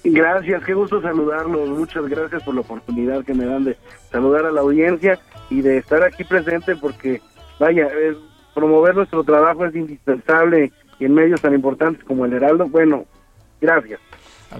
[0.02, 1.68] Gracias, qué gusto saludarlos.
[1.68, 3.76] Muchas gracias por la oportunidad que me dan de
[4.10, 5.18] saludar a la audiencia
[5.50, 7.20] y de estar aquí presente porque,
[7.58, 8.16] vaya, eh,
[8.54, 12.66] promover nuestro trabajo es indispensable y en medios tan importantes como el Heraldo.
[12.68, 13.04] Bueno,
[13.60, 14.00] gracias.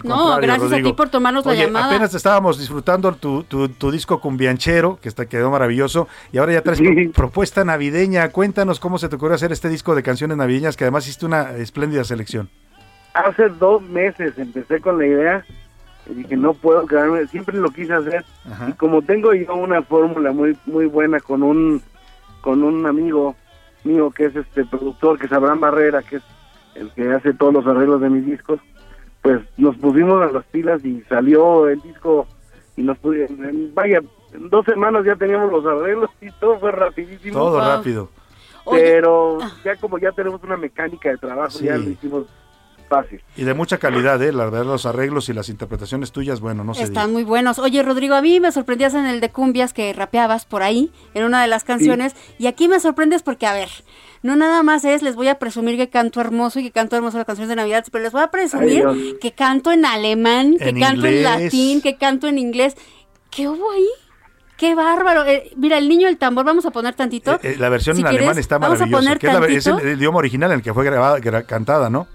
[0.04, 1.86] No, gracias a ti por tomarnos la llamada.
[1.86, 6.62] apenas estábamos disfrutando tu, tu, tu disco cumbianchero, que está, quedó maravilloso, y ahora ya
[6.62, 8.28] traes pro- propuesta navideña.
[8.30, 11.56] Cuéntanos cómo se te ocurrió hacer este disco de canciones navideñas, que además hiciste una
[11.56, 12.48] espléndida selección.
[13.14, 15.44] Hace dos meses empecé con la idea
[16.08, 18.24] y dije, no puedo quedarme, siempre lo quise hacer.
[18.68, 21.82] Y como tengo yo una fórmula muy muy buena con un
[22.40, 23.34] con un amigo
[23.84, 26.22] mío que es este productor, que es Abraham Barrera, que es
[26.76, 28.60] el que hace todos los arreglos de mis discos,
[29.22, 32.26] pues nos pusimos a las pilas y salió el disco
[32.76, 34.00] y nos pu- en- en- vaya,
[34.32, 37.38] en dos semanas ya teníamos los arreglos y todo fue rapidísimo.
[37.38, 38.08] Todo rápido.
[38.70, 41.64] Pero ya como ya tenemos una mecánica de trabajo, Sí.
[41.64, 42.26] ya lo hicimos
[42.90, 43.22] fácil.
[43.36, 44.32] Y de mucha calidad, ¿eh?
[44.32, 46.82] La verdad, los arreglos y las interpretaciones tuyas, bueno, no sé.
[46.82, 47.58] Están muy buenos.
[47.58, 51.24] Oye, Rodrigo, a mí me sorprendías en el de cumbias que rapeabas por ahí, en
[51.24, 53.68] una de las canciones, y aquí me sorprendes porque, a ver,
[54.22, 57.16] no nada más es, les voy a presumir que canto hermoso y que canto hermoso
[57.16, 60.68] las canciones de Navidad, pero les voy a presumir Ay, que canto en alemán, que
[60.68, 61.16] En canto inglés.
[61.16, 62.76] en latín, que canto en inglés.
[63.30, 63.86] ¿Qué hubo ahí?
[64.58, 65.24] ¡Qué bárbaro!
[65.24, 67.36] Eh, mira, el niño del tambor, vamos a poner tantito.
[67.36, 69.00] Eh, eh, la versión Si en quieres, alemán está vamos a maravillosa.
[69.02, 69.86] poner que es, la- es tantito.
[69.86, 72.06] el, el idioma original en el que fue grabada, gra- cantada, ¿no?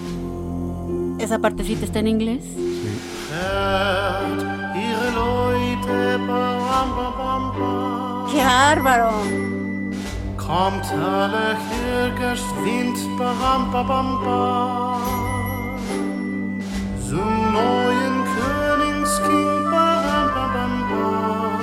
[1.18, 2.44] Esa partecita está en inglés.
[6.26, 8.32] Pa-rum-pum-pum-pum.
[8.32, 9.10] ¡Qué bárbaro!
[10.36, 11.56] Kommt alle
[12.16, 15.02] Kirchwind, pa-rum-pum-pum-pum.
[17.08, 21.60] Zum neuen Königskind, pa-rum-pum-pum-pum.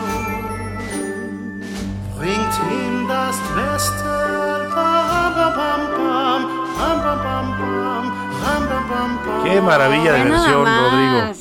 [2.17, 4.13] Bringt ihm das Beste,
[4.75, 6.41] pa-rum-pum-pum,
[6.77, 8.03] pum-pum-pum-pum,
[8.43, 9.39] pum-pum-pum-pum.
[9.43, 10.65] Qué maravilla de versión.
[10.65, 11.19] Rodrigo.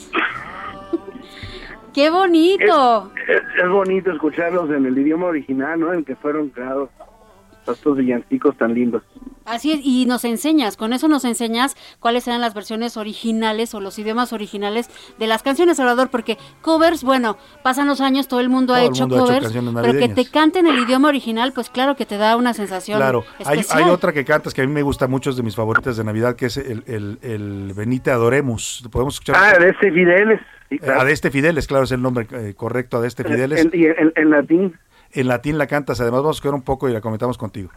[1.93, 3.11] ¡Qué bonito!
[3.29, 5.93] Es, es bonito escucharlos en el idioma original, ¿no?
[5.93, 6.89] En que fueron creados
[7.75, 9.03] estos villancicos tan lindos.
[9.45, 13.81] Así es, y nos enseñas, con eso nos enseñas cuáles eran las versiones originales o
[13.81, 18.49] los idiomas originales de las canciones, Salvador, porque covers, bueno, pasan los años, todo el
[18.49, 21.09] mundo ha el hecho mundo ha hecho covers, canciones pero que te canten el idioma
[21.09, 23.85] original, pues claro que te da una sensación Claro, hay, especial.
[23.85, 26.05] hay otra que cantas que a mí me gusta mucho, es de mis favoritas de
[26.05, 28.89] Navidad, que es el, el, el Benite Adoremus.
[28.91, 29.37] ¿Podemos escuchar?
[29.39, 30.41] Ah, de este Fideles.
[30.71, 31.01] sí, claro.
[31.03, 33.61] Adeste Fideles, claro, es el nombre eh, correcto, Adeste Fideles.
[33.65, 34.77] En, y en- en latín.
[35.17, 37.71] En latín la cantas, además vamos a escuchar un poco y la comentamos contigo.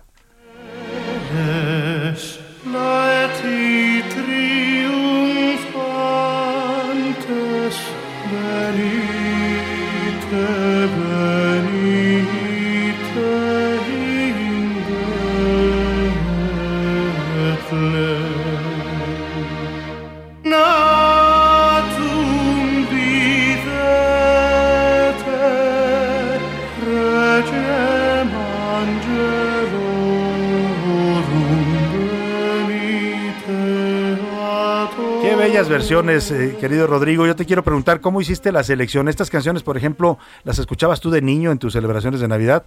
[35.60, 37.26] Bellas versiones, eh, querido Rodrigo.
[37.28, 39.10] Yo te quiero preguntar, ¿cómo hiciste la selección?
[39.10, 42.64] Estas canciones, por ejemplo, ¿las escuchabas tú de niño en tus celebraciones de Navidad?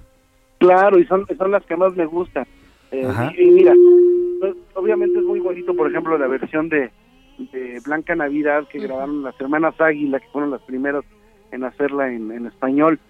[0.59, 2.47] Claro, y son, son las que más me gustan.
[2.91, 3.09] Eh,
[3.39, 3.73] y, y mira,
[4.41, 6.91] pues, obviamente es muy bonito, por ejemplo, la versión de,
[7.39, 11.03] de Blanca Navidad que grabaron las hermanas Águila, que fueron las primeras
[11.51, 13.01] en hacerla en, en español.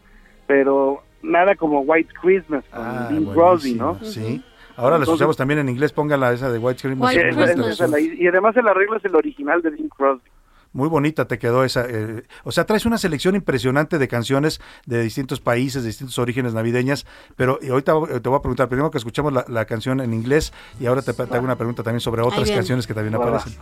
[0.47, 3.99] Pero nada como White Christmas con Ah, Bing Crosby, ¿no?
[4.05, 4.45] Sí.
[4.77, 7.11] Ahora la escuchamos también en inglés, póngala esa de White Christmas.
[7.29, 10.29] Esa- esa- esa la- y además el arreglo es el original de Bing Crosby.
[10.75, 11.85] Muy bonita te quedó esa.
[11.87, 16.55] eh, o sea, traes una selección impresionante de canciones de distintos países, de distintos orígenes
[16.55, 17.05] navideñas.
[17.37, 20.55] Pero ahorita eh, te voy a preguntar, primero que escuchamos la, la canción en inglés
[20.81, 23.53] y ahora te, te hago una pregunta también sobre otras canciones que también aparecen.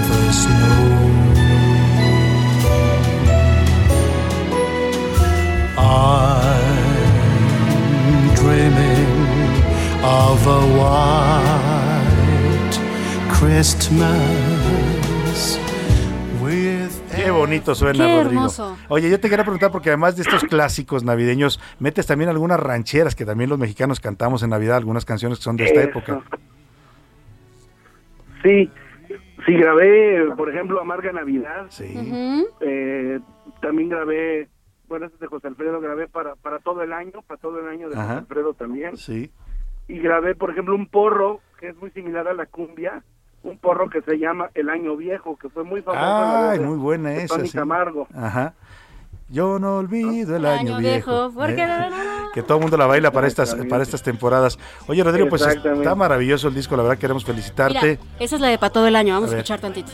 [0.00, 1.09] To
[5.92, 6.54] I'm
[8.36, 9.10] dreaming
[10.04, 12.78] of a white
[13.38, 14.60] Christmas
[17.14, 18.40] Qué bonito suena, Qué Rodrigo.
[18.42, 18.76] hermoso.
[18.88, 23.14] Oye, yo te quería preguntar, porque además de estos clásicos navideños, metes también algunas rancheras
[23.14, 25.88] que también los mexicanos cantamos en Navidad, algunas canciones que son de esta Eso.
[25.90, 26.22] época.
[28.42, 28.70] Sí,
[29.44, 31.66] sí grabé, por ejemplo, Amarga Navidad.
[31.68, 31.92] Sí.
[32.62, 33.20] Eh,
[33.60, 34.48] también grabé,
[34.90, 37.88] bueno, este de José Alfredo, grabé para, para todo el año, para todo el año
[37.88, 38.08] de José.
[38.08, 38.96] Alfredo también.
[38.96, 39.30] Sí.
[39.88, 43.02] Y grabé, por ejemplo, un porro que es muy similar a la cumbia,
[43.44, 46.04] un porro que se llama El Año Viejo, que fue muy famoso.
[46.04, 47.36] Ay, muy buena de esa.
[47.36, 47.56] Tony sí.
[47.56, 48.08] Camargo.
[48.14, 48.54] Ajá.
[49.28, 51.28] Yo no olvido el, año, año viejo.
[51.28, 51.90] viejo, porque ¿eh?
[52.34, 54.58] Que todo el mundo la baila para estas, para estas temporadas.
[54.88, 58.00] Oye, Rodrigo, pues está maravilloso el disco, la verdad queremos Mira, felicitarte.
[58.18, 59.14] esa es la de para todo el año.
[59.14, 59.92] Vamos A a, escuchar tantito.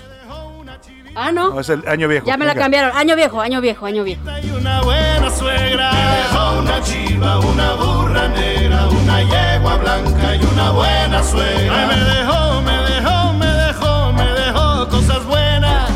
[1.16, 1.50] Ah, no.
[1.50, 2.26] No, es el año viejo.
[2.26, 2.64] ya me la venga.
[2.64, 2.96] cambiaron.
[2.96, 4.20] Año viejo, año viejo, año viejo.
[4.58, 11.22] Una buena suegra dejó una chiva, una burra negra, una yegua blanca y una buena
[11.22, 11.88] suegra.
[11.88, 15.90] Ay, me dejó, me dejó, me dejó, me dejó cosas buenas,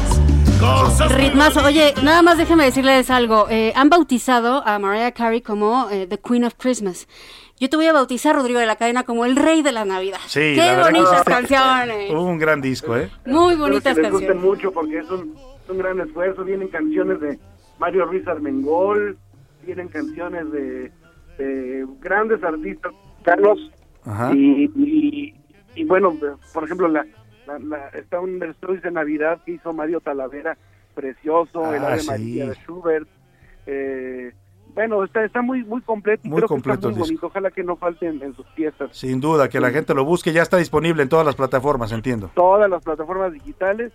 [0.58, 1.64] cosas Ritmazo.
[1.64, 3.46] Oye, nada más déjenme decirles algo.
[3.50, 7.06] Eh, han bautizado a Mariah Carey como eh, The Queen of Christmas.
[7.60, 10.18] Yo te voy a bautizar, Rodrigo de la Cadena, como el rey de la Navidad.
[10.26, 11.30] Sí, Qué la que bonitas sí.
[11.30, 12.10] canciones.
[12.10, 13.10] Un gran disco, ¿eh?
[13.26, 14.42] Muy bonitas que les gusten canciones.
[14.58, 16.42] mucho porque es un, es un gran esfuerzo.
[16.42, 17.38] Vienen canciones de
[17.78, 19.18] Mario Ruiz Armengol,
[19.64, 20.90] vienen canciones de,
[21.38, 22.92] de grandes artistas,
[23.24, 23.58] Carlos.
[24.06, 24.32] Ajá.
[24.34, 25.34] Y, y,
[25.74, 26.16] y bueno,
[26.54, 27.04] por ejemplo, la,
[27.46, 30.56] la, la- está un versus de Navidad que hizo Mario Talavera,
[30.94, 32.06] precioso, el Ah, Ave sí.
[32.08, 33.08] María de Schubert.
[33.66, 34.32] Eh,
[34.74, 36.22] bueno, está, está muy muy completo.
[36.24, 37.26] y Muy creo completo que el está muy disco.
[37.26, 37.26] bonito.
[37.28, 38.90] Ojalá que no falten en sus fiestas.
[38.96, 42.30] Sin duda, que la gente lo busque, ya está disponible en todas las plataformas, entiendo.
[42.34, 43.92] todas las plataformas digitales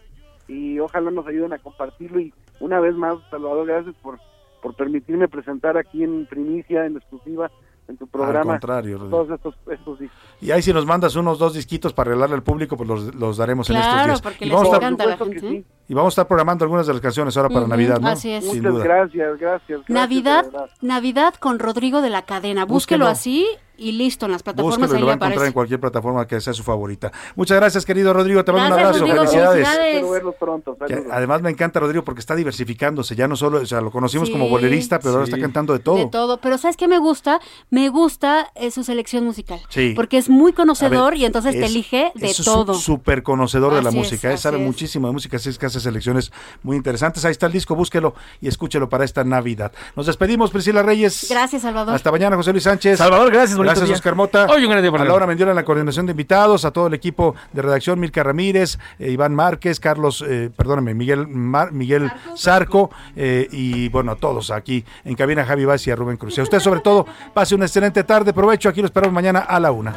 [0.47, 4.19] y ojalá nos ayuden a compartirlo y una vez más Salvador gracias por
[4.61, 7.51] por permitirme presentar aquí en primicia en exclusiva
[7.87, 9.23] en tu programa contrario, Rodrigo.
[9.23, 10.17] todos estos estos discos.
[10.41, 13.37] Y ahí si nos mandas unos dos disquitos para regalarle al público, pues los, los
[13.37, 14.21] daremos en estos Claro, días.
[14.23, 15.65] porque y, les vamos encanta a la gente.
[15.87, 18.07] Y vamos a estar programando algunas de las canciones ahora para Navidad, ¿no?
[18.07, 18.43] así es.
[18.43, 18.83] Sin Muchas duda.
[18.83, 19.89] gracias, gracias, gracias.
[19.89, 20.45] Navidad.
[20.81, 22.65] Navidad con Rodrigo de la Cadena.
[22.65, 23.07] Búsquelo, Búsquelo.
[23.07, 23.47] así
[23.77, 25.47] y listo en las plataformas Búsquelo y ahí lo va a encontrar aparece.
[25.47, 27.11] en cualquier plataforma que sea su favorita.
[27.35, 28.43] Muchas gracias, querido Rodrigo.
[28.43, 28.99] Te mando un abrazo.
[28.99, 29.51] Rodrigo, Felicidades.
[29.67, 29.87] felicidades.
[29.95, 30.77] Espero verlos pronto.
[30.87, 34.27] Que además me encanta Rodrigo porque está diversificándose, ya no solo, o sea, lo conocimos
[34.27, 34.31] Sí.
[34.33, 35.97] como bolerista, pero ahora está cantando de todo.
[35.97, 37.39] De todo, pero ¿sabes qué me gusta?
[37.69, 39.59] Me gusta eh, su selección musical.
[39.69, 39.93] Sí.
[39.95, 42.73] Porque es muy conocedor ver, y entonces te es- elige de es todo.
[42.73, 44.63] súper conocedor de la es, música, sabe es.
[44.63, 46.31] muchísimo de música, así es que hace selecciones
[46.63, 47.23] muy interesantes.
[47.25, 49.71] Ahí está el disco, búsquelo y escúchelo para esta Navidad.
[49.95, 51.27] Nos despedimos, Priscila Reyes.
[51.29, 51.93] Gracias, Salvador.
[51.95, 52.97] Hasta mañana, José Luis Sánchez.
[52.97, 53.95] Salvador, gracias, bonito Gracias, día.
[53.95, 54.45] Oscar Mota.
[54.49, 56.87] Oye, un gran día para A Laura Mendiola en la coordinación de invitados, a todo
[56.87, 62.11] el equipo de redacción, Milka Ramírez, eh, Iván Márquez, Carlos, eh, perdóname, Miguel Mar- Miguel
[62.37, 66.37] Zarco, eh, y bueno, a todos aquí en cabina, Javi Vaz y a Rubén Cruz.
[66.37, 69.59] Y a usted, sobre todo, pase una excelente tarde, provecho, aquí lo esperamos mañana a
[69.59, 69.93] la una.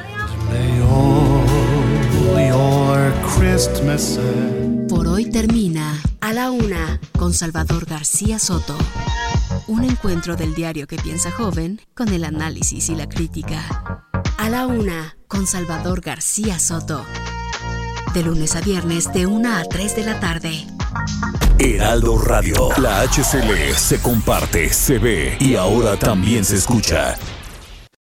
[4.89, 8.77] Por hoy termina A la Una con Salvador García Soto.
[9.69, 14.03] Un encuentro del diario que piensa joven con el análisis y la crítica.
[14.39, 17.05] A la Una con Salvador García Soto.
[18.15, 20.66] De lunes a viernes de 1 a 3 de la tarde.
[21.59, 22.70] Heraldo Radio.
[22.78, 27.19] La HCL se comparte, se ve y ahora también se escucha.